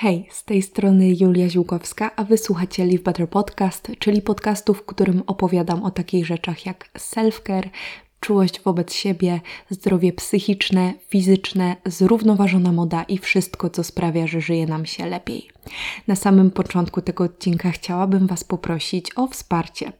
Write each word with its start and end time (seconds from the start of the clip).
Hej, 0.00 0.28
z 0.30 0.44
tej 0.44 0.62
strony 0.62 1.14
Julia 1.20 1.48
Ziłkowska, 1.48 2.10
a 2.16 2.24
wysłuchacie 2.24 2.86
Live 2.86 3.02
Better 3.02 3.28
Podcast, 3.28 3.92
czyli 3.98 4.22
podcastu, 4.22 4.74
w 4.74 4.84
którym 4.84 5.22
opowiadam 5.26 5.82
o 5.82 5.90
takich 5.90 6.26
rzeczach 6.26 6.66
jak 6.66 6.90
self-care, 6.98 7.68
czułość 8.20 8.60
wobec 8.60 8.92
siebie, 8.92 9.40
zdrowie 9.70 10.12
psychiczne, 10.12 10.94
fizyczne, 11.08 11.76
zrównoważona 11.86 12.72
moda 12.72 13.02
i 13.02 13.18
wszystko, 13.18 13.70
co 13.70 13.84
sprawia, 13.84 14.26
że 14.26 14.40
żyje 14.40 14.66
nam 14.66 14.86
się 14.86 15.06
lepiej. 15.06 15.48
Na 16.06 16.16
samym 16.16 16.50
początku 16.50 17.02
tego 17.02 17.24
odcinka 17.24 17.70
chciałabym 17.70 18.26
Was 18.26 18.44
poprosić 18.44 19.10
o 19.16 19.26
wsparcie. 19.26 19.92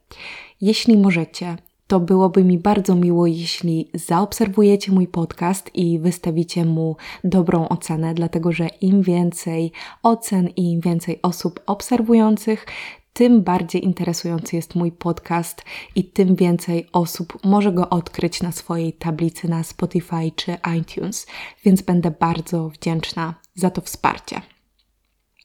Jeśli 0.61 0.97
możecie, 0.97 1.57
to 1.89 2.01
byłoby 2.01 2.45
mi 2.45 2.59
bardzo 2.59 2.95
miło, 2.95 3.27
jeśli 3.27 3.91
zaobserwujecie 3.95 4.93
mój 4.93 5.07
podcast 5.07 5.71
i 5.75 5.99
wystawicie 5.99 6.65
mu 6.65 6.97
dobrą 7.25 7.69
ocenę, 7.69 8.15
dlatego 8.15 8.53
że 8.53 8.67
im 8.81 9.03
więcej 9.03 9.73
ocen 10.03 10.49
i 10.49 10.73
im 10.73 10.81
więcej 10.81 11.23
osób 11.23 11.61
obserwujących, 11.67 12.67
tym 13.13 13.43
bardziej 13.43 13.85
interesujący 13.85 14.57
jest 14.57 14.75
mój 14.75 14.93
podcast 14.93 15.65
i 15.95 16.05
tym 16.05 16.37
więcej 16.37 16.89
osób 16.93 17.39
może 17.45 17.73
go 17.73 17.91
odkryć 17.91 18.43
na 18.43 18.53
swojej 18.53 18.93
tablicy 18.93 19.49
na 19.49 19.63
Spotify 19.63 20.31
czy 20.37 20.57
iTunes, 20.79 21.27
więc 21.65 21.83
będę 21.83 22.11
bardzo 22.11 22.69
wdzięczna 22.69 23.35
za 23.55 23.71
to 23.71 23.81
wsparcie. 23.81 24.41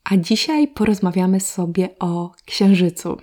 A 0.04 0.18
dzisiaj 0.18 0.68
porozmawiamy 0.68 1.40
sobie 1.40 1.90
o 2.00 2.32
księżycu 2.46 3.18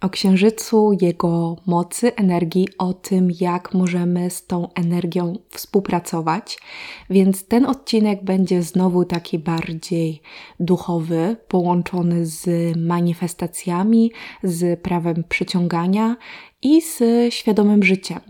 o 0.00 0.08
księżycu, 0.08 0.98
jego 1.00 1.56
mocy, 1.66 2.14
energii, 2.14 2.68
o 2.78 2.94
tym, 2.94 3.28
jak 3.40 3.74
możemy 3.74 4.30
z 4.30 4.46
tą 4.46 4.72
energią 4.74 5.38
współpracować. 5.50 6.58
Więc 7.10 7.44
ten 7.44 7.66
odcinek 7.66 8.24
będzie 8.24 8.62
znowu 8.62 9.04
taki 9.04 9.38
bardziej 9.38 10.22
duchowy, 10.60 11.36
połączony 11.48 12.26
z 12.26 12.76
manifestacjami, 12.76 14.12
z 14.42 14.80
prawem 14.80 15.24
przyciągania 15.28 16.16
i 16.62 16.82
z 16.82 17.02
świadomym 17.34 17.82
życiem. 17.82 18.20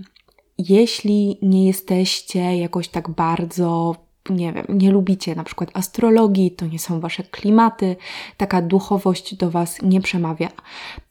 Jeśli 0.58 1.38
nie 1.42 1.66
jesteście 1.66 2.56
jakoś 2.56 2.88
tak 2.88 3.10
bardzo 3.10 3.96
nie 4.30 4.52
wiem, 4.52 4.66
nie 4.68 4.90
lubicie 4.90 5.34
na 5.34 5.44
przykład 5.44 5.70
astrologii, 5.74 6.50
to 6.50 6.66
nie 6.66 6.78
są 6.78 7.00
wasze 7.00 7.22
klimaty, 7.22 7.96
taka 8.36 8.62
duchowość 8.62 9.34
do 9.34 9.50
was 9.50 9.82
nie 9.82 10.00
przemawia, 10.00 10.48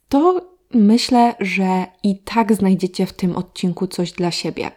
to 0.09 0.41
myślę, 0.73 1.35
że 1.39 1.85
i 2.03 2.19
tak 2.19 2.53
znajdziecie 2.53 3.05
w 3.05 3.13
tym 3.13 3.35
odcinku 3.35 3.87
coś 3.87 4.11
dla 4.11 4.31
siebie, 4.31 4.71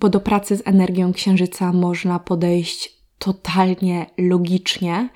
bo 0.00 0.08
do 0.08 0.20
pracy 0.20 0.56
z 0.56 0.62
energią 0.64 1.12
księżyca 1.12 1.72
można 1.72 2.18
podejść 2.18 2.98
totalnie 3.18 4.06
logicznie 4.18 5.08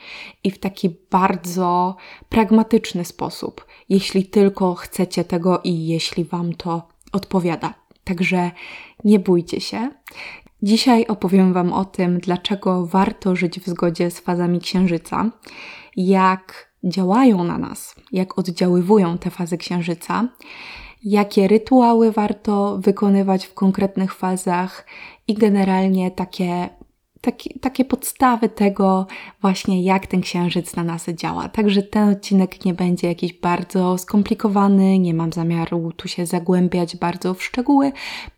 i 0.44 0.50
w 0.50 0.58
taki 0.58 0.96
bardzo 1.10 1.96
pragmatyczny 2.28 3.04
sposób, 3.04 3.66
jeśli 3.88 4.26
tylko 4.26 4.74
chcecie 4.74 5.24
tego 5.24 5.60
i 5.64 5.86
jeśli 5.86 6.24
Wam 6.24 6.54
to 6.54 6.88
odpowiada. 7.12 7.74
Także 8.04 8.50
nie 9.04 9.18
bójcie 9.18 9.60
się. 9.60 9.90
Dzisiaj 10.62 11.06
opowiem 11.06 11.52
Wam 11.52 11.72
o 11.72 11.84
tym, 11.84 12.18
dlaczego 12.18 12.86
warto 12.86 13.36
żyć 13.36 13.60
w 13.60 13.66
zgodzie 13.66 14.10
z 14.10 14.20
fazami 14.20 14.60
księżyca, 14.60 15.30
jak 15.96 16.71
działają 16.84 17.44
na 17.44 17.58
nas, 17.58 17.94
jak 18.12 18.38
oddziaływują 18.38 19.18
te 19.18 19.30
fazy 19.30 19.58
księżyca, 19.58 20.28
jakie 21.04 21.48
rytuały 21.48 22.12
warto 22.12 22.78
wykonywać 22.78 23.46
w 23.46 23.54
konkretnych 23.54 24.14
fazach 24.14 24.86
i 25.28 25.34
generalnie 25.34 26.10
takie, 26.10 26.68
takie, 27.20 27.58
takie 27.58 27.84
podstawy 27.84 28.48
tego 28.48 29.06
właśnie, 29.40 29.82
jak 29.82 30.06
ten 30.06 30.20
księżyc 30.20 30.76
na 30.76 30.84
nas 30.84 31.06
działa. 31.06 31.48
Także 31.48 31.82
ten 31.82 32.08
odcinek 32.08 32.64
nie 32.64 32.74
będzie 32.74 33.08
jakiś 33.08 33.32
bardzo 33.32 33.98
skomplikowany, 33.98 34.98
nie 34.98 35.14
mam 35.14 35.32
zamiaru 35.32 35.92
tu 35.92 36.08
się 36.08 36.26
zagłębiać 36.26 36.96
bardzo 36.96 37.34
w 37.34 37.42
szczegóły, 37.42 37.92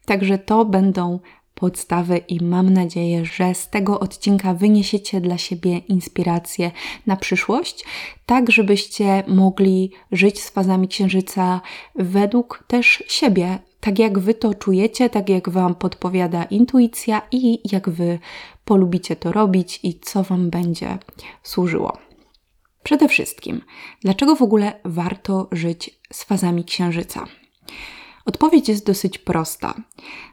także 0.06 0.38
to 0.38 0.64
będą 0.64 1.18
podstawy 1.54 2.18
i 2.18 2.44
mam 2.44 2.70
nadzieję, 2.70 3.24
że 3.24 3.54
z 3.54 3.70
tego 3.70 4.00
odcinka 4.00 4.54
wyniesiecie 4.54 5.20
dla 5.20 5.38
siebie 5.38 5.78
inspirację 5.78 6.70
na 7.06 7.16
przyszłość, 7.16 7.84
tak 8.26 8.50
żebyście 8.50 9.24
mogli 9.26 9.90
żyć 10.12 10.42
z 10.42 10.50
fazami 10.50 10.88
księżyca 10.88 11.60
według 11.94 12.64
też 12.66 13.04
siebie, 13.08 13.58
tak 13.80 13.98
jak 13.98 14.18
wy 14.18 14.34
to 14.34 14.54
czujecie, 14.54 15.10
tak 15.10 15.28
jak 15.28 15.48
wam 15.48 15.74
podpowiada 15.74 16.44
intuicja 16.44 17.22
i 17.32 17.60
jak 17.72 17.90
wy 17.90 18.18
polubicie 18.64 19.16
to 19.16 19.32
robić 19.32 19.80
i 19.82 20.00
co 20.00 20.22
wam 20.22 20.50
będzie 20.50 20.98
służyło. 21.42 21.98
Przede 22.82 23.08
wszystkim, 23.08 23.60
dlaczego 24.00 24.36
w 24.36 24.42
ogóle 24.42 24.80
warto 24.84 25.48
żyć 25.52 26.00
z 26.12 26.24
fazami 26.24 26.64
księżyca? 26.64 27.26
Odpowiedź 28.24 28.68
jest 28.68 28.86
dosyć 28.86 29.18
prosta, 29.18 29.74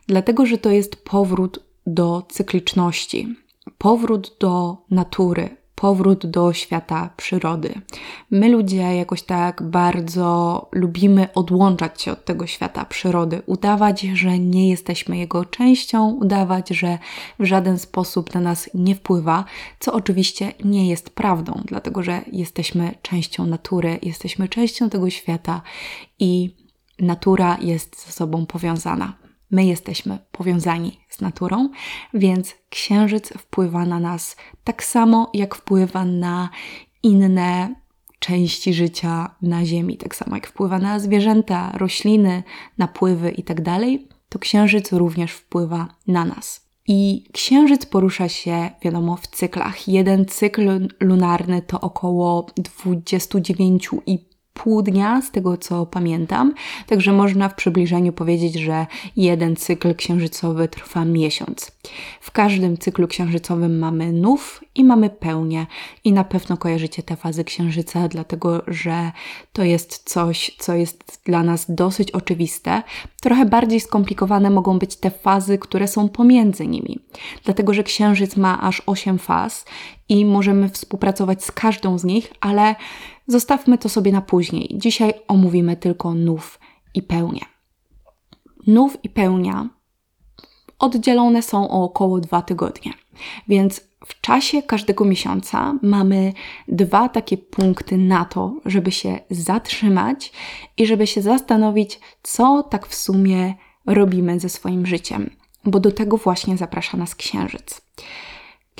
dlatego 0.07 0.45
że 0.45 0.57
to 0.57 0.71
jest 0.71 0.95
powrót 0.95 1.59
do 1.85 2.23
cykliczności, 2.29 3.35
powrót 3.77 4.37
do 4.39 4.77
natury, 4.89 5.61
powrót 5.81 6.25
do 6.25 6.53
świata 6.53 7.09
przyrody. 7.17 7.81
My 8.31 8.49
ludzie 8.49 8.95
jakoś 8.95 9.21
tak 9.23 9.63
bardzo 9.63 10.69
lubimy 10.71 11.33
odłączać 11.33 12.01
się 12.01 12.11
od 12.11 12.25
tego 12.25 12.47
świata 12.47 12.85
przyrody, 12.85 13.41
udawać, 13.45 14.01
że 14.01 14.39
nie 14.39 14.69
jesteśmy 14.69 15.17
jego 15.17 15.45
częścią, 15.45 16.09
udawać, 16.09 16.69
że 16.69 16.97
w 17.39 17.45
żaden 17.45 17.79
sposób 17.79 18.33
na 18.33 18.41
nas 18.41 18.69
nie 18.73 18.95
wpływa, 18.95 19.45
co 19.79 19.93
oczywiście 19.93 20.53
nie 20.63 20.89
jest 20.89 21.09
prawdą, 21.09 21.61
dlatego 21.65 22.03
że 22.03 22.21
jesteśmy 22.31 22.95
częścią 23.01 23.45
natury, 23.45 23.99
jesteśmy 24.01 24.49
częścią 24.49 24.89
tego 24.89 25.09
świata 25.09 25.61
i 26.19 26.60
natura 27.01 27.57
jest 27.61 28.05
ze 28.05 28.11
sobą 28.11 28.45
powiązana. 28.45 29.13
My 29.51 29.65
jesteśmy 29.65 30.19
powiązani 30.31 30.99
z 31.09 31.21
naturą, 31.21 31.69
więc 32.13 32.55
księżyc 32.69 33.29
wpływa 33.29 33.85
na 33.85 33.99
nas 33.99 34.35
tak 34.63 34.83
samo, 34.83 35.31
jak 35.33 35.55
wpływa 35.55 36.05
na 36.05 36.49
inne 37.03 37.75
części 38.19 38.73
życia 38.73 39.35
na 39.41 39.65
Ziemi, 39.65 39.97
tak 39.97 40.15
samo 40.15 40.35
jak 40.35 40.47
wpływa 40.47 40.79
na 40.79 40.99
zwierzęta, 40.99 41.71
rośliny, 41.73 42.43
napływy 42.77 43.29
itd., 43.31 43.63
tak 43.63 43.81
to 44.29 44.39
księżyc 44.39 44.91
również 44.93 45.31
wpływa 45.31 45.87
na 46.07 46.25
nas. 46.25 46.71
I 46.87 47.23
księżyc 47.33 47.85
porusza 47.85 48.29
się, 48.29 48.69
wiadomo, 48.81 49.15
w 49.15 49.27
cyklach. 49.27 49.87
Jeden 49.87 50.25
cykl 50.25 50.87
lunarny 50.99 51.61
to 51.61 51.81
około 51.81 52.47
29,5 52.59 54.17
pół 54.53 54.81
dnia, 54.81 55.21
z 55.21 55.31
tego 55.31 55.57
co 55.57 55.85
pamiętam. 55.85 56.53
Także 56.87 57.13
można 57.13 57.49
w 57.49 57.55
przybliżeniu 57.55 58.13
powiedzieć, 58.13 58.53
że 58.55 58.87
jeden 59.15 59.55
cykl 59.55 59.95
księżycowy 59.95 60.67
trwa 60.67 61.05
miesiąc. 61.05 61.71
W 62.21 62.31
każdym 62.31 62.77
cyklu 62.77 63.07
księżycowym 63.07 63.79
mamy 63.79 64.13
nów 64.13 64.63
i 64.75 64.83
mamy 64.83 65.09
pełnię. 65.09 65.67
I 66.03 66.13
na 66.13 66.23
pewno 66.23 66.57
kojarzycie 66.57 67.03
te 67.03 67.15
fazy 67.15 67.43
księżyca, 67.43 68.07
dlatego 68.07 68.63
że 68.67 69.11
to 69.53 69.63
jest 69.63 70.09
coś, 70.09 70.55
co 70.59 70.73
jest 70.73 71.21
dla 71.25 71.43
nas 71.43 71.65
dosyć 71.69 72.11
oczywiste. 72.11 72.83
Trochę 73.21 73.45
bardziej 73.45 73.79
skomplikowane 73.79 74.49
mogą 74.49 74.79
być 74.79 74.95
te 74.95 75.11
fazy, 75.11 75.57
które 75.57 75.87
są 75.87 76.09
pomiędzy 76.09 76.67
nimi. 76.67 76.99
Dlatego, 77.45 77.73
że 77.73 77.83
księżyc 77.83 78.37
ma 78.37 78.61
aż 78.61 78.81
8 78.85 79.19
faz 79.19 79.65
i 80.11 80.25
możemy 80.25 80.69
współpracować 80.69 81.43
z 81.43 81.51
każdą 81.51 81.97
z 81.97 82.03
nich, 82.03 82.33
ale 82.41 82.75
Zostawmy 83.31 83.77
to 83.77 83.89
sobie 83.89 84.11
na 84.11 84.21
później. 84.21 84.69
Dzisiaj 84.73 85.13
omówimy 85.27 85.77
tylko 85.77 86.13
nów 86.13 86.59
i 86.93 87.01
pełnię. 87.01 87.41
Nów 88.67 88.97
i 89.03 89.09
pełnia 89.09 89.69
oddzielone 90.79 91.41
są 91.41 91.69
o 91.69 91.83
około 91.83 92.19
dwa 92.19 92.41
tygodnie, 92.41 92.93
więc 93.47 93.81
w 94.05 94.21
czasie 94.21 94.61
każdego 94.61 95.05
miesiąca 95.05 95.73
mamy 95.81 96.33
dwa 96.67 97.09
takie 97.09 97.37
punkty 97.37 97.97
na 97.97 98.25
to, 98.25 98.53
żeby 98.65 98.91
się 98.91 99.19
zatrzymać 99.29 100.31
i 100.77 100.85
żeby 100.85 101.07
się 101.07 101.21
zastanowić, 101.21 101.99
co 102.23 102.63
tak 102.63 102.87
w 102.87 102.95
sumie 102.95 103.53
robimy 103.85 104.39
ze 104.39 104.49
swoim 104.49 104.85
życiem, 104.85 105.29
bo 105.65 105.79
do 105.79 105.91
tego 105.91 106.17
właśnie 106.17 106.57
zaprasza 106.57 106.97
nas 106.97 107.15
księżyc. 107.15 107.81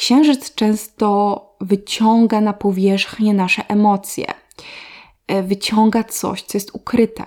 Księżyc 0.01 0.55
często 0.55 1.41
wyciąga 1.59 2.41
na 2.41 2.53
powierzchnię 2.53 3.33
nasze 3.33 3.67
emocje, 3.67 4.25
e, 5.27 5.43
wyciąga 5.43 6.03
coś, 6.03 6.41
co 6.41 6.57
jest 6.57 6.71
ukryte. 6.73 7.25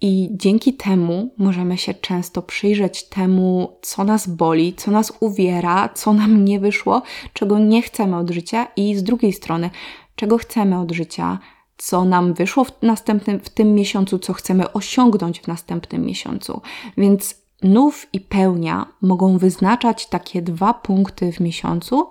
I 0.00 0.28
dzięki 0.32 0.74
temu 0.74 1.34
możemy 1.38 1.78
się 1.78 1.94
często 1.94 2.42
przyjrzeć 2.42 3.04
temu, 3.04 3.78
co 3.82 4.04
nas 4.04 4.28
boli, 4.28 4.74
co 4.74 4.90
nas 4.90 5.12
uwiera, 5.20 5.88
co 5.88 6.12
nam 6.12 6.44
nie 6.44 6.60
wyszło, 6.60 7.02
czego 7.32 7.58
nie 7.58 7.82
chcemy 7.82 8.16
od 8.16 8.30
życia, 8.30 8.66
i 8.76 8.94
z 8.94 9.02
drugiej 9.02 9.32
strony, 9.32 9.70
czego 10.16 10.38
chcemy 10.38 10.80
od 10.80 10.92
życia, 10.92 11.38
co 11.76 12.04
nam 12.04 12.34
wyszło 12.34 12.64
w 12.64 12.82
następnym, 12.82 13.40
w 13.40 13.48
tym 13.48 13.74
miesiącu, 13.74 14.18
co 14.18 14.32
chcemy 14.32 14.72
osiągnąć 14.72 15.40
w 15.40 15.46
następnym 15.46 16.06
miesiącu. 16.06 16.60
Więc 16.96 17.45
nów 17.62 18.06
i 18.12 18.20
pełnia 18.20 18.86
mogą 19.02 19.38
wyznaczać 19.38 20.06
takie 20.06 20.42
dwa 20.42 20.74
punkty 20.74 21.32
w 21.32 21.40
miesiącu, 21.40 22.10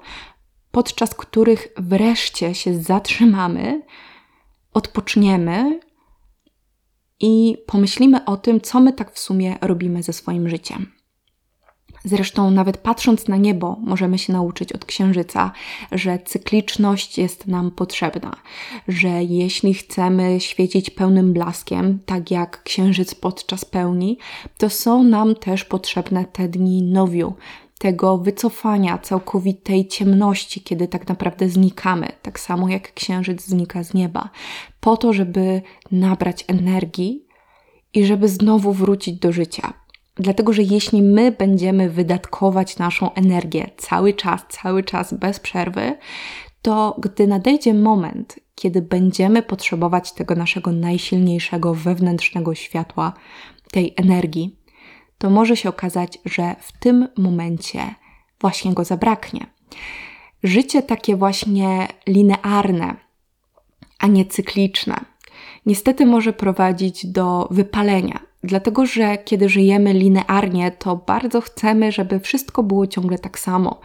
podczas 0.72 1.16
których 1.16 1.68
wreszcie 1.78 2.56
się 2.56 2.82
zatrzymamy, 2.82 3.82
odpoczniemy 4.74 5.80
i 7.20 7.58
pomyślimy 7.68 8.26
o 8.26 8.38
tym, 8.38 8.62
co 8.62 8.80
my 8.80 8.94
tak 8.94 9.14
w 9.14 9.20
sumie 9.20 9.56
robimy 9.62 10.04
ze 10.04 10.14
swoim 10.14 10.50
życiem. 10.50 10.95
Zresztą, 12.06 12.52
nawet 12.52 12.78
patrząc 12.78 13.28
na 13.28 13.38
niebo, 13.38 13.78
możemy 13.82 14.18
się 14.18 14.34
nauczyć 14.34 14.74
od 14.74 14.86
księżyca, 14.86 15.52
że 15.92 16.20
cykliczność 16.20 17.18
jest 17.18 17.48
nam 17.48 17.72
potrzebna, 17.72 18.36
że 18.88 19.24
jeśli 19.24 19.74
chcemy 19.74 20.40
świecić 20.40 20.90
pełnym 20.90 21.34
blaskiem, 21.34 22.00
tak 22.06 22.32
jak 22.32 22.64
księżyc 22.64 23.16
podczas 23.16 23.66
pełni, 23.66 24.18
to 24.58 24.70
są 24.70 25.04
nam 25.04 25.36
też 25.36 25.66
potrzebne 25.66 26.26
te 26.26 26.48
dni 26.50 26.84
nowiu, 26.84 27.34
tego 27.80 28.18
wycofania 28.18 28.98
całkowitej 28.98 29.88
ciemności, 29.88 30.62
kiedy 30.62 30.88
tak 30.88 31.08
naprawdę 31.08 31.50
znikamy, 31.50 32.08
tak 32.22 32.40
samo 32.40 32.70
jak 32.70 32.94
księżyc 32.94 33.46
znika 33.46 33.84
z 33.84 33.94
nieba, 33.94 34.30
po 34.80 34.98
to, 34.98 35.14
żeby 35.14 35.62
nabrać 35.92 36.46
energii 36.48 37.26
i 37.94 38.06
żeby 38.06 38.28
znowu 38.28 38.74
wrócić 38.74 39.20
do 39.20 39.32
życia. 39.32 39.85
Dlatego, 40.16 40.54
że 40.54 40.64
jeśli 40.64 41.02
my 41.02 41.32
będziemy 41.32 41.90
wydatkować 41.90 42.78
naszą 42.78 43.14
energię 43.14 43.70
cały 43.78 44.14
czas, 44.14 44.42
cały 44.50 44.84
czas 44.84 45.14
bez 45.14 45.40
przerwy, 45.40 45.98
to 46.62 46.96
gdy 47.00 47.28
nadejdzie 47.28 47.74
moment, 47.74 48.40
kiedy 48.56 48.82
będziemy 48.82 49.44
potrzebować 49.44 50.12
tego 50.12 50.36
naszego 50.36 50.72
najsilniejszego 50.72 51.74
wewnętrznego 51.74 52.56
światła, 52.56 53.14
tej 53.72 53.94
energii, 53.98 54.56
to 55.18 55.30
może 55.30 55.58
się 55.58 55.70
okazać, 55.70 56.18
że 56.26 56.56
w 56.60 56.72
tym 56.80 57.08
momencie 57.18 57.96
właśnie 58.42 58.74
go 58.74 58.84
zabraknie. 58.84 59.48
Życie 60.44 60.84
takie 60.84 61.16
właśnie 61.16 61.88
linearne, 62.08 62.96
a 64.00 64.08
nie 64.08 64.26
cykliczne, 64.26 64.96
niestety 65.66 66.06
może 66.06 66.34
prowadzić 66.34 67.06
do 67.06 67.48
wypalenia. 67.52 68.25
Dlatego, 68.46 68.86
że 68.86 69.18
kiedy 69.18 69.50
żyjemy 69.50 69.94
linearnie, 69.94 70.72
to 70.72 70.96
bardzo 70.96 71.42
chcemy, 71.42 71.92
żeby 71.92 72.20
wszystko 72.20 72.64
było 72.64 72.88
ciągle 72.88 73.20
tak 73.20 73.40
samo. 73.40 73.80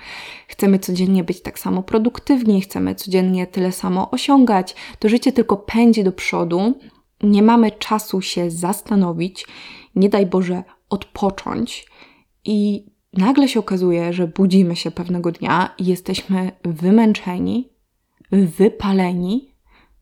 Chcemy 0.49 0.79
codziennie 0.79 1.25
być 1.25 1.43
tak 1.43 1.59
samo 1.59 1.83
produktywni, 1.83 2.61
chcemy 2.61 2.95
codziennie 2.95 3.47
tyle 3.47 3.73
samo 3.73 4.11
osiągać. 4.11 4.75
To 4.99 5.09
życie 5.09 5.33
tylko 5.33 5.57
pędzi 5.57 6.05
do 6.05 6.13
przodu, 6.13 6.75
nie 7.23 7.43
mamy 7.43 7.71
czasu 7.71 8.21
się 8.21 8.51
zastanowić, 8.51 9.47
nie 9.95 10.09
daj 10.09 10.27
Boże 10.27 10.63
odpocząć 10.91 11.87
i 12.45 12.87
nagle 13.13 13.49
się 13.49 13.61
okazuje, 13.61 14.13
że 14.13 14.27
budzimy 14.27 14.77
się 14.77 14.91
pewnego 14.91 15.33
dnia 15.33 15.75
i 15.79 15.87
jesteśmy 15.87 16.53
wymęczeni, 16.65 17.69
wypaleni, 18.33 19.55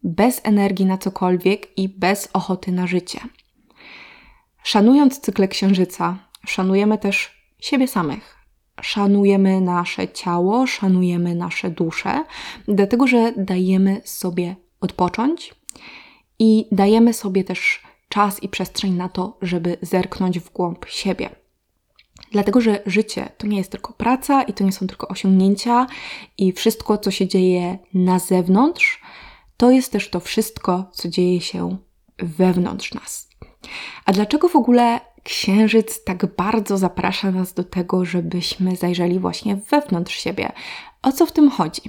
bez 0.02 0.40
energii 0.44 0.86
na 0.86 0.98
cokolwiek 0.98 1.78
i 1.78 1.88
bez 1.88 2.28
ochoty 2.32 2.72
na 2.72 2.86
życie. 2.86 3.20
Szanując 4.68 5.20
cykle 5.20 5.48
księżyca, 5.48 6.18
szanujemy 6.46 6.98
też 6.98 7.42
siebie 7.58 7.88
samych. 7.88 8.36
Szanujemy 8.80 9.60
nasze 9.60 10.08
ciało, 10.08 10.66
szanujemy 10.66 11.34
nasze 11.34 11.70
dusze, 11.70 12.24
dlatego 12.68 13.06
że 13.06 13.32
dajemy 13.36 14.00
sobie 14.04 14.56
odpocząć 14.80 15.54
i 16.38 16.66
dajemy 16.72 17.14
sobie 17.14 17.44
też 17.44 17.82
czas 18.08 18.42
i 18.42 18.48
przestrzeń 18.48 18.92
na 18.92 19.08
to, 19.08 19.38
żeby 19.42 19.76
zerknąć 19.82 20.38
w 20.38 20.52
głąb 20.52 20.86
siebie. 20.88 21.30
Dlatego, 22.32 22.60
że 22.60 22.82
życie 22.86 23.28
to 23.38 23.46
nie 23.46 23.58
jest 23.58 23.70
tylko 23.70 23.92
praca 23.92 24.42
i 24.42 24.52
to 24.52 24.64
nie 24.64 24.72
są 24.72 24.86
tylko 24.86 25.08
osiągnięcia 25.08 25.86
i 26.38 26.52
wszystko, 26.52 26.98
co 26.98 27.10
się 27.10 27.28
dzieje 27.28 27.78
na 27.94 28.18
zewnątrz, 28.18 29.00
to 29.56 29.70
jest 29.70 29.92
też 29.92 30.10
to 30.10 30.20
wszystko, 30.20 30.90
co 30.92 31.08
dzieje 31.08 31.40
się 31.40 31.76
wewnątrz 32.18 32.94
nas. 32.94 33.27
A 34.04 34.12
dlaczego 34.12 34.48
w 34.48 34.56
ogóle 34.56 35.00
księżyc 35.22 36.04
tak 36.04 36.36
bardzo 36.36 36.78
zaprasza 36.78 37.30
nas 37.30 37.54
do 37.54 37.64
tego, 37.64 38.04
żebyśmy 38.04 38.76
zajrzeli 38.76 39.18
właśnie 39.18 39.56
wewnątrz 39.56 40.14
siebie? 40.16 40.52
O 41.02 41.12
co 41.12 41.26
w 41.26 41.32
tym 41.32 41.50
chodzi? 41.50 41.82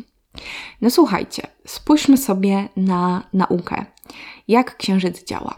No 0.82 0.90
słuchajcie, 0.90 1.48
spójrzmy 1.66 2.18
sobie 2.18 2.70
na 2.76 3.24
naukę. 3.34 3.86
Jak 4.48 4.78
księżyc 4.78 5.24
działa? 5.24 5.56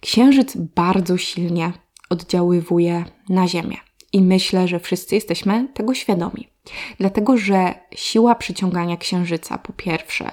Księżyc 0.00 0.56
bardzo 0.56 1.16
silnie 1.16 1.72
oddziaływuje 2.10 3.04
na 3.28 3.48
Ziemię. 3.48 3.76
I 4.12 4.20
myślę, 4.20 4.68
że 4.68 4.80
wszyscy 4.80 5.14
jesteśmy 5.14 5.68
tego 5.74 5.94
świadomi. 5.94 6.48
Dlatego, 6.98 7.36
że 7.36 7.74
siła 7.94 8.34
przyciągania 8.34 8.96
księżyca, 8.96 9.58
po 9.58 9.72
pierwsze, 9.72 10.30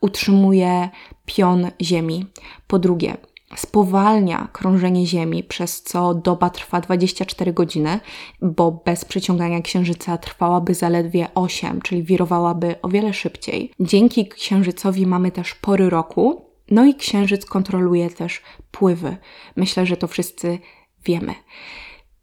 utrzymuje 0.00 0.88
pion 1.26 1.70
Ziemi, 1.82 2.26
po 2.66 2.78
drugie, 2.78 3.16
spowalnia 3.56 4.48
krążenie 4.52 5.06
Ziemi, 5.06 5.44
przez 5.44 5.82
co 5.82 6.14
doba 6.14 6.50
trwa 6.50 6.80
24 6.80 7.52
godziny, 7.52 8.00
bo 8.42 8.72
bez 8.72 9.04
przyciągania 9.04 9.60
księżyca 9.60 10.18
trwałaby 10.18 10.74
zaledwie 10.74 11.28
8, 11.34 11.80
czyli 11.80 12.02
wirowałaby 12.02 12.74
o 12.82 12.88
wiele 12.88 13.14
szybciej. 13.14 13.72
Dzięki 13.80 14.28
księżycowi 14.28 15.06
mamy 15.06 15.30
też 15.30 15.54
pory 15.54 15.90
roku, 15.90 16.44
no 16.70 16.84
i 16.84 16.94
księżyc 16.94 17.46
kontroluje 17.46 18.10
też 18.10 18.42
pływy. 18.70 19.16
Myślę, 19.56 19.86
że 19.86 19.96
to 19.96 20.06
wszyscy 20.06 20.58
wiemy. 21.04 21.34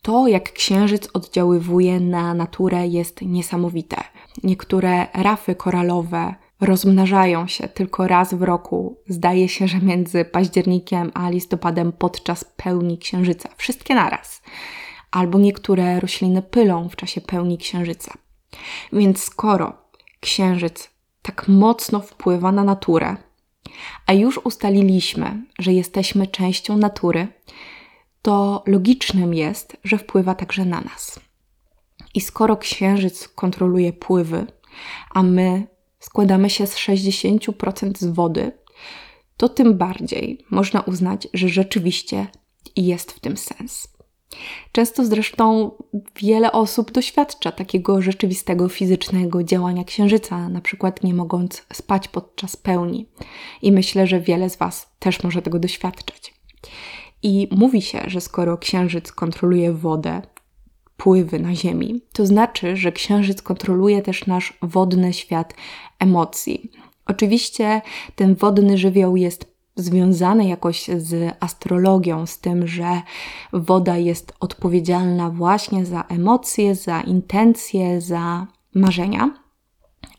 To, 0.02 0.28
jak 0.28 0.54
księżyc 0.54 1.10
oddziaływuje 1.14 2.00
na 2.00 2.34
naturę, 2.34 2.88
jest 2.88 3.22
niesamowite. 3.22 3.98
Niektóre 4.44 5.08
rafy 5.14 5.56
koralowe 5.56 6.36
rozmnażają 6.62 7.48
się 7.48 7.68
tylko 7.68 8.08
raz 8.08 8.34
w 8.34 8.42
roku. 8.42 8.98
Zdaje 9.08 9.50
się, 9.50 9.68
że 9.68 9.80
między 9.80 10.26
październikiem 10.26 11.12
a 11.14 11.30
listopadem 11.30 11.92
podczas 11.92 12.44
pełni 12.44 12.98
księżyca. 12.98 13.50
Wszystkie 13.58 13.96
naraz. 13.96 14.42
Albo 15.12 15.40
niektóre 15.40 16.00
rośliny 16.00 16.42
pylą 16.42 16.90
w 16.90 16.96
czasie 16.96 17.22
pełni 17.22 17.58
księżyca. 17.58 18.14
Więc 18.94 19.24
skoro 19.24 19.74
księżyc 20.20 20.90
tak 21.22 21.48
mocno 21.48 22.00
wpływa 22.00 22.52
na 22.52 22.64
naturę, 22.64 23.16
a 24.06 24.14
już 24.14 24.38
ustaliliśmy, 24.38 25.44
że 25.60 25.74
jesteśmy 25.74 26.28
częścią 26.28 26.78
natury, 26.78 27.28
to 28.22 28.64
logicznym 28.68 29.34
jest, 29.34 29.78
że 29.84 29.98
wpływa 29.98 30.36
także 30.36 30.66
na 30.66 30.82
nas. 30.82 31.20
I 32.14 32.22
skoro 32.22 32.58
księżyc 32.58 33.28
kontroluje 33.28 33.94
pływy, 33.94 34.48
a 35.10 35.24
my 35.24 35.68
składamy 36.06 36.50
się 36.50 36.68
z 36.68 36.76
60% 36.76 37.98
z 37.98 38.06
wody, 38.06 38.52
to 39.38 39.50
tym 39.50 39.78
bardziej 39.78 40.46
można 40.52 40.82
uznać, 40.82 41.28
że 41.34 41.50
rzeczywiście 41.50 42.28
jest 42.76 43.12
w 43.12 43.20
tym 43.20 43.38
sens. 43.38 43.96
Często 44.72 45.06
zresztą 45.06 45.72
wiele 46.16 46.52
osób 46.52 46.92
doświadcza 46.92 47.52
takiego 47.52 48.02
rzeczywistego 48.02 48.70
fizycznego 48.70 49.44
działania 49.44 49.84
księżyca, 49.84 50.50
na 50.50 50.62
przykład 50.62 51.04
nie 51.04 51.14
mogąc 51.14 51.66
spać 51.74 52.08
podczas 52.08 52.56
pełni. 52.56 53.10
I 53.62 53.72
myślę, 53.72 54.08
że 54.08 54.20
wiele 54.20 54.50
z 54.50 54.56
Was 54.56 54.90
też 55.00 55.24
może 55.24 55.42
tego 55.42 55.60
doświadczać. 55.60 56.34
I 57.24 57.48
mówi 57.52 57.82
się, 57.82 58.02
że 58.08 58.22
skoro 58.22 58.58
księżyc 58.58 59.12
kontroluje 59.12 59.74
wodę, 59.74 60.22
pływy 60.98 61.40
na 61.40 61.56
Ziemi, 61.56 62.02
to 62.14 62.26
znaczy, 62.26 62.78
że 62.78 62.92
księżyc 62.92 63.42
kontroluje 63.42 64.02
też 64.02 64.28
nasz 64.28 64.58
wodny 64.62 65.14
świat 65.14 65.54
emocji. 66.00 66.72
Oczywiście 67.06 67.82
ten 68.16 68.36
wodny 68.36 68.78
żywioł 68.78 69.16
jest 69.16 69.56
związane 69.76 70.48
jakoś 70.48 70.88
z 70.98 71.36
astrologią, 71.40 72.26
z 72.26 72.40
tym, 72.40 72.68
że 72.68 73.02
woda 73.54 73.98
jest 73.98 74.34
odpowiedzialna 74.40 75.30
właśnie 75.30 75.86
za 75.86 76.02
emocje, 76.02 76.76
za 76.76 77.02
intencje, 77.02 78.02
za 78.02 78.48
marzenia. 78.76 79.45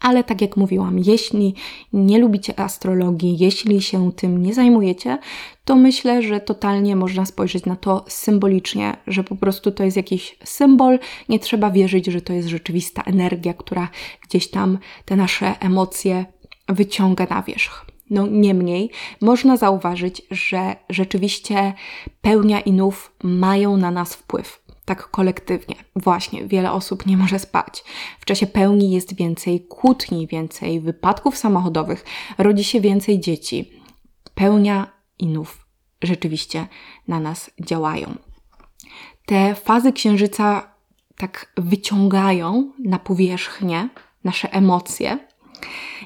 Ale 0.01 0.25
tak 0.25 0.41
jak 0.41 0.57
mówiłam, 0.57 0.99
jeśli 0.99 1.55
nie 1.93 2.19
lubicie 2.19 2.61
astrologii, 2.61 3.39
jeśli 3.39 3.83
się 3.83 4.13
tym 4.13 4.43
nie 4.43 4.55
zajmujecie, 4.55 5.19
to 5.65 5.77
myślę, 5.77 6.23
że 6.23 6.41
totalnie 6.41 6.97
można 6.97 7.27
spojrzeć 7.27 7.65
na 7.65 7.77
to 7.77 8.05
symbolicznie, 8.09 8.97
że 9.07 9.25
po 9.25 9.37
prostu 9.37 9.73
to 9.73 9.85
jest 9.85 9.97
jakiś 9.97 10.39
symbol. 10.45 10.99
Nie 11.29 11.39
trzeba 11.39 11.71
wierzyć, 11.71 12.07
że 12.07 12.21
to 12.21 12.33
jest 12.33 12.49
rzeczywista 12.49 13.03
energia, 13.03 13.55
która 13.55 13.89
gdzieś 14.29 14.51
tam 14.51 14.79
te 15.05 15.17
nasze 15.17 15.61
emocje 15.61 16.27
wyciąga 16.69 17.27
na 17.31 17.43
wierzch. 17.43 17.87
No 18.11 18.27
niemniej 18.27 18.91
można 19.21 19.57
zauważyć, 19.57 20.23
że 20.31 20.77
rzeczywiście 20.91 21.73
pełnia 22.21 22.61
i 22.61 22.73
nów 22.73 23.13
mają 23.23 23.77
na 23.77 23.91
nas 23.91 24.15
wpływ. 24.15 24.66
Tak 24.87 25.11
kolektywnie. 25.11 25.75
Właśnie, 25.97 26.47
wiele 26.47 26.73
osób 26.73 27.07
nie 27.07 27.17
może 27.17 27.39
spać. 27.39 27.85
W 28.21 28.25
czasie 28.25 28.47
pełni 28.47 28.91
jest 28.91 29.17
więcej 29.17 29.67
kłótni, 29.67 30.27
więcej 30.27 30.81
wypadków 30.81 31.37
samochodowych, 31.37 32.05
rodzi 32.39 32.65
się 32.65 32.81
więcej 32.81 33.21
dzieci. 33.21 33.71
Pełnia 34.35 34.93
i 35.19 35.27
nów 35.27 35.67
rzeczywiście 36.03 36.67
na 37.09 37.21
nas 37.21 37.51
działają. 37.61 38.15
Te 39.27 39.55
fazy 39.55 39.93
księżyca 39.93 40.71
tak 41.17 41.53
wyciągają 41.57 42.73
na 42.79 42.99
powierzchnię 42.99 43.89
nasze 44.25 44.53
emocje, 44.53 45.19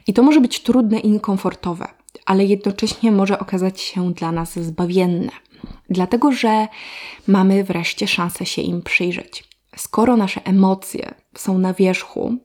I 0.07 0.15
to 0.15 0.23
może 0.23 0.41
być 0.41 0.61
trudne 0.61 0.99
i 0.99 1.11
niekomfortowe, 1.11 1.89
ale 2.27 2.45
jednocześnie 2.45 3.13
może 3.13 3.39
okazać 3.39 3.81
się 3.81 4.13
dla 4.13 4.33
nas 4.33 4.59
zbawienne, 4.59 5.33
dlatego 5.91 6.33
że 6.33 6.69
mamy 7.27 7.65
wreszcie 7.65 8.09
szansę 8.09 8.47
się 8.47 8.63
im 8.63 8.83
przyjrzeć. 8.83 9.45
Skoro 9.77 10.17
nasze 10.17 10.45
emocje 10.45 11.15
są 11.37 11.59
na 11.59 11.75
wierzchu, 11.75 12.37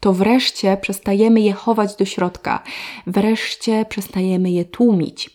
to 0.00 0.12
wreszcie 0.12 0.76
przestajemy 0.76 1.40
je 1.40 1.52
chować 1.52 1.96
do 1.96 2.04
środka, 2.04 2.62
wreszcie 3.06 3.86
przestajemy 3.88 4.50
je 4.50 4.64
tłumić. 4.64 5.30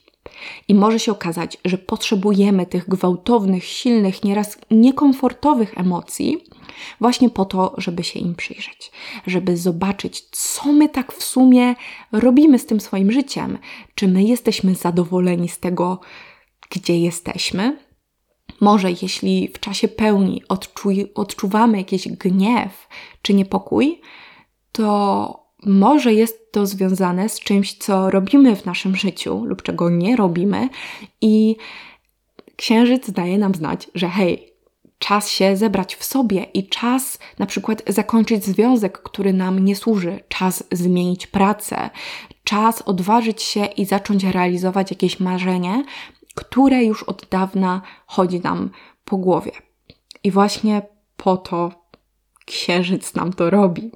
I 0.68 0.76
może 0.76 1.00
się 1.00 1.12
okazać, 1.12 1.58
że 1.66 1.78
potrzebujemy 1.78 2.66
tych 2.66 2.90
gwałtownych, 2.90 3.64
silnych, 3.64 4.24
nieraz 4.24 4.58
niekomfortowych 4.72 5.78
emocji, 5.78 6.44
właśnie 7.02 7.30
po 7.30 7.46
to, 7.46 7.74
żeby 7.78 8.04
się 8.04 8.20
im 8.20 8.36
przyjrzeć, 8.36 8.92
żeby 9.28 9.58
zobaczyć, 9.58 10.22
co 10.32 10.74
my 10.74 10.90
tak 10.90 11.14
w 11.14 11.24
sumie 11.24 11.76
robimy 12.12 12.60
z 12.60 12.66
tym 12.66 12.80
swoim 12.80 13.12
życiem. 13.12 13.58
Czy 13.96 14.08
my 14.08 14.24
jesteśmy 14.24 14.76
zadowoleni 14.76 15.50
z 15.50 15.60
tego, 15.60 16.00
gdzie 16.70 17.00
jesteśmy? 17.00 17.78
Może 18.62 18.92
jeśli 18.92 19.48
w 19.48 19.60
czasie 19.60 19.88
pełni 19.88 20.44
odczuj, 20.50 21.12
odczuwamy 21.16 21.78
jakiś 21.78 22.08
gniew 22.08 22.88
czy 23.22 23.34
niepokój, 23.34 24.02
to 24.72 25.50
może 25.66 26.14
jest 26.14 26.52
to 26.52 26.66
związane 26.66 27.30
z 27.30 27.40
czymś, 27.40 27.78
co 27.78 28.10
robimy 28.10 28.56
w 28.56 28.66
naszym 28.66 28.96
życiu 28.96 29.46
lub 29.46 29.62
czego 29.62 29.90
nie 29.90 30.16
robimy, 30.16 30.70
i 31.22 31.56
księżyc 32.56 33.12
daje 33.12 33.38
nam 33.38 33.56
znać, 33.56 33.90
że 33.96 34.10
hej, 34.10 34.54
czas 35.00 35.30
się 35.30 35.58
zebrać 35.58 35.96
w 35.96 36.04
sobie 36.04 36.44
i 36.44 36.68
czas 36.68 37.20
na 37.40 37.46
przykład 37.46 37.84
zakończyć 37.88 38.46
związek, 38.46 39.02
który 39.02 39.34
nam 39.34 39.60
nie 39.60 39.76
służy, 39.76 40.20
czas 40.28 40.64
zmienić 40.72 41.28
pracę, 41.28 41.90
czas 42.44 42.82
odważyć 42.82 43.42
się 43.42 43.66
i 43.66 43.86
zacząć 43.86 44.24
realizować 44.24 44.92
jakieś 44.92 45.20
marzenie, 45.20 45.84
które 46.40 46.84
już 46.84 47.04
od 47.04 47.26
dawna 47.32 47.82
chodzi 48.06 48.40
nam 48.40 48.70
po 49.06 49.18
głowie. 49.18 49.52
I 50.24 50.32
właśnie 50.32 50.82
po 51.18 51.38
to 51.38 51.72
księżyc 52.46 53.16
nam 53.16 53.34
to 53.34 53.50
robi 53.50 53.92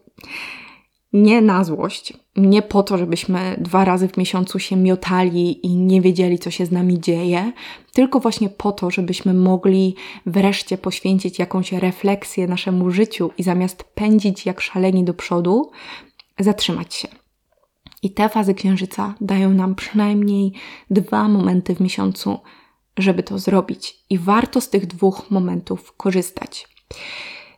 nie 1.13 1.41
na 1.41 1.63
złość, 1.63 2.13
nie 2.35 2.61
po 2.61 2.83
to, 2.83 2.97
żebyśmy 2.97 3.55
dwa 3.57 3.85
razy 3.85 4.07
w 4.07 4.17
miesiącu 4.17 4.59
się 4.59 4.75
miotali 4.75 5.65
i 5.65 5.75
nie 5.75 6.01
wiedzieli, 6.01 6.39
co 6.39 6.51
się 6.51 6.65
z 6.65 6.71
nami 6.71 6.99
dzieje, 6.99 7.51
tylko 7.93 8.19
właśnie 8.19 8.49
po 8.49 8.71
to, 8.71 8.91
żebyśmy 8.91 9.33
mogli 9.33 9.95
wreszcie 10.25 10.77
poświęcić 10.77 11.39
jakąś 11.39 11.71
refleksję 11.71 12.47
naszemu 12.47 12.91
życiu 12.91 13.31
i 13.37 13.43
zamiast 13.43 13.83
pędzić 13.83 14.45
jak 14.45 14.61
szaleni 14.61 15.03
do 15.03 15.13
przodu, 15.13 15.71
zatrzymać 16.39 16.93
się. 16.93 17.22
I 18.03 18.11
te 18.11 18.29
fazy 18.29 18.53
księżyca 18.53 19.15
dają 19.21 19.49
nam 19.49 19.75
przynajmniej 19.75 20.53
dwa 20.89 21.27
momenty 21.27 21.75
w 21.75 21.79
miesiącu, 21.79 22.39
żeby 22.97 23.23
to 23.23 23.39
zrobić. 23.39 24.03
I 24.09 24.17
warto 24.17 24.61
z 24.61 24.69
tych 24.69 24.87
dwóch 24.87 25.31
momentów 25.31 25.93
korzystać. 25.97 26.67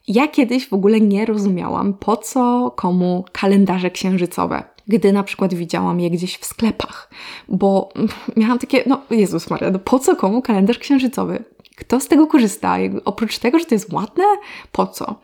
Ja 0.07 0.27
kiedyś 0.27 0.67
w 0.67 0.73
ogóle 0.73 1.01
nie 1.01 1.25
rozumiałam, 1.25 1.93
po 1.93 2.17
co 2.17 2.73
komu 2.75 3.25
kalendarze 3.31 3.91
księżycowe, 3.91 4.63
gdy 4.87 5.13
na 5.13 5.23
przykład 5.23 5.53
widziałam 5.53 5.99
je 5.99 6.09
gdzieś 6.09 6.37
w 6.37 6.45
sklepach, 6.45 7.11
bo 7.47 7.89
miałam 8.37 8.59
takie, 8.59 8.83
no 8.87 9.01
Jezus 9.09 9.49
Maria, 9.49 9.71
no 9.71 9.79
po 9.79 9.99
co 9.99 10.15
komu 10.15 10.41
kalendarz 10.41 10.79
księżycowy? 10.79 11.43
Kto 11.75 11.99
z 11.99 12.07
tego 12.07 12.27
korzysta? 12.27 12.77
Oprócz 13.05 13.39
tego, 13.39 13.59
że 13.59 13.65
to 13.65 13.75
jest 13.75 13.93
ładne, 13.93 14.23
po 14.71 14.87
co? 14.87 15.15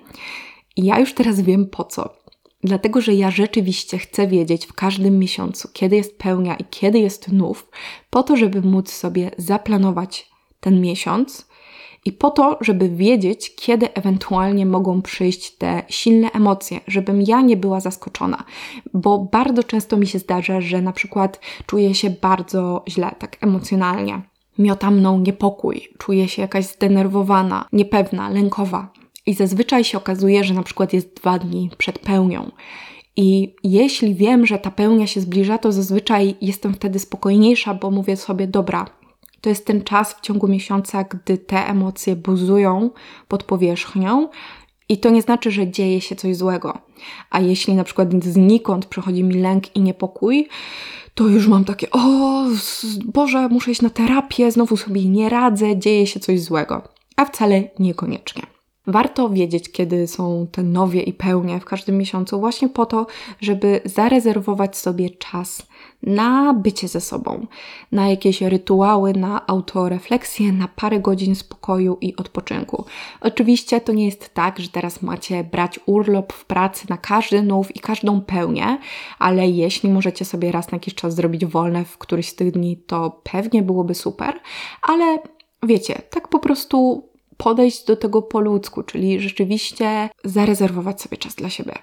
I 0.76 0.86
ja 0.86 1.00
już 1.00 1.14
teraz 1.14 1.42
wiem 1.42 1.66
po 1.66 1.84
co. 1.84 2.21
Dlatego, 2.64 3.02
że 3.02 3.14
ja 3.14 3.32
rzeczywiście 3.32 3.98
chcę 3.98 4.28
wiedzieć 4.28 4.66
w 4.66 4.74
każdym 4.74 5.20
miesiącu, 5.20 5.70
kiedy 5.74 5.96
jest 5.96 6.18
pełnia 6.18 6.56
i 6.56 6.66
kiedy 6.70 7.00
jest 7.00 7.32
nów, 7.32 7.68
po 8.10 8.24
to, 8.24 8.38
żeby 8.38 8.62
móc 8.62 8.92
sobie 8.92 9.32
zaplanować 9.38 10.30
ten 10.60 10.82
miesiąc 10.82 11.48
i 12.06 12.12
po 12.12 12.32
to, 12.32 12.58
żeby 12.62 12.90
wiedzieć, 12.90 13.56
kiedy 13.56 13.94
ewentualnie 13.94 14.66
mogą 14.66 15.02
przyjść 15.02 15.52
te 15.52 15.84
silne 15.90 16.32
emocje, 16.32 16.80
żebym 16.88 17.22
ja 17.22 17.42
nie 17.42 17.58
była 17.58 17.80
zaskoczona, 17.80 18.44
bo 18.94 19.20
bardzo 19.20 19.64
często 19.64 19.98
mi 19.98 20.08
się 20.08 20.20
zdarza, 20.20 20.62
że 20.62 20.82
na 20.82 20.94
przykład 20.94 21.40
czuję 21.66 21.96
się 21.96 22.10
bardzo 22.10 22.84
źle, 22.90 23.12
tak 23.20 23.38
emocjonalnie. 23.44 24.22
Miota 24.60 24.92
mną 24.92 25.20
niepokój, 25.20 25.90
czuję 25.98 26.28
się 26.28 26.42
jakaś 26.42 26.66
zdenerwowana, 26.66 27.66
niepewna, 27.74 28.30
lękowa. 28.30 28.92
I 29.26 29.34
zazwyczaj 29.34 29.84
się 29.84 29.98
okazuje, 29.98 30.44
że 30.44 30.54
na 30.54 30.64
przykład 30.64 30.94
jest 30.94 31.16
dwa 31.16 31.40
dni 31.40 31.70
przed 31.78 32.00
pełnią. 32.00 32.52
I 33.16 33.56
jeśli 33.64 34.16
wiem, 34.16 34.46
że 34.46 34.60
ta 34.60 34.72
pełnia 34.72 35.08
się 35.08 35.22
zbliża, 35.22 35.58
to 35.58 35.72
zazwyczaj 35.72 36.36
jestem 36.42 36.74
wtedy 36.74 37.00
spokojniejsza, 37.00 37.74
bo 37.74 37.92
mówię 37.92 38.18
sobie, 38.18 38.48
dobra, 38.48 38.86
to 39.42 39.50
jest 39.50 39.66
ten 39.66 39.84
czas 39.84 40.14
w 40.14 40.22
ciągu 40.22 40.48
miesiąca, 40.48 41.04
gdy 41.04 41.38
te 41.38 41.68
emocje 41.68 42.16
buzują 42.16 42.90
pod 43.28 43.44
powierzchnią. 43.44 44.30
I 44.90 44.98
to 44.98 45.10
nie 45.10 45.22
znaczy, 45.22 45.52
że 45.52 45.72
dzieje 45.72 46.02
się 46.02 46.16
coś 46.16 46.36
złego. 46.36 46.78
A 47.30 47.40
jeśli 47.40 47.74
na 47.74 47.84
przykład 47.84 48.24
znikąd 48.24 48.86
przychodzi 48.86 49.24
mi 49.24 49.36
lęk 49.36 49.76
i 49.76 49.82
niepokój, 49.82 50.48
to 51.16 51.28
już 51.28 51.48
mam 51.48 51.66
takie, 51.66 51.92
o 51.92 52.00
Boże, 53.06 53.48
muszę 53.50 53.72
iść 53.72 53.82
na 53.82 53.90
terapię, 53.90 54.52
znowu 54.52 54.78
sobie 54.78 55.06
nie 55.06 55.30
radzę, 55.30 55.78
dzieje 55.78 56.08
się 56.08 56.20
coś 56.20 56.42
złego. 56.42 56.82
A 57.16 57.26
wcale 57.26 57.64
niekoniecznie. 57.80 58.51
Warto 58.88 59.30
wiedzieć, 59.30 59.72
kiedy 59.72 60.08
są 60.08 60.48
te 60.52 60.64
nowie 60.64 61.02
i 61.02 61.14
pełnie 61.14 61.60
w 61.60 61.66
każdym 61.66 61.98
miesiącu, 61.98 62.40
właśnie 62.40 62.70
po 62.70 62.86
to, 62.86 63.08
żeby 63.40 63.82
zarezerwować 63.86 64.78
sobie 64.78 65.10
czas 65.10 65.68
na 66.04 66.54
bycie 66.54 66.88
ze 66.88 67.02
sobą, 67.02 67.48
na 67.92 68.10
jakieś 68.10 68.42
rytuały, 68.42 69.14
na 69.14 69.48
autorefleksję, 69.48 70.52
na 70.52 70.68
parę 70.68 71.00
godzin 71.00 71.36
spokoju 71.36 71.98
i 72.02 72.16
odpoczynku. 72.16 72.86
Oczywiście 73.22 73.82
to 73.82 73.94
nie 73.94 74.06
jest 74.06 74.34
tak, 74.34 74.60
że 74.60 74.70
teraz 74.70 75.02
macie 75.02 75.44
brać 75.44 75.80
urlop 75.86 76.34
w 76.34 76.46
pracy 76.46 76.86
na 76.90 76.98
każdy 76.98 77.42
nów 77.42 77.76
i 77.76 77.80
każdą 77.80 78.22
pełnię, 78.22 78.78
ale 79.20 79.50
jeśli 79.50 79.90
możecie 79.90 80.26
sobie 80.26 80.52
raz 80.52 80.72
na 80.72 80.76
jakiś 80.76 80.96
czas 80.96 81.16
zrobić 81.16 81.46
wolne 81.46 81.86
w 81.86 81.98
któryś 81.98 82.30
z 82.30 82.36
tych 82.36 82.52
dni, 82.52 82.78
to 82.78 83.22
pewnie 83.24 83.62
byłoby 83.62 83.96
super, 83.96 84.40
ale 84.82 85.20
wiecie, 85.64 86.02
tak 86.10 86.28
po 86.28 86.40
prostu 86.40 87.11
podejść 87.44 87.86
do 87.86 87.96
tego 87.96 88.22
po 88.22 88.40
ludzku, 88.40 88.84
czyli 88.84 89.20
rzeczywiście 89.20 90.10
zarezerwować 90.24 91.02
sobie 91.02 91.18
czas 91.18 91.36
dla 91.36 91.50
siebie. 91.50 91.74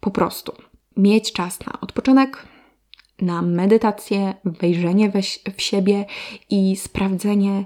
Po 0.00 0.10
prostu. 0.10 0.52
Mieć 0.96 1.32
czas 1.32 1.66
na 1.66 1.80
odpoczynek, 1.80 2.46
na 3.20 3.42
medytację, 3.42 4.34
wejrzenie 4.44 5.10
we, 5.10 5.20
w 5.56 5.62
siebie 5.62 6.06
i 6.50 6.76
sprawdzenie, 6.76 7.64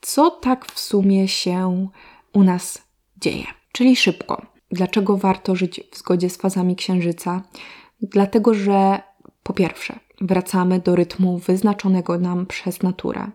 co 0.00 0.30
tak 0.30 0.72
w 0.72 0.80
sumie 0.80 1.28
się 1.28 1.88
u 2.32 2.42
nas 2.42 2.82
dzieje. 3.16 3.44
Czyli 3.72 3.96
szybko. 3.96 4.46
Dlaczego 4.70 5.16
warto 5.16 5.56
żyć 5.56 5.80
w 5.92 5.98
zgodzie 5.98 6.30
z 6.30 6.36
fazami 6.36 6.76
księżyca? 6.76 7.42
Dlatego, 8.00 8.54
że 8.54 9.00
po 9.42 9.52
pierwsze, 9.52 9.98
wracamy 10.20 10.80
do 10.80 10.96
rytmu 10.96 11.38
wyznaczonego 11.38 12.18
nam 12.18 12.46
przez 12.46 12.82
naturę. 12.82 13.30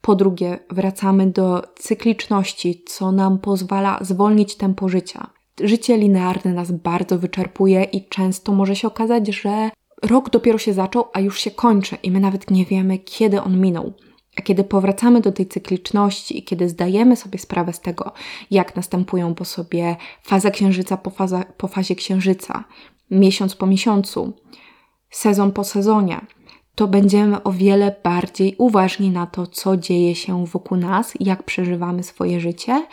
Po 0.00 0.14
drugie, 0.14 0.58
wracamy 0.70 1.26
do 1.26 1.62
cykliczności, 1.76 2.82
co 2.86 3.12
nam 3.12 3.38
pozwala 3.38 3.98
zwolnić 4.00 4.56
tempo 4.56 4.88
życia. 4.88 5.30
Życie 5.60 5.96
linearne 5.96 6.52
nas 6.52 6.72
bardzo 6.72 7.18
wyczerpuje 7.18 7.84
i 7.84 8.08
często 8.08 8.52
może 8.52 8.76
się 8.76 8.88
okazać, 8.88 9.28
że 9.28 9.70
rok 10.02 10.30
dopiero 10.30 10.58
się 10.58 10.72
zaczął, 10.72 11.04
a 11.12 11.20
już 11.20 11.40
się 11.40 11.50
kończy 11.50 11.96
i 12.02 12.10
my 12.10 12.20
nawet 12.20 12.50
nie 12.50 12.64
wiemy, 12.64 12.98
kiedy 12.98 13.42
on 13.42 13.60
minął. 13.60 13.92
A 14.36 14.42
kiedy 14.42 14.64
powracamy 14.64 15.20
do 15.20 15.32
tej 15.32 15.46
cykliczności 15.46 16.38
i 16.38 16.42
kiedy 16.42 16.68
zdajemy 16.68 17.16
sobie 17.16 17.38
sprawę 17.38 17.72
z 17.72 17.80
tego, 17.80 18.12
jak 18.50 18.76
następują 18.76 19.34
po 19.34 19.44
sobie 19.44 19.96
faza 20.22 20.50
księżyca 20.50 20.96
po, 20.96 21.10
faza, 21.10 21.44
po 21.56 21.68
fazie 21.68 21.94
księżyca, 21.94 22.64
miesiąc 23.10 23.54
po 23.54 23.66
miesiącu, 23.66 24.32
sezon 25.10 25.52
po 25.52 25.64
sezonie, 25.64 26.20
to 26.74 26.88
będziemy 26.88 27.42
o 27.42 27.52
wiele 27.52 27.96
bardziej 28.04 28.54
uważni 28.58 29.10
na 29.10 29.26
to, 29.26 29.46
co 29.46 29.76
dzieje 29.76 30.14
się 30.14 30.46
wokół 30.46 30.78
nas, 30.78 31.14
jak 31.20 31.42
przeżywamy 31.42 32.02
swoje 32.02 32.40
życie 32.40 32.86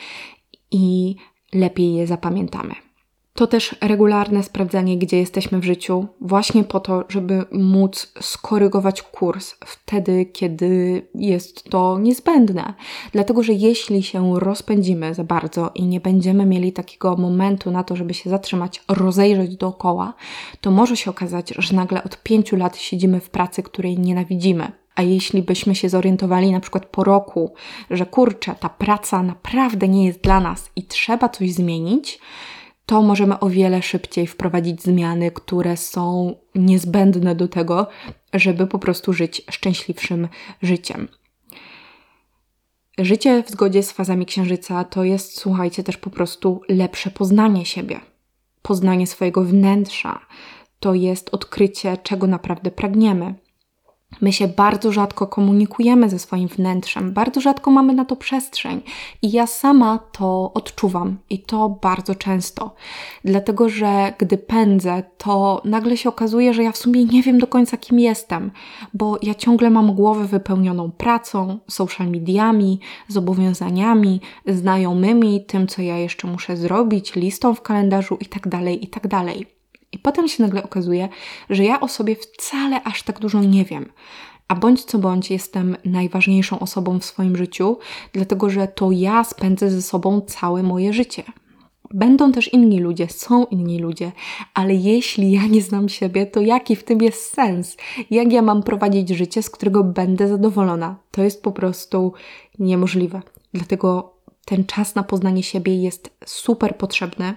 i 0.72 1.16
lepiej 1.54 1.94
je 1.94 2.08
zapamiętamy. 2.08 2.85
To 3.38 3.48
też 3.48 3.76
regularne 3.82 4.44
sprawdzanie, 4.44 4.98
gdzie 4.98 5.18
jesteśmy 5.18 5.60
w 5.60 5.64
życiu, 5.64 6.08
właśnie 6.22 6.64
po 6.64 6.80
to, 6.80 7.04
żeby 7.10 7.46
móc 7.52 8.14
skorygować 8.22 9.02
kurs 9.02 9.56
wtedy, 9.66 10.26
kiedy 10.26 11.02
jest 11.16 11.64
to 11.64 12.00
niezbędne. 12.00 12.74
Dlatego, 13.12 13.44
że 13.44 13.54
jeśli 13.54 14.04
się 14.04 14.40
rozpędzimy 14.40 15.14
za 15.14 15.24
bardzo 15.24 15.72
i 15.76 15.84
nie 15.84 16.00
będziemy 16.00 16.46
mieli 16.46 16.74
takiego 16.74 17.16
momentu 17.16 17.72
na 17.72 17.84
to, 17.84 17.96
żeby 17.96 18.14
się 18.14 18.30
zatrzymać, 18.30 18.84
rozejrzeć 18.88 19.58
dookoła, 19.58 20.14
to 20.62 20.72
może 20.72 20.98
się 20.98 21.10
okazać, 21.10 21.54
że 21.58 21.76
nagle 21.76 22.04
od 22.04 22.24
pięciu 22.24 22.56
lat 22.56 22.78
siedzimy 22.78 23.20
w 23.20 23.30
pracy, 23.30 23.64
której 23.64 24.00
nienawidzimy. 24.00 24.72
A 24.96 25.02
jeśli 25.02 25.42
byśmy 25.42 25.76
się 25.76 25.90
zorientowali 25.90 26.52
na 26.52 26.60
przykład 26.60 26.86
po 26.86 27.04
roku, 27.04 27.54
że 27.92 28.06
kurczę, 28.06 28.56
ta 28.60 28.70
praca 28.70 29.24
naprawdę 29.24 29.88
nie 29.88 30.06
jest 30.06 30.22
dla 30.22 30.40
nas 30.40 30.72
i 30.76 30.84
trzeba 30.84 31.30
coś 31.30 31.54
zmienić, 31.54 32.20
to 32.86 33.02
możemy 33.02 33.40
o 33.40 33.50
wiele 33.50 33.82
szybciej 33.82 34.28
wprowadzić 34.28 34.84
zmiany, 34.84 35.32
które 35.32 35.78
są 35.78 36.36
niezbędne 36.56 37.36
do 37.36 37.48
tego, 37.48 37.88
żeby 38.34 38.68
po 38.68 38.80
prostu 38.80 39.14
żyć 39.14 39.42
szczęśliwszym 39.52 40.28
życiem. 40.62 41.08
Życie 42.98 43.44
w 43.44 43.50
zgodzie 43.50 43.84
z 43.84 43.92
fazami 43.92 44.26
księżyca 44.26 44.84
to 44.84 45.04
jest, 45.04 45.38
słuchajcie, 45.38 45.84
też 45.84 45.98
po 45.98 46.10
prostu 46.10 46.62
lepsze 46.70 47.12
poznanie 47.12 47.66
siebie, 47.66 48.00
poznanie 48.62 49.08
swojego 49.08 49.44
wnętrza. 49.44 50.20
To 50.80 50.94
jest 50.94 51.30
odkrycie, 51.30 51.98
czego 51.98 52.28
naprawdę 52.28 52.72
pragniemy. 52.72 53.34
My 54.22 54.34
się 54.34 54.48
bardzo 54.48 54.92
rzadko 54.92 55.28
komunikujemy 55.28 56.10
ze 56.10 56.20
swoim 56.20 56.48
wnętrzem, 56.48 57.14
bardzo 57.14 57.42
rzadko 57.42 57.72
mamy 57.72 57.94
na 57.94 58.06
to 58.06 58.16
przestrzeń 58.16 58.82
i 59.22 59.32
ja 59.32 59.48
sama 59.48 60.00
to 60.12 60.52
odczuwam 60.54 61.18
i 61.30 61.40
to 61.40 61.70
bardzo 61.70 62.16
często. 62.16 62.76
Dlatego, 63.26 63.70
że 63.70 64.14
gdy 64.18 64.38
pędzę, 64.38 65.04
to 65.18 65.62
nagle 65.66 65.98
się 65.98 66.10
okazuje, 66.10 66.54
że 66.54 66.64
ja 66.64 66.72
w 66.72 66.78
sumie 66.78 67.06
nie 67.06 67.24
wiem 67.24 67.38
do 67.38 67.48
końca 67.48 67.78
kim 67.78 68.00
jestem, 68.00 68.52
bo 68.94 69.18
ja 69.22 69.36
ciągle 69.36 69.70
mam 69.70 69.96
głowę 69.96 70.26
wypełnioną 70.26 70.92
pracą, 70.92 71.60
social 71.68 72.08
mediami, 72.08 72.80
zobowiązaniami, 73.08 74.22
znajomymi, 74.48 75.46
tym 75.46 75.68
co 75.68 75.82
ja 75.82 75.98
jeszcze 75.98 76.28
muszę 76.28 76.58
zrobić, 76.58 77.16
listą 77.16 77.56
w 77.56 77.62
kalendarzu 77.62 78.18
itd. 78.22 78.50
Tak 78.50 78.82
itd. 78.82 79.46
I 79.96 80.00
potem 80.00 80.28
się 80.28 80.44
nagle 80.44 80.64
okazuje, 80.64 81.10
że 81.50 81.64
ja 81.64 81.80
o 81.80 81.88
sobie 81.88 82.16
wcale 82.16 82.84
aż 82.84 83.04
tak 83.04 83.20
dużo 83.20 83.44
nie 83.44 83.66
wiem. 83.66 83.92
A 84.48 84.56
bądź 84.56 84.84
co 84.84 85.00
bądź 85.00 85.32
jestem 85.32 85.78
najważniejszą 85.86 86.60
osobą 86.60 87.00
w 87.00 87.06
swoim 87.06 87.38
życiu, 87.38 87.78
dlatego 88.14 88.50
że 88.50 88.68
to 88.68 88.92
ja 88.92 89.24
spędzę 89.24 89.70
ze 89.70 89.82
sobą 89.82 90.22
całe 90.22 90.64
moje 90.64 90.94
życie. 90.94 91.24
Będą 91.94 92.32
też 92.32 92.54
inni 92.54 92.80
ludzie, 92.80 93.08
są 93.10 93.46
inni 93.46 93.80
ludzie, 93.80 94.12
ale 94.54 94.74
jeśli 94.74 95.32
ja 95.32 95.48
nie 95.48 95.62
znam 95.62 95.90
siebie, 95.90 96.26
to 96.26 96.42
jaki 96.42 96.76
w 96.76 96.84
tym 96.84 97.02
jest 97.02 97.34
sens? 97.34 97.78
Jak 98.12 98.34
ja 98.34 98.42
mam 98.42 98.64
prowadzić 98.64 99.10
życie, 99.10 99.44
z 99.44 99.50
którego 99.50 99.84
będę 99.84 100.28
zadowolona? 100.28 100.96
To 101.12 101.24
jest 101.24 101.44
po 101.44 101.52
prostu 101.52 102.14
niemożliwe. 102.60 103.22
Dlatego 103.54 104.14
ten 104.46 104.66
czas 104.66 104.96
na 104.96 105.04
poznanie 105.04 105.44
siebie 105.44 105.76
jest 105.76 106.18
super 106.26 106.78
potrzebny 106.78 107.34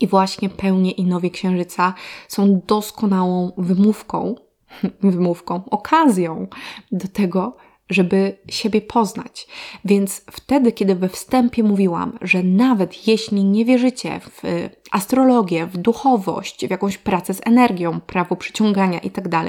i 0.00 0.06
właśnie 0.06 0.48
pełnie 0.48 0.90
i 0.90 1.04
nowie 1.04 1.30
księżyca 1.30 1.94
są 2.28 2.60
doskonałą 2.66 3.52
wymówką, 3.58 4.34
wymówką, 5.00 5.62
okazją 5.70 6.46
do 6.92 7.08
tego, 7.08 7.56
żeby 7.90 8.38
siebie 8.48 8.80
poznać. 8.80 9.46
Więc 9.84 10.24
wtedy, 10.30 10.72
kiedy 10.72 10.94
we 10.94 11.08
wstępie 11.08 11.62
mówiłam, 11.62 12.18
że 12.20 12.42
nawet 12.42 13.06
jeśli 13.06 13.44
nie 13.44 13.64
wierzycie 13.64 14.20
w 14.20 14.68
astrologię, 14.90 15.66
w 15.66 15.76
duchowość, 15.76 16.66
w 16.66 16.70
jakąś 16.70 16.98
pracę 16.98 17.34
z 17.34 17.40
energią, 17.44 18.00
prawo 18.00 18.36
przyciągania 18.36 18.98
itd., 18.98 19.30
tak 19.30 19.44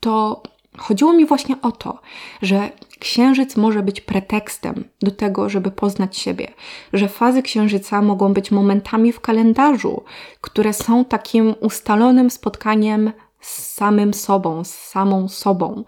to 0.00 0.42
chodziło 0.78 1.12
mi 1.12 1.26
właśnie 1.26 1.56
o 1.62 1.72
to, 1.72 2.00
że 2.42 2.70
Księżyc 3.00 3.56
może 3.56 3.82
być 3.82 4.00
pretekstem 4.00 4.84
do 5.02 5.10
tego, 5.10 5.48
żeby 5.48 5.70
poznać 5.70 6.18
siebie, 6.18 6.48
że 6.92 7.08
fazy 7.08 7.42
księżyca 7.42 8.02
mogą 8.02 8.32
być 8.32 8.50
momentami 8.50 9.12
w 9.12 9.20
kalendarzu, 9.20 10.02
które 10.40 10.72
są 10.72 11.04
takim 11.04 11.54
ustalonym 11.60 12.30
spotkaniem 12.30 13.12
z 13.40 13.74
samym 13.74 14.14
sobą, 14.14 14.64
z 14.64 14.70
samą 14.70 15.28
sobą, 15.28 15.84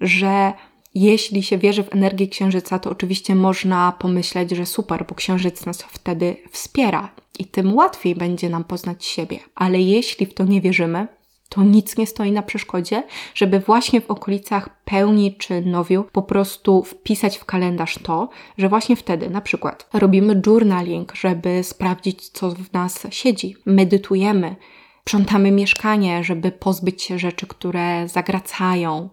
że 0.00 0.52
jeśli 0.94 1.42
się 1.42 1.58
wierzy 1.58 1.82
w 1.82 1.94
energię 1.94 2.28
księżyca, 2.28 2.78
to 2.78 2.90
oczywiście 2.90 3.34
można 3.34 3.92
pomyśleć, 3.98 4.50
że 4.50 4.66
super, 4.66 5.04
bo 5.08 5.14
księżyc 5.14 5.66
nas 5.66 5.82
wtedy 5.82 6.36
wspiera 6.50 7.10
i 7.38 7.44
tym 7.44 7.74
łatwiej 7.74 8.14
będzie 8.14 8.50
nam 8.50 8.64
poznać 8.64 9.04
siebie. 9.04 9.38
Ale 9.54 9.80
jeśli 9.80 10.26
w 10.26 10.34
to 10.34 10.44
nie 10.44 10.60
wierzymy, 10.60 11.08
to 11.48 11.62
nic 11.62 11.96
nie 11.96 12.06
stoi 12.06 12.32
na 12.32 12.42
przeszkodzie, 12.42 13.02
żeby 13.34 13.60
właśnie 13.60 14.00
w 14.00 14.10
okolicach 14.10 14.82
pełni 14.84 15.36
czy 15.36 15.60
nowiu 15.60 16.04
po 16.12 16.22
prostu 16.22 16.82
wpisać 16.82 17.38
w 17.38 17.44
kalendarz 17.44 17.98
to, 18.02 18.28
że 18.58 18.68
właśnie 18.68 18.96
wtedy 18.96 19.30
na 19.30 19.40
przykład 19.40 19.88
robimy 19.92 20.42
journaling, 20.46 21.14
żeby 21.14 21.64
sprawdzić, 21.64 22.28
co 22.28 22.50
w 22.50 22.72
nas 22.72 23.06
siedzi, 23.10 23.56
medytujemy, 23.66 24.56
sprzątamy 25.02 25.50
mieszkanie, 25.50 26.24
żeby 26.24 26.52
pozbyć 26.52 27.02
się 27.02 27.18
rzeczy, 27.18 27.46
które 27.46 28.08
zagracają, 28.08 29.08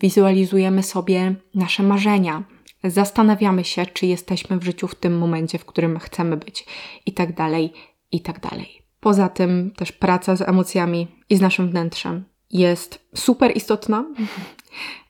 wizualizujemy 0.00 0.82
sobie 0.82 1.34
nasze 1.54 1.82
marzenia. 1.82 2.42
Zastanawiamy 2.84 3.64
się, 3.64 3.86
czy 3.86 4.06
jesteśmy 4.06 4.58
w 4.58 4.64
życiu 4.64 4.88
w 4.88 4.94
tym 4.94 5.18
momencie, 5.18 5.58
w 5.58 5.64
którym 5.64 5.98
chcemy 5.98 6.36
być, 6.36 6.66
i 7.06 7.12
tak 7.12 7.34
dalej, 7.34 7.72
i 8.12 8.20
tak 8.20 8.40
dalej. 8.40 8.87
Poza 9.00 9.28
tym 9.28 9.70
też 9.76 9.92
praca 9.92 10.36
z 10.36 10.42
emocjami 10.42 11.08
i 11.30 11.36
z 11.36 11.40
naszym 11.40 11.70
wnętrzem 11.70 12.24
jest 12.50 13.08
super 13.14 13.56
istotna. 13.56 14.04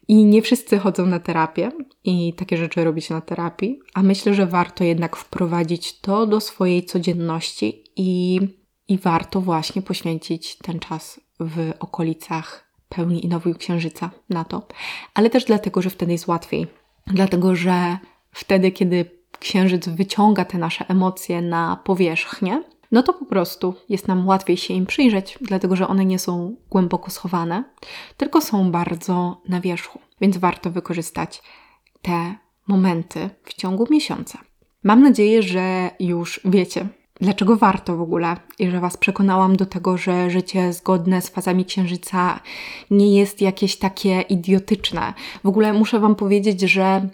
I 0.09 0.25
nie 0.25 0.43
wszyscy 0.43 0.79
chodzą 0.79 1.07
na 1.07 1.21
terapię 1.21 1.73
i 2.05 2.35
takie 2.35 2.57
rzeczy 2.57 2.85
robi 2.85 3.03
się 3.03 3.15
na 3.15 3.21
terapii, 3.21 3.81
a 3.95 4.03
myślę, 4.03 4.35
że 4.35 4.47
warto 4.47 4.85
jednak 4.85 5.17
wprowadzić 5.17 6.01
to 6.01 6.27
do 6.27 6.41
swojej 6.41 6.85
codzienności 6.85 7.85
i, 7.97 8.41
i 8.89 8.99
warto 8.99 9.41
właśnie 9.41 9.83
poświęcić 9.83 10.57
ten 10.57 10.79
czas 10.79 11.21
w 11.41 11.73
okolicach 11.79 12.69
pełni 12.89 13.25
i 13.25 13.29
nowego 13.29 13.59
księżyca 13.59 14.11
na 14.31 14.45
to. 14.45 14.67
Ale 15.15 15.31
też 15.31 15.45
dlatego, 15.45 15.83
że 15.83 15.91
wtedy 15.91 16.13
jest 16.13 16.29
łatwiej. 16.29 16.67
Dlatego, 17.07 17.57
że 17.57 17.99
wtedy, 18.33 18.71
kiedy 18.71 19.11
księżyc 19.39 19.89
wyciąga 19.89 20.45
te 20.45 20.59
nasze 20.59 20.89
emocje 20.89 21.43
na 21.43 21.81
powierzchnię, 21.85 22.63
no 22.93 23.03
to 23.03 23.13
po 23.13 23.25
prostu 23.25 23.75
jest 23.89 24.09
nam 24.09 24.27
łatwiej 24.27 24.57
się 24.57 24.75
im 24.75 24.87
przyjrzeć, 24.87 25.39
dlatego 25.41 25.77
że 25.77 25.89
one 25.89 26.05
nie 26.05 26.19
są 26.19 26.57
głęboko 26.71 27.11
schowane, 27.11 27.65
tylko 28.17 28.41
są 28.41 28.71
bardzo 28.71 29.43
na 29.49 29.61
wierzchu, 29.61 29.99
więc 30.21 30.37
warto 30.37 30.71
wykorzystać 30.71 31.43
te 32.03 32.35
momenty 32.69 33.31
w 33.45 33.55
ciągu 33.55 33.87
miesiąca. 33.91 34.39
Mam 34.83 35.03
nadzieję, 35.03 35.43
że 35.43 35.91
już 36.01 36.41
wiecie, 36.45 36.89
dlaczego 37.21 37.57
warto 37.57 37.97
w 37.97 38.01
ogóle 38.01 38.37
i 38.59 38.71
że 38.71 38.81
Was 38.81 38.97
przekonałam 38.97 39.57
do 39.57 39.67
tego, 39.67 39.97
że 39.97 40.31
życie 40.31 40.73
zgodne 40.73 41.23
z 41.23 41.29
fazami 41.29 41.65
księżyca 41.65 42.41
nie 42.91 43.19
jest 43.19 43.41
jakieś 43.41 43.77
takie 43.77 44.21
idiotyczne. 44.21 45.15
W 45.45 45.49
ogóle 45.49 45.73
muszę 45.73 46.01
Wam 46.01 46.15
powiedzieć, 46.15 46.61
że 46.61 47.09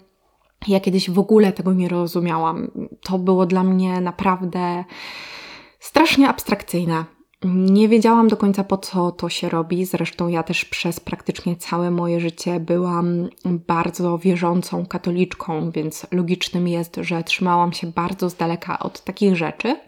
ja 0.67 0.79
kiedyś 0.79 1.09
w 1.09 1.19
ogóle 1.19 1.53
tego 1.53 1.73
nie 1.73 1.89
rozumiałam. 1.89 2.71
To 3.01 3.19
było 3.19 3.45
dla 3.45 3.63
mnie 3.63 4.01
naprawdę 4.01 4.83
strasznie 5.85 6.29
abstrakcyjna. 6.29 7.05
Nie 7.43 7.89
wiedziałam 7.89 8.27
do 8.27 8.37
końca 8.37 8.63
po 8.63 8.77
co 8.77 9.11
to 9.11 9.29
się 9.29 9.49
robi. 9.49 9.85
Zresztą 9.85 10.27
ja 10.27 10.43
też 10.43 10.65
przez 10.65 10.99
praktycznie 10.99 11.55
całe 11.55 11.91
moje 11.91 12.19
życie 12.19 12.59
byłam 12.59 13.29
bardzo 13.45 14.17
wierzącą 14.17 14.85
katoliczką, 14.85 15.71
więc 15.71 16.07
logicznym 16.11 16.67
jest, 16.67 16.95
że 17.01 17.23
trzymałam 17.23 17.73
się 17.73 17.87
bardzo 17.87 18.29
z 18.29 18.35
daleka 18.35 18.79
od 18.79 19.03
takich 19.03 19.35
rzeczy 19.35 19.79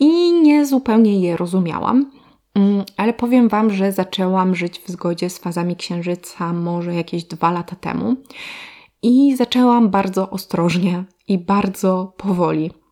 i 0.00 0.32
nie 0.32 0.66
zupełnie 0.66 1.20
je 1.20 1.36
rozumiałam. 1.36 2.10
Mm, 2.54 2.84
ale 2.96 3.12
powiem 3.12 3.48
Wam, 3.48 3.70
że 3.70 3.92
zaczęłam 3.92 4.54
żyć 4.54 4.78
w 4.78 4.90
zgodzie 4.90 5.30
z 5.30 5.38
fazami 5.38 5.76
księżyca 5.76 6.52
może 6.52 6.94
jakieś 6.94 7.24
dwa 7.24 7.52
lata 7.52 7.76
temu 7.76 8.16
i 9.02 9.36
zaczęłam 9.36 9.90
bardzo 9.90 10.30
ostrożnie 10.30 11.04
i 11.28 11.38
bardzo 11.38 12.14
powoli 12.16 12.83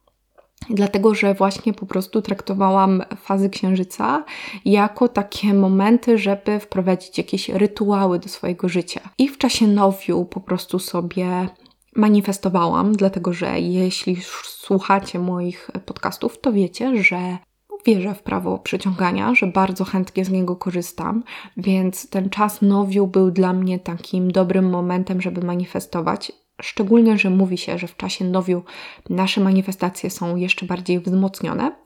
Dlatego, 0.70 1.14
że 1.14 1.34
właśnie 1.34 1.72
po 1.72 1.86
prostu 1.86 2.22
traktowałam 2.22 3.02
fazy 3.16 3.50
księżyca 3.50 4.24
jako 4.64 5.08
takie 5.08 5.54
momenty, 5.54 6.18
żeby 6.18 6.60
wprowadzić 6.60 7.18
jakieś 7.18 7.48
rytuały 7.48 8.18
do 8.18 8.28
swojego 8.28 8.68
życia. 8.68 9.00
I 9.18 9.28
w 9.28 9.38
czasie 9.38 9.66
nowiu 9.66 10.24
po 10.24 10.40
prostu 10.40 10.78
sobie 10.78 11.48
manifestowałam, 11.96 12.92
dlatego 12.92 13.32
że 13.32 13.60
jeśli 13.60 14.16
słuchacie 14.44 15.18
moich 15.18 15.70
podcastów, 15.86 16.40
to 16.40 16.52
wiecie, 16.52 17.04
że 17.04 17.38
wierzę 17.86 18.14
w 18.14 18.22
prawo 18.22 18.58
przyciągania, 18.58 19.34
że 19.34 19.46
bardzo 19.46 19.84
chętnie 19.84 20.24
z 20.24 20.30
niego 20.30 20.56
korzystam, 20.56 21.22
więc 21.56 22.10
ten 22.10 22.30
czas 22.30 22.62
nowiu 22.62 23.06
był 23.06 23.30
dla 23.30 23.52
mnie 23.52 23.78
takim 23.78 24.30
dobrym 24.30 24.70
momentem, 24.70 25.20
żeby 25.20 25.46
manifestować 25.46 26.32
Szczególnie, 26.60 27.18
że 27.18 27.30
mówi 27.30 27.58
się, 27.58 27.78
że 27.78 27.86
w 27.86 27.96
czasie 27.96 28.24
nowiu 28.24 28.62
nasze 29.10 29.40
manifestacje 29.40 30.10
są 30.10 30.36
jeszcze 30.36 30.66
bardziej 30.66 31.00
wzmocnione, 31.00 31.76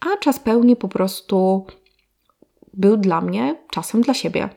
a 0.00 0.16
czas 0.16 0.40
pełni 0.40 0.76
po 0.76 0.88
prostu 0.88 1.66
był 2.74 2.96
dla 2.96 3.20
mnie 3.20 3.56
czasem 3.70 4.00
dla 4.00 4.14
siebie. 4.14 4.48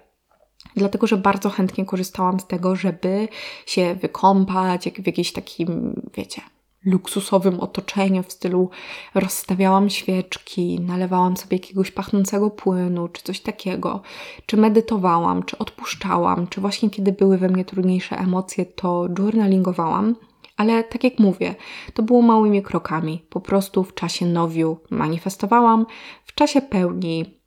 Dlatego, 0.75 1.07
że 1.07 1.17
bardzo 1.17 1.49
chętnie 1.49 1.85
korzystałam 1.85 2.39
z 2.39 2.47
tego, 2.47 2.75
żeby 2.75 3.27
się 3.65 3.95
wykąpać 3.95 4.89
w 4.89 5.07
jakimś 5.07 5.31
takim, 5.31 6.01
wiecie, 6.13 6.41
luksusowym 6.85 7.59
otoczeniu 7.59 8.23
w 8.23 8.31
stylu 8.31 8.69
rozstawiałam 9.15 9.89
świeczki, 9.89 10.79
nalewałam 10.79 11.37
sobie 11.37 11.57
jakiegoś 11.57 11.91
pachnącego 11.91 12.49
płynu, 12.49 13.07
czy 13.07 13.23
coś 13.23 13.39
takiego, 13.39 14.01
czy 14.45 14.57
medytowałam, 14.57 15.43
czy 15.43 15.57
odpuszczałam, 15.57 16.47
czy 16.47 16.61
właśnie 16.61 16.89
kiedy 16.89 17.11
były 17.11 17.37
we 17.37 17.49
mnie 17.49 17.65
trudniejsze 17.65 18.17
emocje, 18.17 18.65
to 18.65 19.07
journalingowałam, 19.19 20.15
Ale 20.57 20.83
tak 20.83 21.03
jak 21.03 21.19
mówię, 21.19 21.55
to 21.93 22.03
było 22.03 22.21
małymi 22.21 22.61
krokami. 22.63 23.25
Po 23.29 23.41
prostu 23.41 23.83
w 23.83 23.93
czasie 23.93 24.25
nowiu 24.25 24.77
manifestowałam, 24.89 25.85
w 26.25 26.35
czasie 26.35 26.61
pełni 26.61 27.39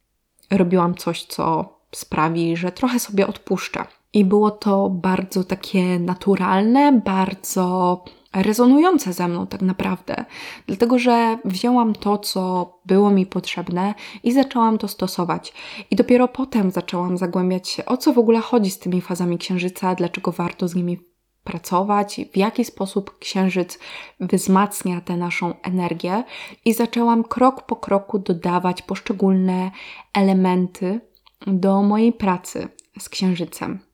robiłam 0.50 0.94
coś, 0.94 1.24
co 1.24 1.74
sprawi, 1.92 2.56
że 2.56 2.72
trochę 2.72 2.98
sobie 2.98 3.26
odpuszczę. 3.26 3.84
I 4.12 4.24
było 4.24 4.50
to 4.50 4.90
bardzo 4.90 5.44
takie 5.44 5.98
naturalne, 5.98 6.92
bardzo 6.92 8.04
rezonujące 8.34 9.12
ze 9.12 9.28
mną 9.28 9.46
tak 9.46 9.62
naprawdę, 9.62 10.24
dlatego 10.66 10.98
że 10.98 11.38
wzięłam 11.44 11.92
to, 11.92 12.18
co 12.18 12.74
było 12.86 13.10
mi 13.10 13.26
potrzebne 13.26 13.94
i 14.22 14.32
zaczęłam 14.32 14.78
to 14.78 14.88
stosować. 14.88 15.52
I 15.90 15.96
dopiero 15.96 16.28
potem 16.28 16.70
zaczęłam 16.70 17.18
zagłębiać 17.18 17.68
się, 17.68 17.84
o 17.84 17.96
co 17.96 18.12
w 18.12 18.18
ogóle 18.18 18.40
chodzi 18.40 18.70
z 18.70 18.78
tymi 18.78 19.00
fazami 19.00 19.38
księżyca, 19.38 19.94
dlaczego 19.94 20.32
warto 20.32 20.68
z 20.68 20.74
nimi 20.74 20.98
pracować, 21.44 22.20
w 22.32 22.36
jaki 22.36 22.64
sposób 22.64 23.18
księżyc 23.18 23.78
wzmacnia 24.20 25.00
tę 25.00 25.16
naszą 25.16 25.54
energię, 25.62 26.24
i 26.64 26.74
zaczęłam 26.74 27.24
krok 27.24 27.66
po 27.66 27.76
kroku 27.76 28.18
dodawać 28.18 28.82
poszczególne 28.82 29.70
elementy 30.14 31.00
do 31.46 31.82
mojej 31.82 32.12
pracy 32.12 32.68
z 32.98 33.08
księżycem. 33.08 33.93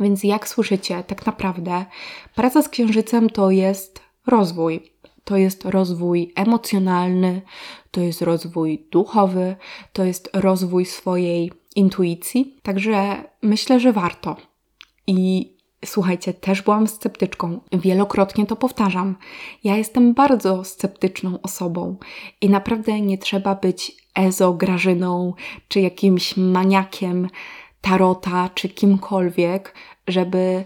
Więc 0.00 0.24
jak 0.24 0.48
słyszycie, 0.48 1.04
tak 1.06 1.26
naprawdę 1.26 1.84
praca 2.34 2.62
z 2.62 2.68
księżycem 2.68 3.30
to 3.30 3.50
jest 3.50 4.00
rozwój. 4.26 4.92
To 5.24 5.36
jest 5.36 5.64
rozwój 5.64 6.32
emocjonalny, 6.36 7.42
to 7.90 8.00
jest 8.00 8.22
rozwój 8.22 8.86
duchowy, 8.90 9.56
to 9.92 10.04
jest 10.04 10.30
rozwój 10.32 10.84
swojej 10.84 11.52
intuicji. 11.76 12.56
Także 12.62 13.24
myślę, 13.42 13.80
że 13.80 13.92
warto. 13.92 14.36
I 15.06 15.52
słuchajcie, 15.84 16.34
też 16.34 16.62
byłam 16.62 16.88
sceptyczką. 16.88 17.60
Wielokrotnie 17.72 18.46
to 18.46 18.56
powtarzam. 18.56 19.16
Ja 19.64 19.76
jestem 19.76 20.14
bardzo 20.14 20.64
sceptyczną 20.64 21.40
osobą 21.42 21.96
i 22.40 22.50
naprawdę 22.50 23.00
nie 23.00 23.18
trzeba 23.18 23.54
być 23.54 23.96
ezo, 24.14 24.52
grażyną 24.52 25.34
czy 25.68 25.80
jakimś 25.80 26.36
maniakiem 26.36 27.28
tarota 27.80 28.50
czy 28.54 28.68
kimkolwiek, 28.68 29.74
żeby 30.06 30.64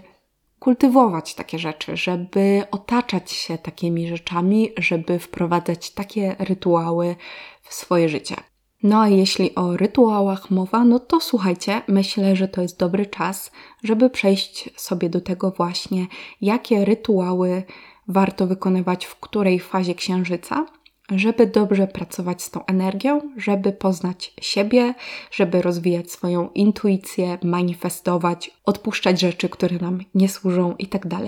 kultywować 0.59 1.35
takie 1.35 1.59
rzeczy, 1.59 1.97
żeby 1.97 2.63
otaczać 2.71 3.31
się 3.31 3.57
takimi 3.57 4.07
rzeczami, 4.07 4.71
żeby 4.77 5.19
wprowadzać 5.19 5.91
takie 5.91 6.35
rytuały 6.39 7.15
w 7.61 7.73
swoje 7.73 8.09
życie. 8.09 8.35
No 8.83 9.01
a 9.01 9.07
jeśli 9.07 9.55
o 9.55 9.77
rytuałach 9.77 10.51
mowa, 10.51 10.83
no 10.85 10.99
to 10.99 11.19
słuchajcie, 11.19 11.81
myślę, 11.87 12.35
że 12.35 12.47
to 12.47 12.61
jest 12.61 12.79
dobry 12.79 13.05
czas, 13.05 13.51
żeby 13.83 14.09
przejść 14.09 14.69
sobie 14.81 15.09
do 15.09 15.21
tego 15.21 15.51
właśnie, 15.51 16.07
jakie 16.41 16.85
rytuały 16.85 17.63
warto 18.07 18.47
wykonywać 18.47 19.05
w 19.05 19.15
której 19.15 19.59
fazie 19.59 19.95
księżyca, 19.95 20.65
żeby 21.11 21.47
dobrze 21.47 21.87
pracować 21.87 22.41
z 22.41 22.51
tą 22.51 22.65
energią, 22.65 23.21
żeby 23.37 23.71
poznać 23.71 24.33
siebie, 24.41 24.93
żeby 25.31 25.61
rozwijać 25.61 26.11
swoją 26.11 26.49
intuicję, 26.49 27.37
manifestować, 27.43 28.51
odpuszczać 28.65 29.19
rzeczy, 29.19 29.49
które 29.49 29.77
nam 29.77 29.99
nie 30.15 30.29
służą 30.29 30.75
itd. 30.79 31.09
Tak 31.09 31.23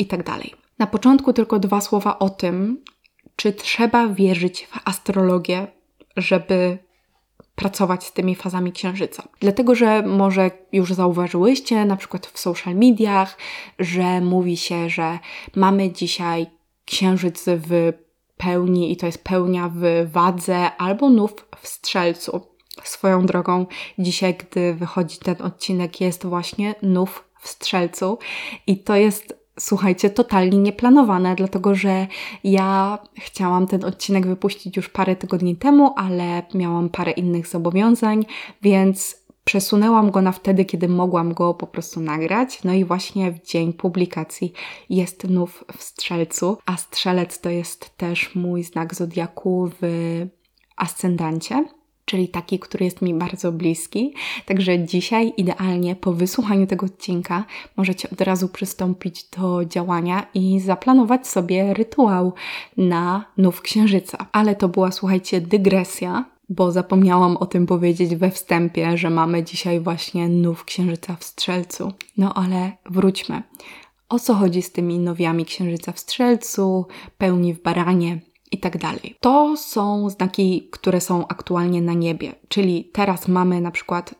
itd. 0.00 0.22
Tak 0.24 0.42
Na 0.78 0.86
początku 0.86 1.32
tylko 1.32 1.58
dwa 1.58 1.80
słowa 1.80 2.18
o 2.18 2.30
tym, 2.30 2.84
czy 3.36 3.52
trzeba 3.52 4.08
wierzyć 4.08 4.66
w 4.66 4.88
astrologię, 4.88 5.66
żeby 6.16 6.78
pracować 7.54 8.04
z 8.04 8.12
tymi 8.12 8.34
fazami 8.34 8.72
księżyca. 8.72 9.28
Dlatego, 9.40 9.74
że 9.74 10.02
może 10.02 10.50
już 10.72 10.92
zauważyłyście, 10.92 11.84
na 11.84 11.96
przykład 11.96 12.26
w 12.26 12.38
social 12.38 12.74
mediach, 12.74 13.38
że 13.78 14.20
mówi 14.20 14.56
się, 14.56 14.90
że 14.90 15.18
mamy 15.56 15.92
dzisiaj 15.92 16.46
księżyc 16.84 17.44
w 17.46 17.92
pełni 18.38 18.92
i 18.92 18.96
to 18.96 19.06
jest 19.06 19.24
pełnia 19.24 19.70
w 19.74 20.10
wadze 20.12 20.76
albo 20.76 21.10
nów 21.10 21.32
w 21.60 21.68
strzelcu. 21.68 22.40
Swoją 22.84 23.26
drogą, 23.26 23.66
dzisiaj, 23.98 24.34
gdy 24.34 24.74
wychodzi 24.74 25.18
ten 25.18 25.42
odcinek, 25.42 26.00
jest 26.00 26.26
właśnie 26.26 26.74
nów 26.82 27.24
w 27.40 27.48
strzelcu 27.48 28.18
i 28.66 28.78
to 28.78 28.96
jest 28.96 29.38
słuchajcie, 29.60 30.10
totalnie 30.10 30.58
nieplanowane, 30.58 31.34
dlatego 31.34 31.74
że 31.74 32.06
ja 32.44 32.98
chciałam 33.14 33.66
ten 33.66 33.84
odcinek 33.84 34.26
wypuścić 34.26 34.76
już 34.76 34.88
parę 34.88 35.16
tygodni 35.16 35.56
temu, 35.56 35.94
ale 35.96 36.42
miałam 36.54 36.88
parę 36.88 37.10
innych 37.12 37.46
zobowiązań, 37.46 38.26
więc 38.62 39.16
Przesunęłam 39.48 40.10
go 40.10 40.22
na 40.22 40.32
wtedy, 40.32 40.64
kiedy 40.64 40.88
mogłam 40.88 41.34
go 41.34 41.54
po 41.54 41.66
prostu 41.66 42.00
nagrać. 42.00 42.64
No 42.64 42.72
i 42.72 42.84
właśnie 42.84 43.32
w 43.32 43.42
dzień 43.42 43.72
publikacji 43.72 44.52
jest 44.90 45.28
nów 45.28 45.64
w 45.76 45.82
strzelcu, 45.82 46.58
a 46.66 46.76
strzelec 46.76 47.40
to 47.40 47.50
jest 47.50 47.96
też 47.96 48.34
mój 48.34 48.62
znak 48.62 48.94
zodiaku 48.94 49.70
w 49.80 49.86
ascendancie 50.76 51.64
czyli 52.04 52.28
taki, 52.28 52.58
który 52.58 52.84
jest 52.84 53.02
mi 53.02 53.14
bardzo 53.14 53.52
bliski. 53.52 54.14
Także 54.46 54.84
dzisiaj, 54.84 55.32
idealnie 55.36 55.96
po 55.96 56.12
wysłuchaniu 56.12 56.66
tego 56.66 56.86
odcinka, 56.86 57.44
możecie 57.76 58.10
od 58.10 58.20
razu 58.20 58.48
przystąpić 58.48 59.24
do 59.24 59.64
działania 59.64 60.26
i 60.34 60.60
zaplanować 60.60 61.26
sobie 61.26 61.74
rytuał 61.74 62.32
na 62.76 63.24
nów 63.36 63.60
księżyca. 63.60 64.26
Ale 64.32 64.56
to 64.56 64.68
była, 64.68 64.92
słuchajcie, 64.92 65.40
dygresja 65.40 66.24
bo 66.48 66.72
zapomniałam 66.72 67.36
o 67.36 67.46
tym 67.46 67.66
powiedzieć 67.66 68.16
we 68.16 68.30
wstępie, 68.30 68.98
że 68.98 69.10
mamy 69.10 69.44
dzisiaj 69.44 69.80
właśnie 69.80 70.28
nów 70.28 70.64
księżyca 70.64 71.16
w 71.16 71.24
strzelcu. 71.24 71.92
No 72.16 72.34
ale 72.34 72.72
wróćmy. 72.90 73.42
O 74.08 74.18
co 74.18 74.34
chodzi 74.34 74.62
z 74.62 74.72
tymi 74.72 74.98
nowiami 74.98 75.44
księżyca 75.44 75.92
w 75.92 75.98
strzelcu, 75.98 76.86
pełni 77.18 77.54
w 77.54 77.62
baranie 77.62 78.20
i 78.50 78.58
tak 78.58 78.78
dalej? 78.78 79.16
To 79.20 79.56
są 79.56 80.10
znaki, 80.10 80.68
które 80.72 81.00
są 81.00 81.28
aktualnie 81.28 81.82
na 81.82 81.92
niebie, 81.92 82.34
czyli 82.48 82.90
teraz 82.92 83.28
mamy 83.28 83.60
na 83.60 83.70
przykład 83.70 84.14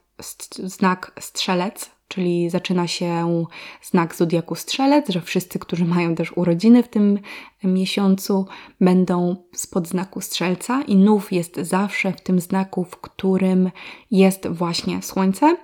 znak 0.64 1.12
strzelec, 1.20 1.90
czyli 2.08 2.50
zaczyna 2.50 2.86
się 2.86 3.44
znak 3.82 4.14
zodiaku 4.14 4.54
strzelec, 4.54 5.08
że 5.08 5.20
wszyscy, 5.20 5.58
którzy 5.58 5.84
mają 5.84 6.14
też 6.14 6.32
urodziny 6.36 6.82
w 6.82 6.88
tym 6.88 7.18
miesiącu, 7.64 8.46
będą 8.80 9.36
spod 9.54 9.88
znaku 9.88 10.20
strzelca 10.20 10.82
i 10.82 10.96
nów 10.96 11.32
jest 11.32 11.56
zawsze 11.56 12.12
w 12.12 12.20
tym 12.20 12.40
znaku, 12.40 12.84
w 12.84 12.96
którym 12.96 13.70
jest 14.10 14.48
właśnie 14.48 15.02
słońce, 15.02 15.56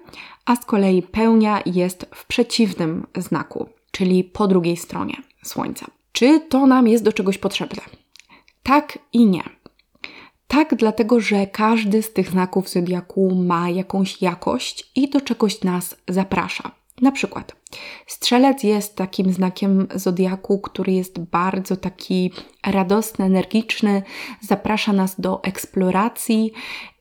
a 0.45 0.57
z 0.57 0.65
kolei 0.65 1.03
pełnia 1.03 1.63
jest 1.67 2.07
w 2.15 2.27
przeciwnym 2.27 3.07
znaku, 3.17 3.69
czyli 3.91 4.25
po 4.25 4.49
drugiej 4.49 4.77
stronie 4.77 5.15
słońca. 5.43 5.87
Czy 6.13 6.41
to 6.41 6.67
nam 6.67 6.89
jest 6.89 7.05
do 7.05 7.13
czegoś 7.13 7.39
potrzebne? 7.39 7.83
Tak 8.63 8.99
i 9.13 9.27
nie. 9.27 9.43
Tak, 10.49 10.75
dlatego 10.75 11.21
że 11.21 11.47
każdy 11.47 12.03
z 12.03 12.13
tych 12.13 12.31
znaków 12.31 12.69
zodiaku 12.69 13.35
ma 13.35 13.71
jakąś 13.71 14.23
jakość 14.23 14.91
i 14.95 15.11
do 15.11 15.21
czegoś 15.21 15.63
nas 15.63 15.97
zaprasza. 16.09 16.71
Na 17.01 17.13
przykład 17.13 17.57
strzelec 18.07 18.63
jest 18.63 18.97
takim 18.97 19.33
znakiem 19.33 19.87
zodiaku, 19.95 20.61
który 20.61 20.93
jest 20.93 21.19
bardzo 21.19 21.77
taki 21.77 22.33
radosny, 22.67 23.25
energiczny, 23.25 24.03
zaprasza 24.41 24.93
nas 24.93 25.21
do 25.21 25.43
eksploracji, 25.43 26.53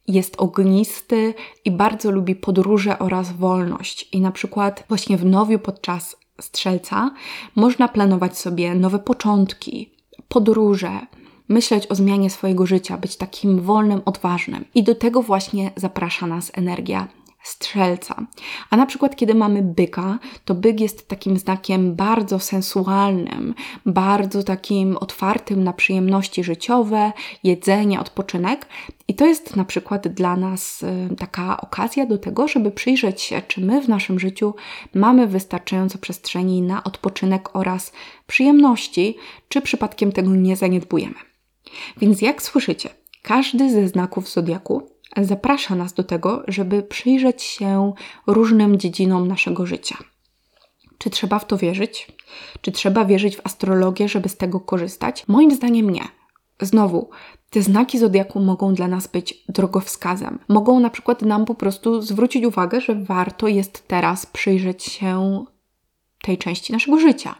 jest 0.07 0.35
ognisty 0.37 1.33
i 1.65 1.71
bardzo 1.71 2.11
lubi 2.11 2.35
podróże 2.35 2.99
oraz 2.99 3.31
wolność. 3.31 4.09
I 4.11 4.21
na 4.21 4.31
przykład 4.31 4.83
właśnie 4.89 5.17
w 5.17 5.25
nowiu 5.25 5.59
podczas 5.59 6.15
strzelca 6.41 7.11
można 7.55 7.87
planować 7.87 8.37
sobie 8.37 8.75
nowe 8.75 8.99
początki, 8.99 9.93
podróże, 10.27 10.99
myśleć 11.47 11.87
o 11.87 11.95
zmianie 11.95 12.29
swojego 12.29 12.65
życia, 12.65 12.97
być 12.97 13.15
takim 13.15 13.61
wolnym, 13.61 14.01
odważnym. 14.05 14.65
I 14.75 14.83
do 14.83 14.95
tego 14.95 15.21
właśnie 15.21 15.71
zaprasza 15.75 16.27
nas 16.27 16.51
energia 16.53 17.07
strzelca. 17.43 18.15
A 18.69 18.77
na 18.77 18.85
przykład, 18.85 19.15
kiedy 19.15 19.35
mamy 19.35 19.61
byka, 19.61 20.19
to 20.45 20.55
byk 20.55 20.79
jest 20.79 21.07
takim 21.07 21.37
znakiem 21.37 21.95
bardzo 21.95 22.39
sensualnym, 22.39 23.53
bardzo 23.85 24.43
takim 24.43 24.97
otwartym 24.97 25.63
na 25.63 25.73
przyjemności 25.73 26.43
życiowe, 26.43 27.11
jedzenie, 27.43 27.99
odpoczynek. 27.99 28.67
I 29.07 29.15
to 29.15 29.25
jest 29.25 29.55
na 29.55 29.65
przykład 29.65 30.07
dla 30.07 30.35
nas 30.35 30.83
y, 30.83 31.15
taka 31.15 31.61
okazja 31.61 32.05
do 32.05 32.17
tego, 32.17 32.47
żeby 32.47 32.71
przyjrzeć 32.71 33.21
się, 33.21 33.41
czy 33.47 33.61
my 33.61 33.81
w 33.81 33.89
naszym 33.89 34.19
życiu 34.19 34.55
mamy 34.93 35.27
wystarczająco 35.27 35.97
przestrzeni 35.97 36.61
na 36.61 36.83
odpoczynek 36.83 37.55
oraz 37.55 37.91
przyjemności, 38.27 39.17
czy 39.49 39.61
przypadkiem 39.61 40.11
tego 40.11 40.35
nie 40.35 40.55
zaniedbujemy. 40.55 41.32
Więc 41.97 42.21
jak 42.21 42.41
słyszycie, 42.41 42.89
każdy 43.21 43.71
ze 43.71 43.87
znaków 43.87 44.29
zodiaku 44.29 44.89
zaprasza 45.17 45.75
nas 45.75 45.93
do 45.93 46.03
tego, 46.03 46.43
żeby 46.47 46.83
przyjrzeć 46.83 47.43
się 47.43 47.93
różnym 48.27 48.79
dziedzinom 48.79 49.27
naszego 49.27 49.65
życia. 49.65 49.97
Czy 50.97 51.09
trzeba 51.09 51.39
w 51.39 51.47
to 51.47 51.57
wierzyć? 51.57 52.07
Czy 52.61 52.71
trzeba 52.71 53.05
wierzyć 53.05 53.37
w 53.37 53.41
astrologię, 53.43 54.09
żeby 54.09 54.29
z 54.29 54.37
tego 54.37 54.59
korzystać? 54.59 55.27
Moim 55.27 55.51
zdaniem 55.51 55.89
nie. 55.89 56.03
Znowu, 56.61 57.09
te 57.49 57.61
znaki 57.61 57.99
zodiaku 57.99 58.39
mogą 58.39 58.73
dla 58.73 58.87
nas 58.87 59.07
być 59.07 59.43
drogowskazem. 59.49 60.39
Mogą 60.47 60.79
na 60.79 60.89
przykład 60.89 61.21
nam 61.21 61.45
po 61.45 61.55
prostu 61.55 62.01
zwrócić 62.01 62.45
uwagę, 62.45 62.81
że 62.81 62.95
warto 62.95 63.47
jest 63.47 63.87
teraz 63.87 64.25
przyjrzeć 64.25 64.83
się 64.83 65.45
tej 66.21 66.37
części 66.37 66.73
naszego 66.73 66.99
życia. 66.99 67.35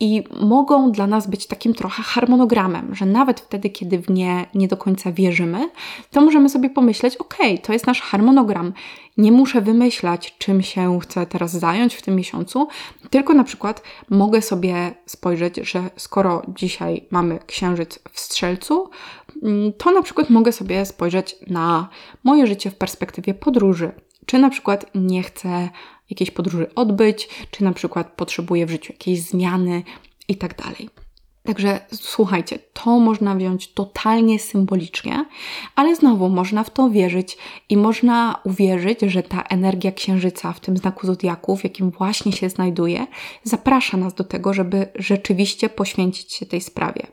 I 0.00 0.22
mogą 0.40 0.92
dla 0.92 1.06
nas 1.06 1.26
być 1.26 1.46
takim 1.46 1.74
trochę 1.74 2.02
harmonogramem, 2.02 2.94
że 2.94 3.06
nawet 3.06 3.40
wtedy, 3.40 3.70
kiedy 3.70 3.98
w 3.98 4.10
nie 4.10 4.46
nie 4.54 4.68
do 4.68 4.76
końca 4.76 5.12
wierzymy, 5.12 5.70
to 6.10 6.20
możemy 6.20 6.48
sobie 6.48 6.70
pomyśleć: 6.70 7.16
OK, 7.16 7.36
to 7.62 7.72
jest 7.72 7.86
nasz 7.86 8.00
harmonogram. 8.00 8.72
Nie 9.16 9.32
muszę 9.32 9.60
wymyślać, 9.60 10.34
czym 10.38 10.62
się 10.62 11.00
chcę 11.00 11.26
teraz 11.26 11.52
zająć 11.52 11.94
w 11.94 12.02
tym 12.02 12.16
miesiącu, 12.16 12.68
tylko 13.10 13.34
na 13.34 13.44
przykład 13.44 13.82
mogę 14.10 14.42
sobie 14.42 14.94
spojrzeć, 15.06 15.56
że 15.56 15.90
skoro 15.96 16.42
dzisiaj 16.48 17.06
mamy 17.10 17.38
księżyc 17.46 17.98
w 18.12 18.20
strzelcu, 18.20 18.90
mm, 19.42 19.72
to 19.72 19.90
na 19.90 20.02
przykład 20.02 20.30
mogę 20.30 20.52
sobie 20.52 20.86
spojrzeć 20.86 21.36
na 21.46 21.88
moje 22.24 22.46
życie 22.46 22.70
w 22.70 22.76
perspektywie 22.76 23.34
podróży. 23.34 23.92
Czy 24.26 24.38
na 24.38 24.50
przykład 24.50 24.86
nie 24.94 25.22
chcę 25.22 25.68
jakiejś 26.10 26.30
podróży 26.30 26.74
odbyć, 26.74 27.28
czy 27.50 27.64
na 27.64 27.72
przykład 27.72 28.12
potrzebuję 28.12 28.66
w 28.66 28.70
życiu 28.70 28.92
jakiejś 28.92 29.20
zmiany 29.20 29.82
i 30.28 30.36
tak 30.36 30.56
dalej. 30.62 30.88
Także 31.46 31.80
słuchajcie, 31.92 32.58
to 32.72 32.98
można 33.00 33.34
wziąć 33.34 33.72
totalnie 33.72 34.38
symbolicznie, 34.38 35.24
ale 35.74 35.96
znowu 35.96 36.28
można 36.28 36.64
w 36.64 36.70
to 36.70 36.90
wierzyć 36.90 37.38
i 37.68 37.76
można 37.76 38.40
uwierzyć, 38.44 39.00
że 39.00 39.22
ta 39.22 39.42
energia 39.42 39.92
księżyca 39.92 40.52
w 40.52 40.60
tym 40.60 40.76
znaku 40.76 41.06
zodiaku, 41.06 41.56
w 41.56 41.64
jakim 41.64 41.90
właśnie 41.90 42.32
się 42.32 42.48
znajduje, 42.48 43.06
zaprasza 43.42 43.96
nas 43.96 44.14
do 44.14 44.24
tego, 44.24 44.54
żeby 44.54 44.86
rzeczywiście 44.94 45.68
poświęcić 45.68 46.32
się 46.32 46.46
tej 46.46 46.60
sprawie. 46.60 47.06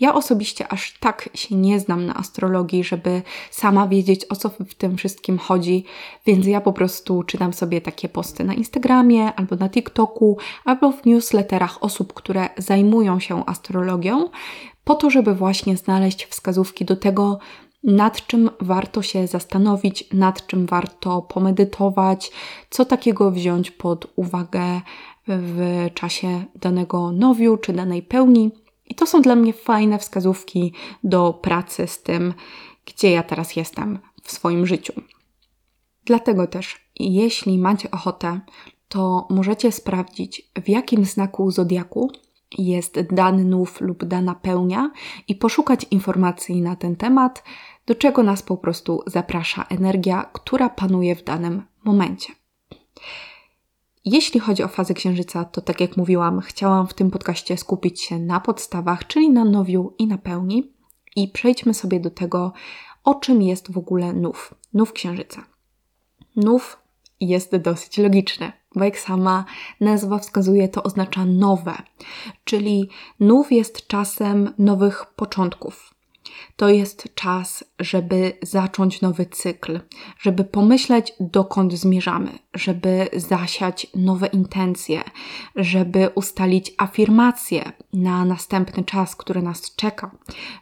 Ja 0.00 0.14
osobiście 0.14 0.68
aż 0.68 0.98
tak 1.00 1.28
się 1.34 1.56
nie 1.56 1.80
znam 1.80 2.06
na 2.06 2.14
astrologii, 2.14 2.84
żeby 2.84 3.22
sama 3.50 3.88
wiedzieć 3.88 4.24
o 4.30 4.36
co 4.36 4.48
w 4.48 4.74
tym 4.74 4.96
wszystkim 4.96 5.38
chodzi, 5.38 5.84
więc 6.26 6.46
ja 6.46 6.60
po 6.60 6.72
prostu 6.72 7.22
czytam 7.22 7.52
sobie 7.52 7.80
takie 7.80 8.08
posty 8.08 8.44
na 8.44 8.54
Instagramie 8.54 9.34
albo 9.34 9.56
na 9.56 9.68
TikToku, 9.68 10.38
albo 10.64 10.92
w 10.92 11.06
newsletterach 11.06 11.82
osób, 11.82 12.12
które 12.12 12.48
zajmują 12.58 13.20
się 13.20 13.46
astrologią, 13.46 14.30
po 14.84 14.94
to, 14.94 15.10
żeby 15.10 15.34
właśnie 15.34 15.76
znaleźć 15.76 16.26
wskazówki 16.26 16.84
do 16.84 16.96
tego, 16.96 17.38
nad 17.84 18.26
czym 18.26 18.50
warto 18.60 19.02
się 19.02 19.26
zastanowić, 19.26 20.04
nad 20.12 20.46
czym 20.46 20.66
warto 20.66 21.22
pomedytować, 21.22 22.30
co 22.70 22.84
takiego 22.84 23.30
wziąć 23.30 23.70
pod 23.70 24.06
uwagę 24.16 24.80
w 25.28 25.86
czasie 25.94 26.44
danego 26.54 27.12
nowiu 27.12 27.56
czy 27.56 27.72
danej 27.72 28.02
pełni. 28.02 28.50
I 28.88 28.94
to 28.94 29.06
są 29.06 29.22
dla 29.22 29.36
mnie 29.36 29.52
fajne 29.52 29.98
wskazówki 29.98 30.72
do 31.04 31.32
pracy 31.32 31.86
z 31.86 32.02
tym, 32.02 32.34
gdzie 32.86 33.10
ja 33.10 33.22
teraz 33.22 33.56
jestem 33.56 33.98
w 34.22 34.32
swoim 34.32 34.66
życiu. 34.66 34.92
Dlatego 36.04 36.46
też, 36.46 36.90
jeśli 36.96 37.58
macie 37.58 37.90
ochotę, 37.90 38.40
to 38.88 39.26
możecie 39.30 39.72
sprawdzić, 39.72 40.50
w 40.64 40.68
jakim 40.68 41.04
znaku 41.04 41.50
zodiaku 41.50 42.10
jest 42.58 43.00
dany 43.00 43.44
nów 43.44 43.80
lub 43.80 44.04
dana 44.04 44.34
pełnia 44.34 44.90
i 45.28 45.34
poszukać 45.34 45.86
informacji 45.90 46.62
na 46.62 46.76
ten 46.76 46.96
temat, 46.96 47.44
do 47.86 47.94
czego 47.94 48.22
nas 48.22 48.42
po 48.42 48.56
prostu 48.56 49.02
zaprasza 49.06 49.66
energia, 49.68 50.30
która 50.32 50.68
panuje 50.68 51.16
w 51.16 51.24
danym 51.24 51.62
momencie. 51.84 52.37
Jeśli 54.10 54.40
chodzi 54.40 54.62
o 54.62 54.68
fazę 54.68 54.94
księżyca, 54.94 55.44
to 55.44 55.60
tak 55.60 55.80
jak 55.80 55.96
mówiłam, 55.96 56.40
chciałam 56.40 56.86
w 56.86 56.94
tym 56.94 57.10
podcaście 57.10 57.56
skupić 57.56 58.02
się 58.02 58.18
na 58.18 58.40
podstawach, 58.40 59.06
czyli 59.06 59.30
na 59.30 59.44
nowiu 59.44 59.94
i 59.98 60.06
na 60.06 60.18
pełni. 60.18 60.72
I 61.16 61.28
przejdźmy 61.28 61.74
sobie 61.74 62.00
do 62.00 62.10
tego, 62.10 62.52
o 63.04 63.14
czym 63.14 63.42
jest 63.42 63.72
w 63.72 63.78
ogóle 63.78 64.12
nów, 64.12 64.54
nów 64.74 64.92
księżyca. 64.92 65.44
Nów 66.36 66.78
jest 67.20 67.56
dosyć 67.56 67.98
logiczny, 67.98 68.52
bo 68.74 68.84
jak 68.84 68.98
sama 68.98 69.44
nazwa 69.80 70.18
wskazuje, 70.18 70.68
to 70.68 70.82
oznacza 70.82 71.24
nowe, 71.24 71.74
czyli 72.44 72.88
nów 73.20 73.52
jest 73.52 73.86
czasem 73.86 74.54
nowych 74.58 75.06
początków, 75.16 75.94
to 76.56 76.68
jest 76.68 77.08
czas, 77.14 77.64
żeby 77.78 78.32
zacząć 78.42 79.00
nowy 79.00 79.26
cykl, 79.26 79.80
żeby 80.20 80.44
pomyśleć, 80.44 81.12
dokąd 81.20 81.72
zmierzamy, 81.72 82.38
żeby 82.54 83.08
zasiać 83.16 83.86
nowe 83.94 84.26
intencje, 84.26 85.02
żeby 85.56 86.10
ustalić 86.14 86.74
afirmacje 86.78 87.72
na 87.92 88.24
następny 88.24 88.84
czas, 88.84 89.16
który 89.16 89.42
nas 89.42 89.74
czeka, 89.74 90.10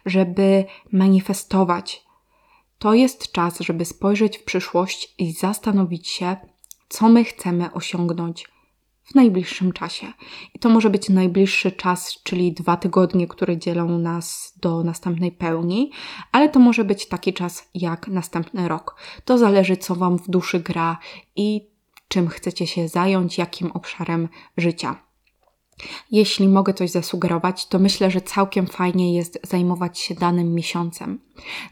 żeby 0.07 0.65
manifestować. 0.93 2.07
To 2.79 2.95
jest 2.95 3.33
czas, 3.33 3.61
żeby 3.61 3.85
spojrzeć 3.85 4.39
w 4.39 4.45
przyszłość 4.45 5.15
i 5.19 5.33
zastanowić 5.33 6.09
się, 6.09 6.37
co 6.89 7.09
my 7.09 7.25
chcemy 7.25 7.73
osiągnąć 7.73 8.56
w 9.07 9.15
najbliższym 9.15 9.73
czasie. 9.73 10.07
I 10.55 10.59
to 10.59 10.69
może 10.69 10.91
być 10.91 11.09
najbliższy 11.09 11.73
czas, 11.73 12.23
czyli 12.23 12.53
dwa 12.53 12.77
tygodnie, 12.77 13.29
które 13.29 13.59
dzielą 13.59 13.99
nas 13.99 14.55
do 14.63 14.85
następnej 14.85 15.33
pełni, 15.33 15.91
ale 16.33 16.49
to 16.49 16.61
może 16.61 16.85
być 16.85 17.09
taki 17.09 17.33
czas 17.33 17.69
jak 17.75 18.09
następny 18.09 18.69
rok. 18.69 18.97
To 19.25 19.39
zależy, 19.39 19.77
co 19.77 19.95
Wam 19.95 20.19
w 20.19 20.31
duszy 20.31 20.61
gra 20.61 20.99
i 21.37 21.69
czym 22.09 22.29
chcecie 22.29 22.67
się 22.67 22.89
zająć, 22.89 23.39
jakim 23.39 23.73
obszarem 23.73 24.29
życia. 24.57 25.07
Jeśli 26.11 26.49
mogę 26.49 26.75
coś 26.75 26.91
zasugerować, 26.91 27.67
to 27.67 27.79
myślę, 27.79 28.11
że 28.11 28.21
całkiem 28.21 28.67
fajnie 28.67 29.15
jest 29.15 29.39
zajmować 29.43 29.99
się 29.99 30.15
danym 30.15 30.55
miesiącem, 30.55 31.21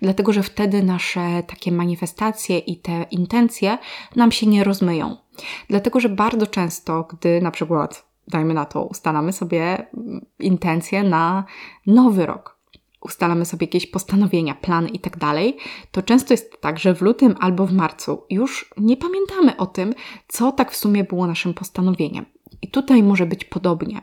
dlatego 0.02 0.32
że 0.32 0.42
wtedy 0.42 0.82
nasze 0.82 1.42
takie 1.42 1.72
manifestacje 1.72 2.58
i 2.58 2.76
te 2.76 3.06
intencje 3.10 3.78
nam 4.16 4.32
się 4.32 4.46
nie 4.46 4.64
rozmyją. 4.64 5.23
Dlatego, 5.68 6.00
że 6.00 6.08
bardzo 6.08 6.46
często, 6.46 7.08
gdy 7.10 7.40
na 7.40 7.50
przykład, 7.50 8.08
dajmy 8.28 8.54
na 8.54 8.64
to, 8.64 8.84
ustalamy 8.84 9.32
sobie 9.32 9.86
intencje 10.38 11.02
na 11.02 11.44
nowy 11.86 12.26
rok, 12.26 12.58
ustalamy 13.00 13.44
sobie 13.44 13.64
jakieś 13.64 13.86
postanowienia, 13.86 14.54
plany 14.54 14.88
i 14.88 14.98
tak 14.98 15.18
dalej, 15.18 15.56
to 15.92 16.02
często 16.02 16.34
jest 16.34 16.60
tak, 16.60 16.78
że 16.78 16.94
w 16.94 17.02
lutym 17.02 17.34
albo 17.40 17.66
w 17.66 17.72
marcu 17.72 18.24
już 18.30 18.74
nie 18.76 18.96
pamiętamy 18.96 19.56
o 19.56 19.66
tym, 19.66 19.94
co 20.28 20.52
tak 20.52 20.70
w 20.70 20.76
sumie 20.76 21.04
było 21.04 21.26
naszym 21.26 21.54
postanowieniem. 21.54 22.24
I 22.62 22.68
tutaj 22.68 23.02
może 23.02 23.26
być 23.26 23.44
podobnie. 23.44 24.02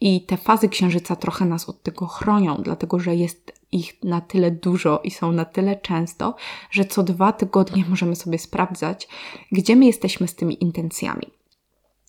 I 0.00 0.26
te 0.26 0.36
fazy 0.36 0.68
księżyca 0.68 1.16
trochę 1.16 1.44
nas 1.44 1.68
od 1.68 1.82
tego 1.82 2.06
chronią, 2.06 2.56
dlatego 2.62 2.98
że 2.98 3.16
jest 3.16 3.59
ich 3.72 4.02
na 4.04 4.20
tyle 4.20 4.50
dużo 4.50 5.00
i 5.04 5.10
są 5.10 5.32
na 5.32 5.44
tyle 5.44 5.76
często, 5.76 6.34
że 6.70 6.84
co 6.84 7.02
dwa 7.02 7.32
tygodnie 7.32 7.84
możemy 7.88 8.16
sobie 8.16 8.38
sprawdzać, 8.38 9.08
gdzie 9.52 9.76
my 9.76 9.86
jesteśmy 9.86 10.28
z 10.28 10.34
tymi 10.34 10.62
intencjami. 10.62 11.26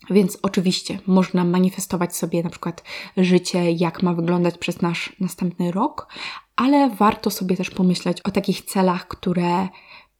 Więc 0.09 0.37
oczywiście 0.41 0.99
można 1.07 1.43
manifestować 1.43 2.15
sobie 2.15 2.43
na 2.43 2.49
przykład 2.49 2.83
życie, 3.17 3.71
jak 3.71 4.03
ma 4.03 4.13
wyglądać 4.13 4.57
przez 4.57 4.81
nasz 4.81 5.15
następny 5.19 5.71
rok, 5.71 6.07
ale 6.55 6.89
warto 6.89 7.29
sobie 7.29 7.57
też 7.57 7.69
pomyśleć 7.69 8.21
o 8.21 8.31
takich 8.31 8.61
celach, 8.61 9.07
które 9.07 9.67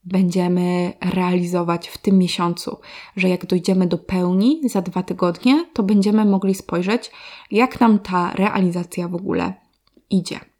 będziemy 0.04 0.92
realizować 1.00 1.88
w 1.88 1.98
tym 1.98 2.18
miesiącu, 2.18 2.80
że 3.16 3.28
jak 3.28 3.46
dojdziemy 3.46 3.86
do 3.86 3.98
pełni 3.98 4.60
za 4.68 4.82
dwa 4.82 5.02
tygodnie, 5.02 5.66
to 5.72 5.82
będziemy 5.82 6.24
mogli 6.24 6.54
spojrzeć, 6.54 7.10
jak 7.50 7.80
nam 7.80 7.98
ta 7.98 8.32
realizacja 8.32 9.08
w 9.08 9.14
ogóle 9.14 9.54
idzie. 10.10 10.51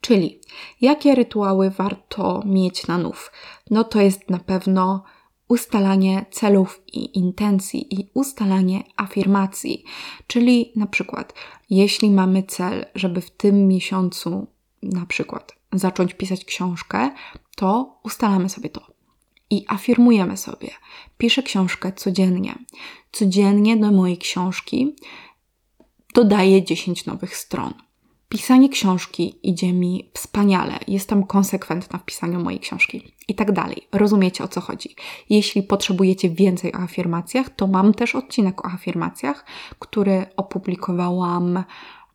Czyli 0.00 0.40
jakie 0.80 1.14
rytuały 1.14 1.70
warto 1.70 2.42
mieć 2.46 2.86
na 2.86 2.98
nów? 2.98 3.32
No 3.70 3.84
to 3.84 4.00
jest 4.00 4.30
na 4.30 4.38
pewno 4.38 5.04
ustalanie 5.48 6.26
celów 6.30 6.82
i 6.92 7.18
intencji 7.18 8.00
i 8.00 8.10
ustalanie 8.14 8.82
afirmacji. 8.96 9.84
Czyli 10.26 10.72
na 10.76 10.86
przykład, 10.86 11.34
jeśli 11.70 12.10
mamy 12.10 12.42
cel, 12.42 12.86
żeby 12.94 13.20
w 13.20 13.30
tym 13.30 13.68
miesiącu 13.68 14.46
na 14.82 15.06
przykład 15.06 15.56
zacząć 15.72 16.14
pisać 16.14 16.44
książkę, 16.44 17.10
to 17.56 17.98
ustalamy 18.02 18.48
sobie 18.48 18.70
to 18.70 18.96
i 19.50 19.64
afirmujemy 19.68 20.36
sobie. 20.36 20.70
Piszę 21.18 21.42
książkę 21.42 21.92
codziennie. 21.92 22.54
Codziennie 23.12 23.76
do 23.76 23.92
mojej 23.92 24.18
książki 24.18 24.96
dodaję 26.14 26.64
10 26.64 27.06
nowych 27.06 27.36
stron. 27.36 27.85
Pisanie 28.28 28.68
książki 28.68 29.38
idzie 29.42 29.72
mi 29.72 30.10
wspaniale. 30.14 30.78
Jestem 30.88 31.26
konsekwentna 31.26 31.98
w 31.98 32.04
pisaniu 32.04 32.40
mojej 32.40 32.60
książki 32.60 33.14
i 33.28 33.34
tak 33.34 33.52
dalej. 33.52 33.88
Rozumiecie 33.92 34.44
o 34.44 34.48
co 34.48 34.60
chodzi. 34.60 34.94
Jeśli 35.30 35.62
potrzebujecie 35.62 36.30
więcej 36.30 36.72
o 36.72 36.76
afirmacjach, 36.76 37.50
to 37.50 37.66
mam 37.66 37.94
też 37.94 38.14
odcinek 38.14 38.64
o 38.64 38.68
afirmacjach, 38.68 39.44
który 39.78 40.26
opublikowałam 40.36 41.64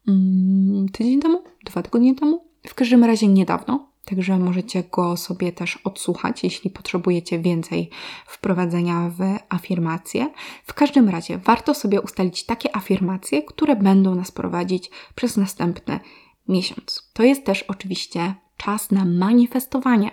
mm, 0.07 0.89
tydzień 0.89 1.19
temu, 1.19 1.43
dwa 1.65 1.81
tygodnie 1.81 2.15
temu. 2.15 2.45
W 2.67 2.73
każdym 2.73 3.03
razie 3.03 3.27
niedawno, 3.27 3.90
Także 4.11 4.39
możecie 4.39 4.83
go 4.83 5.17
sobie 5.17 5.51
też 5.51 5.79
odsłuchać, 5.83 6.43
jeśli 6.43 6.69
potrzebujecie 6.69 7.39
więcej 7.39 7.89
wprowadzenia 8.27 9.11
w 9.17 9.21
afirmacje. 9.49 10.29
W 10.63 10.73
każdym 10.73 11.09
razie 11.09 11.37
warto 11.37 11.73
sobie 11.73 12.01
ustalić 12.01 12.45
takie 12.45 12.75
afirmacje, 12.75 13.43
które 13.43 13.75
będą 13.75 14.15
nas 14.15 14.31
prowadzić 14.31 14.89
przez 15.15 15.37
następny 15.37 15.99
miesiąc. 16.47 17.09
To 17.13 17.23
jest 17.23 17.45
też 17.45 17.63
oczywiście 17.63 18.35
czas 18.57 18.91
na 18.91 19.05
manifestowanie. 19.05 20.11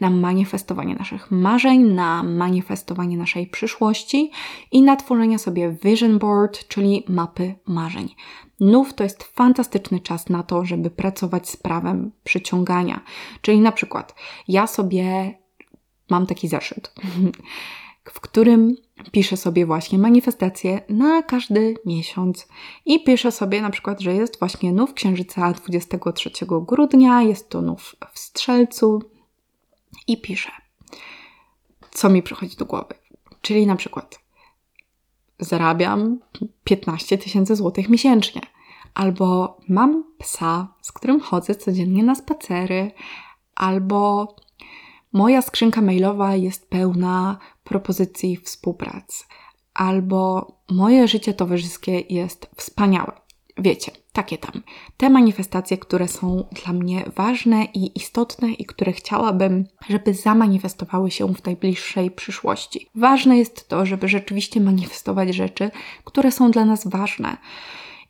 Na 0.00 0.10
manifestowanie 0.10 0.94
naszych 0.94 1.30
marzeń, 1.30 1.82
na 1.82 2.22
manifestowanie 2.22 3.16
naszej 3.16 3.46
przyszłości 3.46 4.30
i 4.72 4.82
na 4.82 4.96
tworzenie 4.96 5.38
sobie 5.38 5.76
vision 5.84 6.18
board, 6.18 6.68
czyli 6.68 7.04
mapy 7.08 7.54
marzeń. 7.66 8.08
Nów 8.60 8.94
to 8.94 9.04
jest 9.04 9.22
fantastyczny 9.22 10.00
czas 10.00 10.28
na 10.28 10.42
to, 10.42 10.64
żeby 10.64 10.90
pracować 10.90 11.50
z 11.50 11.56
prawem 11.56 12.12
przyciągania. 12.24 13.00
Czyli 13.40 13.60
na 13.60 13.72
przykład 13.72 14.14
ja 14.48 14.66
sobie 14.66 15.34
mam 16.10 16.26
taki 16.26 16.48
zeszyt, 16.48 16.94
w 18.14 18.20
którym 18.20 18.76
piszę 19.12 19.36
sobie 19.36 19.66
właśnie 19.66 19.98
manifestacje 19.98 20.80
na 20.88 21.22
każdy 21.22 21.74
miesiąc 21.86 22.48
i 22.86 23.04
piszę 23.04 23.32
sobie 23.32 23.62
na 23.62 23.70
przykład, 23.70 24.00
że 24.00 24.14
jest 24.14 24.38
właśnie 24.38 24.72
nów 24.72 24.94
księżyca 24.94 25.52
23 25.52 26.30
grudnia, 26.48 27.22
jest 27.22 27.48
to 27.48 27.62
nów 27.62 27.96
w 28.12 28.18
strzelcu 28.18 29.02
i 30.06 30.20
piszę, 30.20 30.50
co 31.90 32.10
mi 32.10 32.22
przychodzi 32.22 32.56
do 32.56 32.64
głowy. 32.64 32.94
Czyli 33.42 33.66
na 33.66 33.76
przykład 33.76 34.27
zarabiam 35.40 36.18
15 36.64 37.18
tysięcy 37.18 37.56
złotych 37.56 37.88
miesięcznie, 37.88 38.40
albo 38.94 39.58
mam 39.68 40.04
psa, 40.18 40.74
z 40.82 40.92
którym 40.92 41.20
chodzę 41.20 41.54
codziennie 41.54 42.02
na 42.04 42.14
spacery, 42.14 42.90
albo 43.54 44.34
moja 45.12 45.42
skrzynka 45.42 45.80
mailowa 45.80 46.36
jest 46.36 46.70
pełna 46.70 47.38
propozycji 47.64 48.36
współpracy, 48.36 49.24
albo 49.74 50.52
moje 50.70 51.08
życie 51.08 51.34
towarzyskie 51.34 52.00
jest 52.00 52.50
wspaniałe. 52.56 53.27
Wiecie, 53.58 53.92
takie 54.12 54.38
tam. 54.38 54.62
Te 54.96 55.10
manifestacje, 55.10 55.78
które 55.78 56.08
są 56.08 56.44
dla 56.64 56.72
mnie 56.72 57.04
ważne 57.16 57.64
i 57.64 57.98
istotne 57.98 58.52
i 58.52 58.64
które 58.64 58.92
chciałabym, 58.92 59.64
żeby 59.88 60.14
zamanifestowały 60.14 61.10
się 61.10 61.34
w 61.34 61.44
najbliższej 61.44 62.10
przyszłości. 62.10 62.86
Ważne 62.94 63.38
jest 63.38 63.68
to, 63.68 63.86
żeby 63.86 64.08
rzeczywiście 64.08 64.60
manifestować 64.60 65.34
rzeczy, 65.34 65.70
które 66.04 66.32
są 66.32 66.50
dla 66.50 66.64
nas 66.64 66.88
ważne 66.88 67.36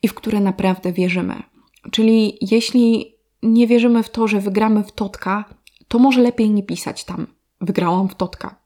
i 0.03 0.09
w 0.09 0.15
które 0.15 0.41
naprawdę 0.41 0.93
wierzymy. 0.93 1.43
Czyli 1.91 2.39
jeśli 2.41 3.15
nie 3.43 3.67
wierzymy 3.67 4.03
w 4.03 4.11
to, 4.11 4.29
że 4.29 4.41
wygramy 4.41 4.85
w 4.85 4.93
totka, 4.93 5.45
to 5.89 5.99
może 5.99 6.21
lepiej 6.21 6.51
nie 6.51 6.63
pisać 6.63 7.05
tam 7.05 7.27
wygrałam 7.61 8.09
w 8.09 8.15
totka. 8.15 8.57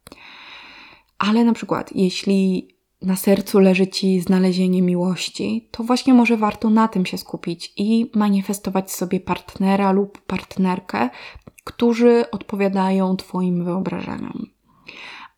Ale 1.18 1.44
na 1.44 1.52
przykład, 1.52 1.90
jeśli 1.94 2.68
na 3.02 3.16
sercu 3.16 3.58
leży 3.58 3.86
Ci 3.86 4.20
znalezienie 4.20 4.82
miłości, 4.82 5.68
to 5.70 5.82
właśnie 5.84 6.14
może 6.14 6.36
warto 6.36 6.70
na 6.70 6.88
tym 6.88 7.06
się 7.06 7.18
skupić 7.18 7.72
i 7.76 8.10
manifestować 8.14 8.92
sobie 8.92 9.20
partnera 9.20 9.92
lub 9.92 10.20
partnerkę, 10.20 11.10
którzy 11.64 12.24
odpowiadają 12.30 13.16
Twoim 13.16 13.64
wyobrażeniom. 13.64 14.46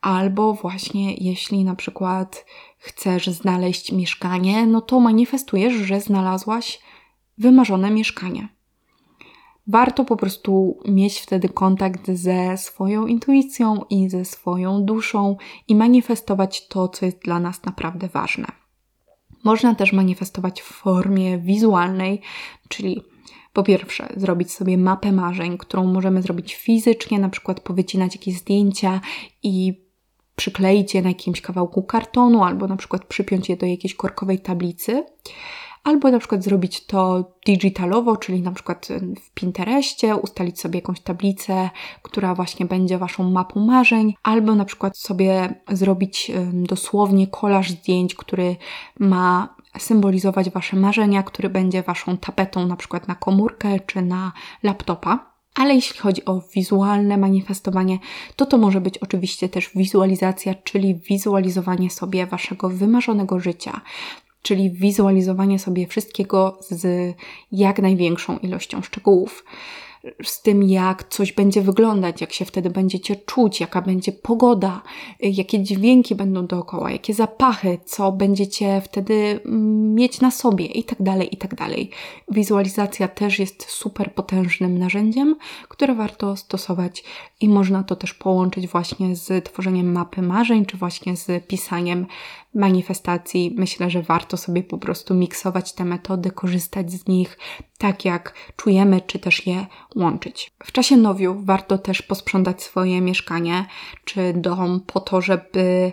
Albo 0.00 0.54
właśnie, 0.54 1.14
jeśli 1.14 1.64
na 1.64 1.74
przykład 1.74 2.44
chcesz 2.78 3.26
znaleźć 3.26 3.92
mieszkanie, 3.92 4.66
no 4.66 4.80
to 4.80 5.00
manifestujesz, 5.00 5.74
że 5.74 6.00
znalazłaś 6.00 6.80
wymarzone 7.38 7.90
mieszkanie. 7.90 8.48
Warto 9.66 10.04
po 10.04 10.16
prostu 10.16 10.78
mieć 10.88 11.20
wtedy 11.20 11.48
kontakt 11.48 12.10
ze 12.10 12.56
swoją 12.56 13.06
intuicją 13.06 13.80
i 13.90 14.08
ze 14.08 14.24
swoją 14.24 14.84
duszą 14.84 15.36
i 15.68 15.76
manifestować 15.76 16.68
to, 16.68 16.88
co 16.88 17.06
jest 17.06 17.18
dla 17.18 17.40
nas 17.40 17.64
naprawdę 17.64 18.08
ważne. 18.08 18.46
Można 19.44 19.74
też 19.74 19.92
manifestować 19.92 20.62
w 20.62 20.64
formie 20.64 21.38
wizualnej, 21.38 22.20
czyli 22.68 23.02
po 23.52 23.62
pierwsze, 23.62 24.08
zrobić 24.16 24.52
sobie 24.52 24.78
mapę 24.78 25.12
marzeń, 25.12 25.58
którą 25.58 25.84
możemy 25.84 26.22
zrobić 26.22 26.54
fizycznie, 26.54 27.18
na 27.18 27.28
przykład 27.28 27.60
powycinać 27.60 28.14
jakieś 28.14 28.38
zdjęcia 28.38 29.00
i 29.42 29.84
przykleić 30.36 30.94
je 30.94 31.02
na 31.02 31.08
jakimś 31.08 31.40
kawałku 31.40 31.82
kartonu, 31.82 32.44
albo 32.44 32.66
na 32.66 32.76
przykład 32.76 33.04
przypiąć 33.04 33.48
je 33.48 33.56
do 33.56 33.66
jakiejś 33.66 33.94
korkowej 33.94 34.40
tablicy 34.40 35.04
albo 35.84 36.10
na 36.10 36.18
przykład 36.18 36.44
zrobić 36.44 36.86
to 36.86 37.32
digitalowo, 37.46 38.16
czyli 38.16 38.42
na 38.42 38.52
przykład 38.52 38.88
w 39.24 39.30
Pinterestie 39.30 40.16
ustalić 40.16 40.60
sobie 40.60 40.78
jakąś 40.78 41.00
tablicę, 41.00 41.70
która 42.02 42.34
właśnie 42.34 42.66
będzie 42.66 42.98
Waszą 42.98 43.30
mapą 43.30 43.60
marzeń, 43.60 44.14
albo 44.22 44.54
na 44.54 44.64
przykład 44.64 44.98
sobie 44.98 45.54
zrobić 45.68 46.32
dosłownie 46.52 47.26
kolaż 47.26 47.70
zdjęć, 47.70 48.14
który 48.14 48.56
ma 48.98 49.54
symbolizować 49.78 50.50
Wasze 50.50 50.76
marzenia, 50.76 51.22
który 51.22 51.48
będzie 51.48 51.82
Waszą 51.82 52.16
tapetą 52.16 52.66
na 52.66 52.76
przykład 52.76 53.08
na 53.08 53.14
komórkę 53.14 53.80
czy 53.80 54.02
na 54.02 54.32
laptopa. 54.62 55.34
Ale 55.54 55.74
jeśli 55.74 56.00
chodzi 56.00 56.24
o 56.24 56.42
wizualne 56.54 57.16
manifestowanie, 57.16 57.98
to 58.36 58.46
to 58.46 58.58
może 58.58 58.80
być 58.80 58.98
oczywiście 58.98 59.48
też 59.48 59.70
wizualizacja, 59.74 60.54
czyli 60.54 60.94
wizualizowanie 60.94 61.90
sobie 61.90 62.26
waszego 62.26 62.68
wymarzonego 62.68 63.40
życia, 63.40 63.80
czyli 64.44 64.70
wizualizowanie 64.70 65.58
sobie 65.58 65.86
wszystkiego 65.86 66.58
z 66.60 67.14
jak 67.52 67.78
największą 67.78 68.38
ilością 68.38 68.82
szczegółów 68.82 69.44
z 70.22 70.42
tym, 70.42 70.62
jak 70.62 71.08
coś 71.08 71.32
będzie 71.32 71.62
wyglądać, 71.62 72.20
jak 72.20 72.32
się 72.32 72.44
wtedy 72.44 72.70
będziecie 72.70 73.16
czuć, 73.16 73.60
jaka 73.60 73.82
będzie 73.82 74.12
pogoda, 74.12 74.82
jakie 75.20 75.62
dźwięki 75.62 76.14
będą 76.14 76.46
dookoła, 76.46 76.90
jakie 76.90 77.14
zapachy, 77.14 77.78
co 77.84 78.12
będziecie 78.12 78.80
wtedy 78.80 79.40
mm, 79.44 79.94
mieć 79.94 80.20
na 80.20 80.30
sobie 80.30 80.66
i 80.66 80.84
tak 80.84 81.02
dalej, 81.02 81.34
i 81.34 81.36
tak 81.36 81.54
dalej. 81.54 81.90
Wizualizacja 82.30 83.08
też 83.08 83.38
jest 83.38 83.70
super 83.70 84.14
potężnym 84.14 84.78
narzędziem, 84.78 85.36
które 85.68 85.94
warto 85.94 86.36
stosować 86.36 87.04
i 87.40 87.48
można 87.48 87.82
to 87.82 87.96
też 87.96 88.14
połączyć 88.14 88.68
właśnie 88.68 89.16
z 89.16 89.44
tworzeniem 89.44 89.92
mapy 89.92 90.22
marzeń, 90.22 90.66
czy 90.66 90.76
właśnie 90.76 91.16
z 91.16 91.46
pisaniem 91.46 92.06
manifestacji. 92.54 93.54
Myślę, 93.58 93.90
że 93.90 94.02
warto 94.02 94.36
sobie 94.36 94.62
po 94.62 94.78
prostu 94.78 95.14
miksować 95.14 95.72
te 95.72 95.84
metody, 95.84 96.30
korzystać 96.30 96.92
z 96.92 97.06
nich 97.06 97.38
tak, 97.78 98.04
jak 98.04 98.34
czujemy, 98.56 99.00
czy 99.00 99.18
też 99.18 99.46
je 99.46 99.66
łączyć. 99.96 100.52
W 100.64 100.72
czasie 100.72 100.96
nowiu 100.96 101.40
warto 101.44 101.78
też 101.78 102.02
posprzątać 102.02 102.62
swoje 102.62 103.00
mieszkanie 103.00 103.66
czy 104.04 104.32
dom 104.32 104.80
po 104.86 105.00
to, 105.00 105.20
żeby 105.20 105.92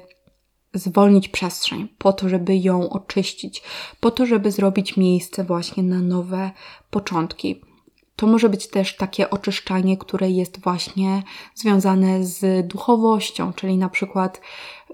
zwolnić 0.74 1.30
przestrzeń, 1.30 1.88
po 1.98 2.14
to, 2.14 2.30
żeby 2.30 2.58
ją 2.58 2.90
oczyścić, 2.90 3.64
po 4.00 4.12
to, 4.12 4.26
żeby 4.26 4.52
zrobić 4.52 4.98
miejsce 4.98 5.44
właśnie 5.44 5.84
na 5.84 6.02
nowe 6.02 6.52
początki. 6.90 7.62
To 8.22 8.28
może 8.28 8.50
być 8.50 8.68
też 8.68 8.96
takie 8.96 9.30
oczyszczanie, 9.30 9.98
które 9.98 10.30
jest 10.30 10.60
właśnie 10.64 11.24
związane 11.56 12.24
z 12.24 12.68
duchowością, 12.68 13.54
czyli 13.54 13.78
na 13.78 13.90
przykład 13.90 14.42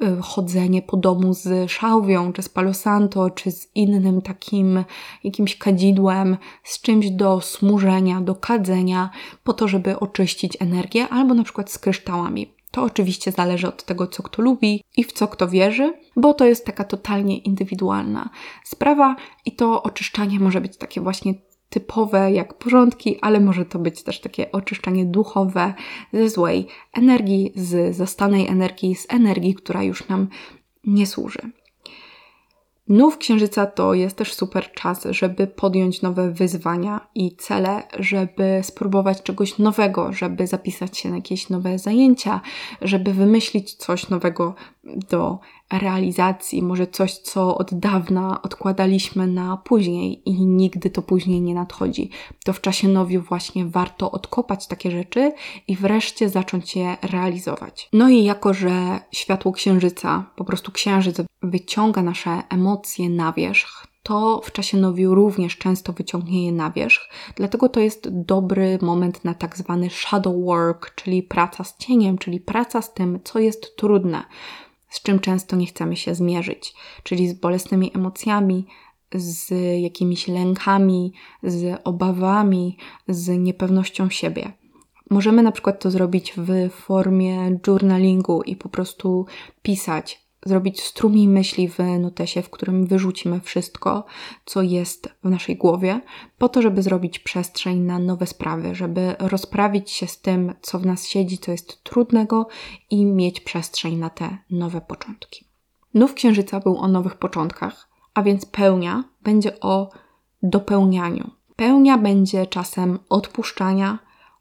y, 0.03 0.21
chodzenie 0.21 0.81
po 0.81 0.97
domu 0.97 1.33
z 1.33 1.71
szałwią, 1.71 2.33
czy 2.33 2.41
z 2.41 2.49
palo 2.49 2.73
santo, 2.73 3.29
czy 3.29 3.51
z 3.51 3.75
innym 3.75 4.21
takim 4.21 4.83
jakimś 5.23 5.57
kadzidłem, 5.57 6.37
z 6.63 6.81
czymś 6.81 7.09
do 7.09 7.41
smużenia, 7.41 8.21
do 8.21 8.35
kadzenia, 8.35 9.09
po 9.43 9.53
to, 9.53 9.67
żeby 9.67 9.99
oczyścić 9.99 10.57
energię, 10.59 11.09
albo 11.09 11.33
na 11.33 11.43
przykład 11.43 11.71
z 11.71 11.77
kryształami. 11.77 12.53
To 12.71 12.83
oczywiście 12.83 13.31
zależy 13.31 13.67
od 13.67 13.83
tego, 13.83 14.07
co 14.07 14.23
kto 14.23 14.41
lubi 14.41 14.83
i 14.97 15.03
w 15.03 15.11
co 15.11 15.27
kto 15.27 15.47
wierzy, 15.47 15.93
bo 16.15 16.33
to 16.33 16.45
jest 16.45 16.65
taka 16.65 16.83
totalnie 16.83 17.37
indywidualna 17.37 18.29
sprawa 18.63 19.15
i 19.45 19.55
to 19.55 19.83
oczyszczanie 19.83 20.39
może 20.39 20.61
być 20.61 20.77
takie 20.77 21.01
właśnie 21.01 21.33
typowe 21.69 22.31
jak 22.31 22.53
porządki, 22.53 23.19
ale 23.21 23.39
może 23.39 23.65
to 23.65 23.79
być 23.79 24.03
też 24.03 24.21
takie 24.21 24.51
oczyszczanie 24.51 25.05
duchowe 25.05 25.73
ze 26.13 26.29
złej 26.29 26.67
energii, 26.93 27.51
z 27.55 27.95
zastanej 27.95 28.47
energii, 28.47 28.95
z 28.95 29.05
energii, 29.09 29.55
która 29.55 29.83
już 29.83 30.07
nam 30.07 30.27
nie 30.83 31.07
służy. 31.07 31.39
Nów 32.87 33.17
księżyca 33.17 33.65
to 33.65 33.93
jest 33.93 34.15
też 34.17 34.33
super 34.33 34.71
czas, 34.71 35.07
żeby 35.09 35.47
podjąć 35.47 36.01
nowe 36.01 36.31
wyzwania 36.31 37.07
i 37.15 37.35
cele, 37.35 37.83
żeby 37.99 38.59
spróbować 38.63 39.23
czegoś 39.23 39.57
nowego, 39.57 40.13
żeby 40.13 40.47
zapisać 40.47 40.97
się 40.97 41.09
na 41.09 41.15
jakieś 41.15 41.49
nowe 41.49 41.79
zajęcia, 41.79 42.41
żeby 42.81 43.13
wymyślić 43.13 43.73
coś 43.73 44.09
nowego 44.09 44.55
do 44.83 45.39
realizacji, 45.71 46.61
może 46.61 46.87
coś, 46.87 47.17
co 47.17 47.57
od 47.57 47.73
dawna 47.73 48.41
odkładaliśmy 48.41 49.27
na 49.27 49.57
później 49.57 50.29
i 50.29 50.45
nigdy 50.45 50.89
to 50.89 51.01
później 51.01 51.41
nie 51.41 51.53
nadchodzi. 51.53 52.09
To 52.45 52.53
w 52.53 52.61
czasie 52.61 52.87
nowiu 52.87 53.21
właśnie 53.21 53.65
warto 53.65 54.11
odkopać 54.11 54.67
takie 54.67 54.91
rzeczy 54.91 55.33
i 55.67 55.75
wreszcie 55.75 56.29
zacząć 56.29 56.75
je 56.75 56.97
realizować. 57.01 57.89
No 57.93 58.09
i 58.09 58.23
jako, 58.23 58.53
że 58.53 58.99
światło 59.11 59.51
księżyca, 59.51 60.25
po 60.35 60.45
prostu 60.45 60.71
księżyc 60.71 61.17
wyciąga 61.43 62.03
nasze 62.03 62.41
emocje 62.49 63.09
na 63.09 63.33
wierzch, 63.33 63.87
to 64.03 64.41
w 64.43 64.51
czasie 64.51 64.77
nowiu 64.77 65.15
również 65.15 65.57
często 65.57 65.93
wyciągnie 65.93 66.45
je 66.45 66.51
na 66.51 66.71
wierzch. 66.71 67.09
Dlatego 67.35 67.69
to 67.69 67.79
jest 67.79 68.09
dobry 68.09 68.79
moment 68.81 69.25
na 69.25 69.33
tak 69.33 69.57
zwany 69.57 69.89
shadow 69.89 70.35
work, 70.45 70.95
czyli 70.95 71.23
praca 71.23 71.63
z 71.63 71.77
cieniem, 71.77 72.17
czyli 72.17 72.39
praca 72.39 72.81
z 72.81 72.93
tym, 72.93 73.19
co 73.23 73.39
jest 73.39 73.75
trudne 73.75 74.23
z 74.89 75.01
czym 75.01 75.19
często 75.19 75.55
nie 75.55 75.65
chcemy 75.65 75.95
się 75.95 76.15
zmierzyć, 76.15 76.73
czyli 77.03 77.29
z 77.29 77.33
bolesnymi 77.33 77.91
emocjami, 77.95 78.65
z 79.13 79.51
jakimiś 79.81 80.27
lękami, 80.27 81.13
z 81.43 81.81
obawami, 81.83 82.77
z 83.07 83.27
niepewnością 83.39 84.09
siebie. 84.09 84.51
Możemy 85.09 85.43
na 85.43 85.51
przykład 85.51 85.81
to 85.81 85.91
zrobić 85.91 86.33
w 86.37 86.69
formie 86.69 87.59
journalingu 87.67 88.41
i 88.41 88.55
po 88.55 88.69
prostu 88.69 89.25
pisać, 89.61 90.26
zrobić 90.47 90.81
strumień 90.81 91.29
myśli 91.29 91.69
w 91.69 91.79
notesie, 91.99 92.41
w 92.41 92.49
którym 92.49 92.85
wyrzucimy 92.85 93.39
wszystko, 93.39 94.05
co 94.45 94.61
jest 94.61 95.09
w 95.23 95.29
naszej 95.29 95.57
głowie, 95.57 96.01
po 96.37 96.49
to, 96.49 96.61
żeby 96.61 96.81
zrobić 96.81 97.19
przestrzeń 97.19 97.79
na 97.79 97.99
nowe 97.99 98.27
sprawy, 98.27 98.75
żeby 98.75 99.15
rozprawić 99.19 99.91
się 99.91 100.07
z 100.07 100.21
tym, 100.21 100.53
co 100.61 100.79
w 100.79 100.85
nas 100.85 101.07
siedzi, 101.07 101.37
co 101.37 101.51
jest 101.51 101.83
trudnego 101.83 102.47
i 102.89 103.05
mieć 103.05 103.39
przestrzeń 103.39 103.97
na 103.97 104.09
te 104.09 104.37
nowe 104.49 104.81
początki. 104.81 105.45
Nów 105.93 106.13
Księżyca 106.13 106.59
był 106.59 106.77
o 106.77 106.87
nowych 106.87 107.15
początkach, 107.15 107.89
a 108.13 108.23
więc 108.23 108.45
pełnia 108.45 109.03
będzie 109.21 109.59
o 109.59 109.89
dopełnianiu. 110.43 111.31
Pełnia 111.55 111.97
będzie 111.97 112.47
czasem 112.47 112.99
odpuszczania, 113.09 113.99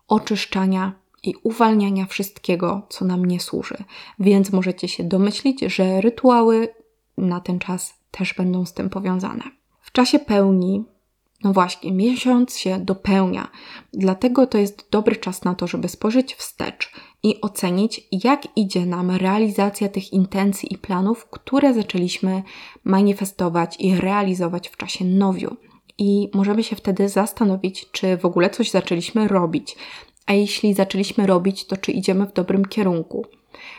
oczyszczania 0.09 0.93
i 1.27 1.35
uwalniania 1.43 2.07
wszystkiego, 2.07 2.83
co 2.89 3.05
nam 3.05 3.25
nie 3.25 3.41
służy. 3.41 3.77
Więc 4.19 4.53
możecie 4.53 4.89
się 4.89 5.05
domyślić, 5.05 5.61
że 5.61 6.01
rytuały 6.01 6.69
na 7.19 7.41
ten 7.41 7.59
czas 7.59 7.95
też 8.11 8.35
będą 8.35 8.67
z 8.67 8.73
tym 8.73 8.91
powiązane. 8.91 9.45
W 9.81 9.93
czasie 9.93 10.19
pełni, 10.19 10.85
no 11.45 11.53
właśnie, 11.53 11.93
miesiąc 11.93 12.59
się 12.59 12.79
dopełnia, 12.79 13.51
dlatego 13.93 14.47
to 14.47 14.59
jest 14.59 14.89
dobry 14.91 15.17
czas 15.17 15.45
na 15.45 15.55
to, 15.55 15.67
żeby 15.67 15.89
spojrzeć 15.89 16.35
wstecz 16.35 16.93
i 17.23 17.41
ocenić, 17.41 18.09
jak 18.13 18.43
idzie 18.57 18.87
nam 18.87 19.11
realizacja 19.11 19.89
tych 19.89 20.13
intencji 20.13 20.75
i 20.75 20.79
planów, 20.79 21.27
które 21.31 21.75
zaczęliśmy 21.75 22.43
manifestować 22.85 23.77
i 23.79 23.97
realizować 23.97 24.69
w 24.69 24.77
czasie 24.77 25.05
nowiu. 25.05 25.57
I 25.99 26.31
możemy 26.35 26.63
się 26.63 26.77
wtedy 26.77 27.09
zastanowić, 27.09 27.91
czy 27.91 28.17
w 28.17 28.25
ogóle 28.25 28.51
coś 28.51 28.71
zaczęliśmy 28.71 29.29
robić, 29.29 29.77
a 30.27 30.33
jeśli 30.33 30.75
zaczęliśmy 30.75 31.27
robić, 31.27 31.67
to 31.67 31.77
czy 31.77 31.93
idziemy 31.93 32.27
w 32.27 32.33
dobrym 32.33 32.65
kierunku? 32.65 33.27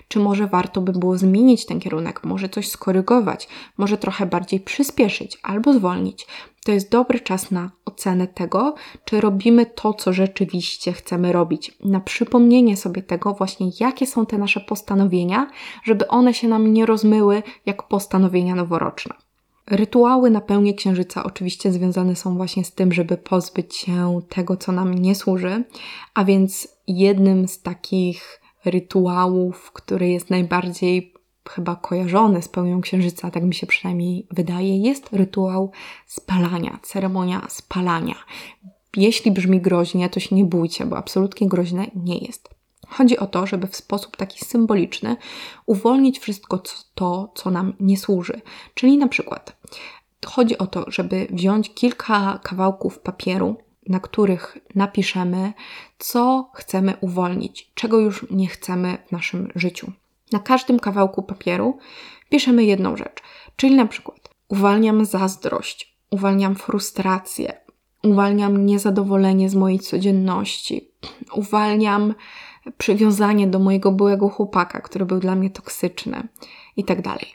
Czy 0.07 0.19
może 0.19 0.47
warto 0.47 0.81
by 0.81 0.91
było 0.91 1.17
zmienić 1.17 1.65
ten 1.65 1.79
kierunek, 1.79 2.23
może 2.23 2.49
coś 2.49 2.69
skorygować, 2.69 3.47
może 3.77 3.97
trochę 3.97 4.25
bardziej 4.25 4.59
przyspieszyć 4.59 5.37
albo 5.43 5.73
zwolnić? 5.73 6.27
To 6.65 6.71
jest 6.71 6.91
dobry 6.91 7.19
czas 7.19 7.51
na 7.51 7.71
ocenę 7.85 8.27
tego, 8.27 8.75
czy 9.05 9.21
robimy 9.21 9.65
to, 9.65 9.93
co 9.93 10.13
rzeczywiście 10.13 10.93
chcemy 10.93 11.33
robić, 11.33 11.77
na 11.83 11.99
przypomnienie 11.99 12.77
sobie 12.77 13.01
tego, 13.01 13.33
właśnie 13.33 13.69
jakie 13.79 14.07
są 14.07 14.25
te 14.25 14.37
nasze 14.37 14.59
postanowienia, 14.59 15.47
żeby 15.83 16.07
one 16.07 16.33
się 16.33 16.47
nam 16.47 16.73
nie 16.73 16.85
rozmyły 16.85 17.43
jak 17.65 17.87
postanowienia 17.87 18.55
noworoczne. 18.55 19.26
Rytuały 19.67 20.29
na 20.29 20.41
pełnię 20.41 20.73
księżyca 20.73 21.23
oczywiście 21.23 21.71
związane 21.71 22.15
są 22.15 22.37
właśnie 22.37 22.63
z 22.63 22.71
tym, 22.71 22.93
żeby 22.93 23.17
pozbyć 23.17 23.75
się 23.75 24.21
tego, 24.29 24.57
co 24.57 24.71
nam 24.71 24.93
nie 24.93 25.15
służy, 25.15 25.63
a 26.13 26.25
więc 26.25 26.67
jednym 26.87 27.47
z 27.47 27.61
takich 27.61 28.41
rytuałów, 28.65 29.71
który 29.71 30.09
jest 30.09 30.29
najbardziej 30.29 31.13
chyba 31.49 31.75
kojarzony 31.75 32.41
z 32.41 32.47
pełnią 32.47 32.81
księżyca, 32.81 33.31
tak 33.31 33.43
mi 33.43 33.53
się 33.53 33.67
przynajmniej 33.67 34.27
wydaje, 34.31 34.77
jest 34.77 35.09
rytuał 35.13 35.71
spalania, 36.05 36.79
ceremonia 36.81 37.47
spalania. 37.49 38.15
Jeśli 38.97 39.31
brzmi 39.31 39.61
groźnie, 39.61 40.09
to 40.09 40.19
się 40.19 40.35
nie 40.35 40.45
bójcie, 40.45 40.85
bo 40.85 40.97
absolutnie 40.97 41.47
groźne 41.47 41.87
nie 41.95 42.17
jest. 42.17 42.56
Chodzi 42.89 43.17
o 43.17 43.27
to, 43.27 43.47
żeby 43.47 43.67
w 43.67 43.75
sposób 43.75 44.17
taki 44.17 44.45
symboliczny 44.45 45.17
uwolnić 45.65 46.19
wszystko 46.19 46.61
to, 46.95 47.31
co 47.35 47.51
nam 47.51 47.73
nie 47.79 47.97
służy. 47.97 48.41
Czyli 48.73 48.97
na 48.97 49.07
przykład 49.07 49.57
chodzi 50.25 50.57
o 50.57 50.67
to, 50.67 50.85
żeby 50.87 51.27
wziąć 51.29 51.73
kilka 51.73 52.39
kawałków 52.43 52.99
papieru, 52.99 53.55
na 53.89 53.99
których 53.99 54.57
napiszemy, 54.75 55.53
co 55.97 56.51
chcemy 56.53 56.93
uwolnić, 57.01 57.71
czego 57.73 57.99
już 57.99 58.25
nie 58.31 58.47
chcemy 58.47 58.97
w 59.07 59.11
naszym 59.11 59.51
życiu. 59.55 59.91
Na 60.31 60.39
każdym 60.39 60.79
kawałku 60.79 61.23
papieru 61.23 61.77
piszemy 62.29 62.63
jedną 62.63 62.97
rzecz, 62.97 63.21
czyli 63.55 63.75
na 63.75 63.85
przykład 63.85 64.29
uwalniam 64.47 65.05
zazdrość, 65.05 65.97
uwalniam 66.11 66.55
frustrację, 66.55 67.53
uwalniam 68.03 68.65
niezadowolenie 68.65 69.49
z 69.49 69.55
mojej 69.55 69.79
codzienności, 69.79 70.91
uwalniam 71.33 72.13
przywiązanie 72.77 73.47
do 73.47 73.59
mojego 73.59 73.91
byłego 73.91 74.29
chłopaka, 74.29 74.81
który 74.81 75.05
był 75.05 75.19
dla 75.19 75.35
mnie 75.35 75.49
toksyczny 75.49 76.27
i 76.77 76.83
tak 76.83 77.01
dalej. 77.01 77.33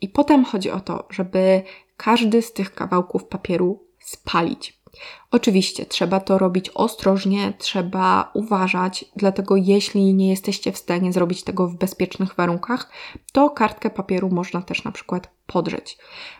I 0.00 0.08
potem 0.08 0.44
chodzi 0.44 0.70
o 0.70 0.80
to, 0.80 1.06
żeby 1.10 1.62
każdy 1.96 2.42
z 2.42 2.52
tych 2.52 2.74
kawałków 2.74 3.24
papieru 3.24 3.84
spalić. 4.00 4.84
Oczywiście 5.30 5.86
trzeba 5.86 6.20
to 6.20 6.38
robić 6.38 6.70
ostrożnie, 6.74 7.52
trzeba 7.58 8.30
uważać, 8.34 9.04
dlatego 9.16 9.56
jeśli 9.56 10.14
nie 10.14 10.30
jesteście 10.30 10.72
w 10.72 10.78
stanie 10.78 11.12
zrobić 11.12 11.42
tego 11.42 11.68
w 11.68 11.76
bezpiecznych 11.76 12.34
warunkach, 12.34 12.90
to 13.32 13.50
kartkę 13.50 13.90
papieru 13.90 14.30
można 14.30 14.62
też 14.62 14.84
na 14.84 14.92
przykład 14.92 15.30
podrzeć. 15.46 15.98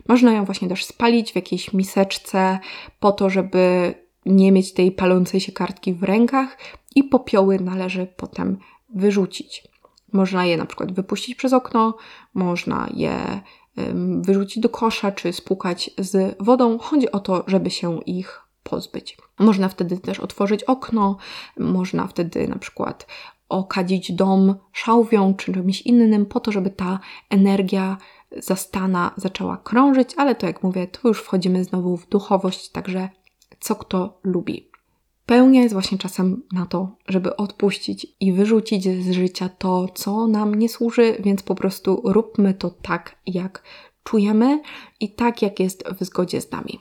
Można 0.08 0.32
ją 0.32 0.44
właśnie 0.44 0.68
też 0.68 0.84
spalić 0.84 1.32
w 1.32 1.36
jakiejś 1.36 1.72
miseczce 1.72 2.58
po 3.00 3.12
to, 3.12 3.30
żeby 3.30 3.94
nie 4.26 4.52
mieć 4.52 4.74
tej 4.74 4.92
palącej 4.92 5.40
się 5.40 5.52
kartki 5.52 5.94
w 5.94 6.02
rękach 6.02 6.58
i 6.94 7.04
popioły 7.04 7.60
należy 7.60 8.06
potem 8.16 8.58
wyrzucić. 8.94 9.68
Można 10.12 10.46
je 10.46 10.56
na 10.56 10.66
przykład 10.66 10.92
wypuścić 10.92 11.34
przez 11.34 11.52
okno, 11.52 11.96
można 12.34 12.88
je 12.94 13.40
wyrzucić 14.20 14.62
do 14.62 14.68
kosza 14.68 15.12
czy 15.12 15.32
spłukać 15.32 15.90
z 15.98 16.36
wodą. 16.40 16.78
Chodzi 16.78 17.12
o 17.12 17.20
to, 17.20 17.44
żeby 17.46 17.70
się 17.70 18.02
ich 18.02 18.40
pozbyć. 18.62 19.18
Można 19.38 19.68
wtedy 19.68 19.98
też 19.98 20.20
otworzyć 20.20 20.64
okno, 20.64 21.16
można 21.58 22.06
wtedy 22.06 22.48
na 22.48 22.58
przykład 22.58 23.06
okadzić 23.48 24.12
dom 24.12 24.54
szałwią 24.72 25.34
czy 25.34 25.52
czymś 25.52 25.82
innym, 25.82 26.26
po 26.26 26.40
to, 26.40 26.52
żeby 26.52 26.70
ta 26.70 26.98
energia 27.30 27.96
zastana 28.36 29.14
zaczęła 29.16 29.56
krążyć, 29.56 30.14
ale 30.16 30.34
to 30.34 30.46
jak 30.46 30.62
mówię, 30.62 30.86
tu 30.86 31.08
już 31.08 31.22
wchodzimy 31.22 31.64
znowu 31.64 31.96
w 31.96 32.08
duchowość, 32.08 32.70
także 32.70 33.08
co 33.60 33.76
kto 33.76 34.20
lubi. 34.22 34.70
Pełnia 35.26 35.62
jest 35.62 35.72
właśnie 35.72 35.98
czasem 35.98 36.42
na 36.52 36.66
to, 36.66 36.96
żeby 37.08 37.36
odpuścić 37.36 38.06
i 38.20 38.32
wyrzucić 38.32 38.84
z 38.84 39.10
życia 39.10 39.48
to, 39.58 39.88
co 39.94 40.26
nam 40.26 40.54
nie 40.54 40.68
służy, 40.68 41.16
więc 41.20 41.42
po 41.42 41.54
prostu 41.54 42.02
róbmy 42.04 42.54
to 42.54 42.70
tak, 42.70 43.16
jak 43.26 43.62
czujemy 44.04 44.62
i 45.00 45.14
tak, 45.14 45.42
jak 45.42 45.60
jest 45.60 45.84
w 46.00 46.04
zgodzie 46.04 46.40
z 46.40 46.50
nami. 46.50 46.80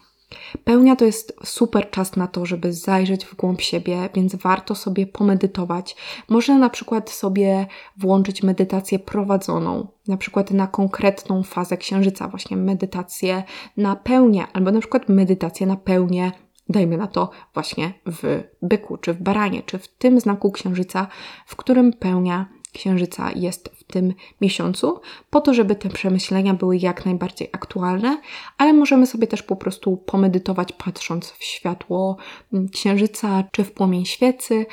Pełnia 0.63 0.95
to 0.95 1.05
jest 1.05 1.33
super 1.43 1.89
czas 1.89 2.15
na 2.15 2.27
to, 2.27 2.45
żeby 2.45 2.73
zajrzeć 2.73 3.25
w 3.25 3.35
głąb 3.35 3.61
siebie, 3.61 4.09
więc 4.15 4.35
warto 4.35 4.75
sobie 4.75 5.07
pomedytować. 5.07 5.95
Można 6.29 6.57
na 6.57 6.69
przykład 6.69 7.09
sobie 7.09 7.67
włączyć 7.97 8.43
medytację 8.43 8.99
prowadzoną, 8.99 9.87
na 10.07 10.17
przykład 10.17 10.51
na 10.51 10.67
konkretną 10.67 11.43
fazę 11.43 11.77
księżyca, 11.77 12.27
właśnie 12.27 12.57
medytację 12.57 13.43
na 13.77 13.95
pełnię, 13.95 14.47
albo 14.53 14.71
na 14.71 14.79
przykład 14.79 15.09
medytację 15.09 15.67
na 15.67 15.75
pełnię 15.75 16.31
dajmy 16.69 16.97
na 16.97 17.07
to 17.07 17.29
właśnie 17.53 17.93
w 18.05 18.43
byku, 18.61 18.97
czy 18.97 19.13
w 19.13 19.21
baranie, 19.21 19.63
czy 19.63 19.77
w 19.77 19.87
tym 19.87 20.19
znaku 20.19 20.51
księżyca, 20.51 21.07
w 21.45 21.55
którym 21.55 21.93
pełnia 21.93 22.45
księżyca 22.73 23.31
jest 23.35 23.69
w 23.69 23.83
tym 23.83 24.13
miesiącu, 24.41 25.01
po 25.29 25.41
to, 25.41 25.53
żeby 25.53 25.75
te 25.75 25.89
przemyślenia 25.89 26.53
były 26.53 26.77
jak 26.77 27.05
najbardziej 27.05 27.49
aktualne, 27.51 28.21
ale 28.57 28.73
możemy 28.73 29.07
sobie 29.07 29.27
też 29.27 29.43
po 29.43 29.55
prostu 29.55 29.97
pomedytować, 29.97 30.71
patrząc 30.71 31.31
w 31.31 31.43
światło 31.43 32.17
mm, 32.53 32.69
księżyca 32.69 33.43
czy 33.51 33.63
w 33.63 33.71
płomień 33.71 34.05
świecy, 34.05 34.65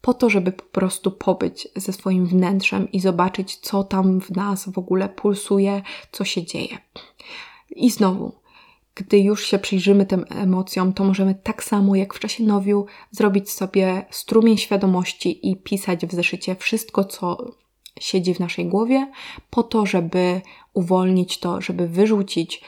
po 0.00 0.14
to, 0.14 0.30
żeby 0.30 0.52
po 0.52 0.64
prostu 0.64 1.10
pobyć 1.10 1.68
ze 1.76 1.92
swoim 1.92 2.26
wnętrzem 2.26 2.92
i 2.92 3.00
zobaczyć, 3.00 3.56
co 3.56 3.84
tam 3.84 4.20
w 4.20 4.30
nas 4.30 4.68
w 4.68 4.78
ogóle 4.78 5.08
pulsuje, 5.08 5.82
co 6.12 6.24
się 6.24 6.44
dzieje. 6.44 6.78
I 7.70 7.90
znowu, 7.90 8.32
gdy 8.98 9.18
już 9.18 9.46
się 9.46 9.58
przyjrzymy 9.58 10.06
tym 10.06 10.24
emocjom, 10.30 10.92
to 10.92 11.04
możemy 11.04 11.34
tak 11.34 11.64
samo 11.64 11.96
jak 11.96 12.14
w 12.14 12.18
czasie 12.18 12.44
nowiu 12.44 12.86
zrobić 13.10 13.50
sobie 13.50 14.06
strumień 14.10 14.56
świadomości 14.58 15.50
i 15.50 15.56
pisać 15.56 16.06
w 16.06 16.12
zeszycie 16.12 16.54
wszystko, 16.54 17.04
co 17.04 17.52
siedzi 18.00 18.34
w 18.34 18.40
naszej 18.40 18.66
głowie, 18.66 19.12
po 19.50 19.62
to, 19.62 19.86
żeby 19.86 20.40
uwolnić 20.74 21.38
to, 21.38 21.60
żeby 21.60 21.88
wyrzucić 21.88 22.62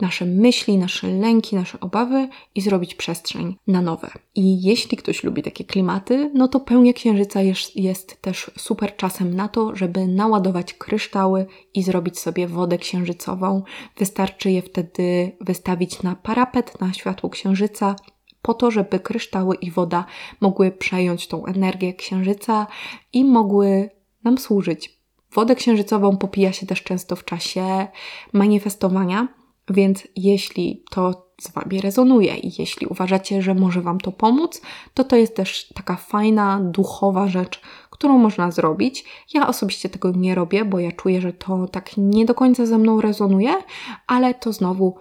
nasze 0.00 0.26
myśli, 0.26 0.78
nasze 0.78 1.08
lęki, 1.08 1.56
nasze 1.56 1.80
obawy 1.80 2.28
i 2.54 2.60
zrobić 2.60 2.94
przestrzeń 2.94 3.56
na 3.66 3.82
nowe. 3.82 4.10
I 4.34 4.62
jeśli 4.62 4.96
ktoś 4.96 5.24
lubi 5.24 5.42
takie 5.42 5.64
klimaty, 5.64 6.30
no 6.34 6.48
to 6.48 6.60
pełnia 6.60 6.92
księżyca 6.92 7.42
jest, 7.42 7.76
jest 7.76 8.22
też 8.22 8.50
super 8.56 8.96
czasem 8.96 9.34
na 9.34 9.48
to, 9.48 9.76
żeby 9.76 10.06
naładować 10.08 10.74
kryształy 10.74 11.46
i 11.74 11.82
zrobić 11.82 12.18
sobie 12.18 12.48
wodę 12.48 12.78
księżycową. 12.78 13.62
Wystarczy 13.96 14.50
je 14.50 14.62
wtedy 14.62 15.36
wystawić 15.40 16.02
na 16.02 16.16
parapet, 16.16 16.80
na 16.80 16.92
światło 16.92 17.30
księżyca, 17.30 17.96
po 18.42 18.54
to, 18.54 18.70
żeby 18.70 19.00
kryształy 19.00 19.54
i 19.54 19.70
woda 19.70 20.04
mogły 20.40 20.70
przejąć 20.70 21.28
tą 21.28 21.46
energię 21.46 21.94
księżyca 21.94 22.66
i 23.12 23.24
mogły 23.24 23.90
nam 24.24 24.38
służyć. 24.38 25.00
Wodę 25.32 25.54
księżycową 25.54 26.16
popija 26.16 26.52
się 26.52 26.66
też 26.66 26.82
często 26.82 27.16
w 27.16 27.24
czasie 27.24 27.86
manifestowania, 28.32 29.28
więc 29.70 30.08
jeśli 30.16 30.84
to 30.90 31.24
z 31.40 31.50
Wami 31.52 31.80
rezonuje. 31.80 32.36
I 32.36 32.52
jeśli 32.58 32.86
uważacie, 32.86 33.42
że 33.42 33.54
może 33.54 33.80
Wam 33.80 34.00
to 34.00 34.12
pomóc, 34.12 34.62
to 34.94 35.04
to 35.04 35.16
jest 35.16 35.36
też 35.36 35.68
taka 35.74 35.96
fajna, 35.96 36.60
duchowa 36.60 37.28
rzecz, 37.28 37.60
którą 37.90 38.18
można 38.18 38.50
zrobić. 38.50 39.04
Ja 39.34 39.48
osobiście 39.48 39.88
tego 39.88 40.10
nie 40.10 40.34
robię, 40.34 40.64
bo 40.64 40.78
ja 40.78 40.92
czuję, 40.92 41.20
że 41.20 41.32
to 41.32 41.68
tak 41.68 41.90
nie 41.96 42.24
do 42.24 42.34
końca 42.34 42.66
ze 42.66 42.78
mną 42.78 43.00
rezonuje, 43.00 43.54
ale 44.06 44.34
to 44.34 44.52
znowu 44.52 44.94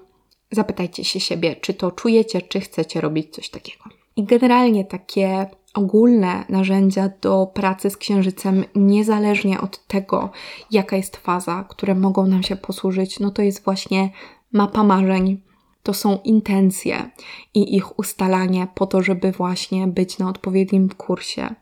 zapytajcie 0.51 1.03
się 1.03 1.20
siebie, 1.20 1.55
czy 1.55 1.74
to 1.74 1.91
czujecie, 1.91 2.41
czy 2.41 2.59
chcecie 2.59 3.01
robić 3.01 3.36
coś 3.36 3.49
takiego. 3.49 3.84
I 4.16 4.24
generalnie 4.24 4.86
takie 4.86 5.49
ogólne 5.74 6.45
narzędzia 6.49 7.09
do 7.22 7.51
pracy 7.53 7.89
z 7.89 7.97
księżycem, 7.97 8.66
niezależnie 8.76 9.61
od 9.61 9.88
tego, 9.88 10.30
jaka 10.72 10.95
jest 10.95 11.18
faza, 11.18 11.66
które 11.70 11.95
mogą 11.95 12.28
nam 12.28 12.43
się 12.43 12.55
posłużyć, 12.55 13.20
no 13.20 13.32
to 13.32 13.41
jest 13.41 13.64
właśnie 13.64 14.09
mapa 14.54 14.84
marzeń, 14.84 15.41
to 15.84 15.93
są 15.93 16.20
intencje 16.24 17.10
i 17.54 17.76
ich 17.76 17.99
ustalanie 17.99 18.68
po 18.76 18.88
to, 18.88 19.04
żeby 19.04 19.32
właśnie 19.32 19.88
być 19.88 20.20
na 20.20 20.30
odpowiednim 20.30 20.89
kursie. 20.89 21.56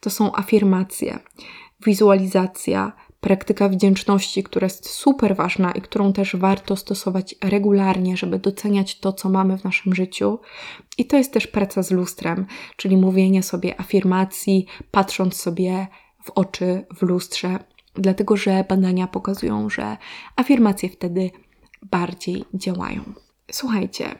To 0.00 0.10
są 0.10 0.34
afirmacje, 0.34 1.18
wizualizacja, 1.86 2.92
praktyka 3.20 3.68
wdzięczności, 3.68 4.42
która 4.42 4.64
jest 4.64 4.88
super 4.90 5.36
ważna 5.36 5.72
i 5.72 5.80
którą 5.80 6.12
też 6.12 6.36
warto 6.36 6.76
stosować 6.76 7.34
regularnie, 7.44 8.16
żeby 8.16 8.38
doceniać 8.38 9.00
to, 9.00 9.12
co 9.12 9.28
mamy 9.28 9.58
w 9.58 9.64
naszym 9.64 9.94
życiu. 9.94 10.38
I 10.98 11.04
to 11.04 11.16
jest 11.16 11.32
też 11.32 11.46
praca 11.46 11.82
z 11.82 11.90
lustrem, 11.90 12.46
czyli 12.76 12.96
mówienie 12.96 13.42
sobie 13.42 13.80
afirmacji, 13.80 14.66
patrząc 14.90 15.36
sobie 15.36 15.86
w 16.24 16.30
oczy 16.30 16.86
w 16.96 17.02
lustrze, 17.02 17.58
dlatego 17.94 18.36
że 18.36 18.64
badania 18.68 19.06
pokazują, 19.06 19.70
że 19.70 19.96
afirmacje 20.36 20.88
wtedy 20.88 21.30
bardziej 21.90 22.44
działają. 22.54 23.00
Słuchajcie, 23.50 24.18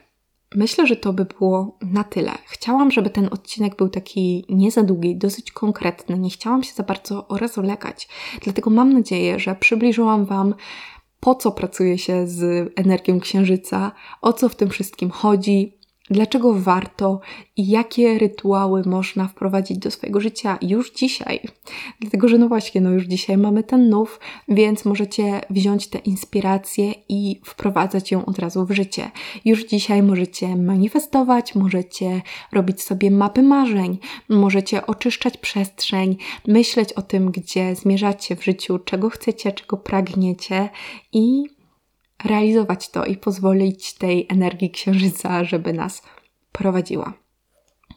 Myślę, 0.55 0.87
że 0.87 0.95
to 0.95 1.13
by 1.13 1.25
było 1.25 1.77
na 1.81 2.03
tyle. 2.03 2.31
Chciałam, 2.45 2.91
żeby 2.91 3.09
ten 3.09 3.29
odcinek 3.31 3.75
był 3.75 3.89
taki 3.89 4.45
nie 4.49 4.71
za 4.71 4.83
długi, 4.83 5.15
dosyć 5.15 5.51
konkretny. 5.51 6.19
Nie 6.19 6.29
chciałam 6.29 6.63
się 6.63 6.73
za 6.73 6.83
bardzo 6.83 7.25
rozwlekać. 7.29 8.07
Dlatego 8.43 8.69
mam 8.69 8.93
nadzieję, 8.93 9.39
że 9.39 9.55
przybliżyłam 9.55 10.25
Wam, 10.25 10.55
po 11.19 11.35
co 11.35 11.51
pracuje 11.51 11.97
się 11.97 12.27
z 12.27 12.71
energią 12.75 13.19
księżyca, 13.19 13.91
o 14.21 14.33
co 14.33 14.49
w 14.49 14.55
tym 14.55 14.69
wszystkim 14.69 15.09
chodzi, 15.09 15.78
dlaczego 16.09 16.53
warto 16.53 17.19
i 17.57 17.67
jakie 17.67 18.19
rytuały 18.19 18.83
można 18.85 19.27
wprowadzić 19.27 19.77
do 19.77 19.91
swojego 19.91 20.21
życia 20.21 20.57
już 20.61 20.91
dzisiaj. 20.91 21.39
Dlatego, 21.99 22.27
że 22.27 22.37
no 22.37 22.47
właśnie, 22.47 22.81
no 22.81 22.91
już 22.91 23.03
dzisiaj 23.03 23.37
mamy 23.37 23.63
ten 23.63 23.89
nów, 23.89 24.19
więc 24.47 24.85
możecie 24.85 25.41
wziąć 25.49 25.87
tę 25.87 25.97
inspirację 25.97 26.93
i 27.09 27.39
wprowadzać 27.45 28.11
ją 28.11 28.25
od 28.25 28.39
razu 28.39 28.65
w 28.65 28.71
życie. 28.71 29.11
Już 29.45 29.65
dzisiaj 29.65 30.03
możecie 30.03 30.55
manifestować, 30.55 31.55
możecie 31.55 32.21
robić 32.51 32.81
sobie 32.81 33.11
mapy 33.11 33.43
marzeń, 33.43 33.97
możecie 34.29 34.85
oczyszczać 34.87 35.37
przestrzeń, 35.37 36.17
myśleć 36.47 36.93
o 36.93 37.01
tym, 37.01 37.31
gdzie 37.31 37.75
zmierzacie 37.75 38.35
w 38.35 38.43
życiu, 38.43 38.79
czego 38.79 39.09
chcecie, 39.09 39.51
czego 39.51 39.77
pragniecie 39.77 40.69
i 41.13 41.58
realizować 42.25 42.89
to 42.89 43.05
i 43.05 43.17
pozwolić 43.17 43.93
tej 43.93 44.25
energii 44.29 44.71
księżyca, 44.71 45.43
żeby 45.43 45.73
nas 45.73 46.01
prowadziła. 46.51 47.13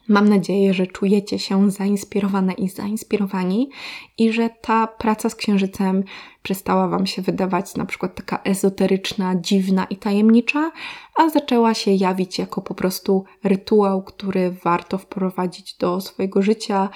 Mam 0.07 0.29
nadzieję, 0.29 0.73
że 0.73 0.87
czujecie 0.87 1.39
się 1.39 1.71
zainspirowane 1.71 2.53
i 2.53 2.69
zainspirowani 2.69 3.69
i 4.17 4.33
że 4.33 4.49
ta 4.61 4.87
praca 4.87 5.29
z 5.29 5.35
księżycem 5.35 6.03
przestała 6.43 6.87
Wam 6.87 7.07
się 7.07 7.21
wydawać 7.21 7.75
na 7.75 7.85
przykład 7.85 8.15
taka 8.15 8.39
ezoteryczna, 8.43 9.35
dziwna 9.35 9.85
i 9.85 9.97
tajemnicza, 9.97 10.71
a 11.15 11.29
zaczęła 11.29 11.73
się 11.73 11.91
jawić 11.91 12.39
jako 12.39 12.61
po 12.61 12.75
prostu 12.75 13.23
rytuał, 13.43 14.03
który 14.03 14.51
warto 14.51 14.97
wprowadzić 14.97 15.77
do 15.77 16.01
swojego 16.01 16.41
życia, 16.41 16.89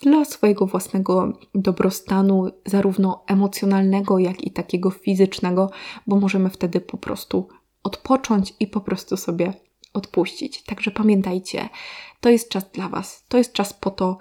dla 0.00 0.24
swojego 0.24 0.66
własnego 0.66 1.32
dobrostanu, 1.54 2.50
zarówno 2.66 3.24
emocjonalnego, 3.26 4.18
jak 4.18 4.44
i 4.44 4.50
takiego 4.50 4.90
fizycznego, 4.90 5.70
bo 6.06 6.16
możemy 6.16 6.50
wtedy 6.50 6.80
po 6.80 6.98
prostu 6.98 7.48
odpocząć 7.82 8.54
i 8.60 8.66
po 8.66 8.80
prostu 8.80 9.16
sobie 9.16 9.52
odpuścić. 9.94 10.62
Także 10.62 10.90
pamiętajcie, 10.90 11.68
to 12.20 12.28
jest 12.28 12.48
czas 12.48 12.70
dla 12.72 12.88
Was. 12.88 13.24
To 13.28 13.38
jest 13.38 13.52
czas 13.52 13.72
po 13.72 13.90
to, 13.90 14.18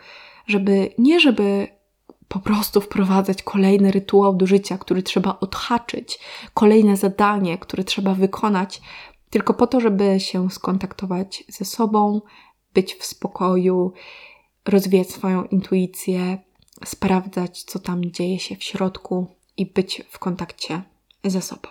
żeby 0.48 0.94
nie 0.98 1.20
żeby 1.20 1.68
po 2.28 2.40
prostu 2.40 2.82
wprowadzać 2.82 3.44
kolejny 3.44 3.92
rytuał 3.92 4.36
do 4.36 4.48
życia, 4.48 4.78
który 4.78 5.04
trzeba 5.04 5.38
odhaczyć, 5.40 6.20
kolejne 6.54 6.98
zadanie, 6.98 7.58
które 7.58 7.84
trzeba 7.84 8.14
wykonać, 8.14 8.82
tylko 9.30 9.54
po 9.54 9.68
to, 9.68 9.80
żeby 9.80 10.20
się 10.20 10.50
skontaktować 10.50 11.44
ze 11.50 11.66
sobą, 11.66 12.22
być 12.74 12.96
w 12.96 13.06
spokoju 13.06 13.94
rozwijać 14.68 15.12
swoją 15.12 15.44
intuicję, 15.44 16.38
sprawdzać, 16.86 17.64
co 17.64 17.80
tam 17.80 18.06
dzieje 18.06 18.40
się 18.40 18.56
w 18.56 18.64
środku 18.64 19.28
i 19.58 19.66
być 19.66 20.04
w 20.10 20.20
kontakcie 20.20 20.82
ze 21.24 21.42
sobą. 21.42 21.70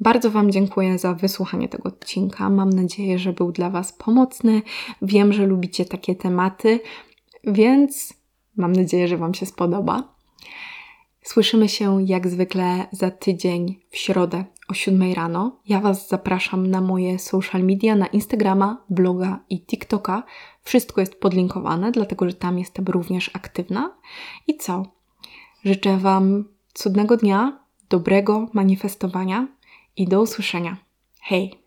Bardzo 0.00 0.30
Wam 0.30 0.52
dziękuję 0.52 0.98
za 0.98 1.14
wysłuchanie 1.14 1.68
tego 1.68 1.88
odcinka. 1.88 2.50
Mam 2.50 2.70
nadzieję, 2.70 3.18
że 3.18 3.32
był 3.32 3.52
dla 3.52 3.70
Was 3.70 3.92
pomocny. 3.92 4.62
Wiem, 5.02 5.32
że 5.32 5.46
lubicie 5.46 5.84
takie 5.84 6.14
tematy, 6.14 6.80
więc 7.44 8.14
mam 8.56 8.72
nadzieję, 8.72 9.08
że 9.08 9.16
Wam 9.16 9.34
się 9.34 9.46
spodoba. 9.46 10.14
Słyszymy 11.22 11.68
się 11.68 12.02
jak 12.02 12.28
zwykle 12.28 12.86
za 12.92 13.10
tydzień 13.10 13.80
w 13.90 13.96
środę 13.96 14.44
o 14.68 14.74
7 14.74 15.12
rano. 15.12 15.56
Ja 15.66 15.80
Was 15.80 16.08
zapraszam 16.08 16.66
na 16.66 16.80
moje 16.80 17.18
social 17.18 17.64
media, 17.64 17.96
na 17.96 18.06
Instagrama, 18.06 18.84
bloga 18.90 19.40
i 19.50 19.60
TikToka. 19.60 20.22
Wszystko 20.68 21.00
jest 21.00 21.20
podlinkowane, 21.20 21.92
dlatego 21.92 22.28
że 22.28 22.34
tam 22.34 22.58
jestem 22.58 22.84
również 22.84 23.30
aktywna. 23.34 23.96
I 24.46 24.56
co? 24.56 24.82
Życzę 25.64 25.96
Wam 25.96 26.44
cudnego 26.74 27.16
dnia, 27.16 27.58
dobrego 27.88 28.48
manifestowania 28.52 29.48
i 29.96 30.08
do 30.08 30.22
usłyszenia. 30.22 30.76
Hej! 31.20 31.54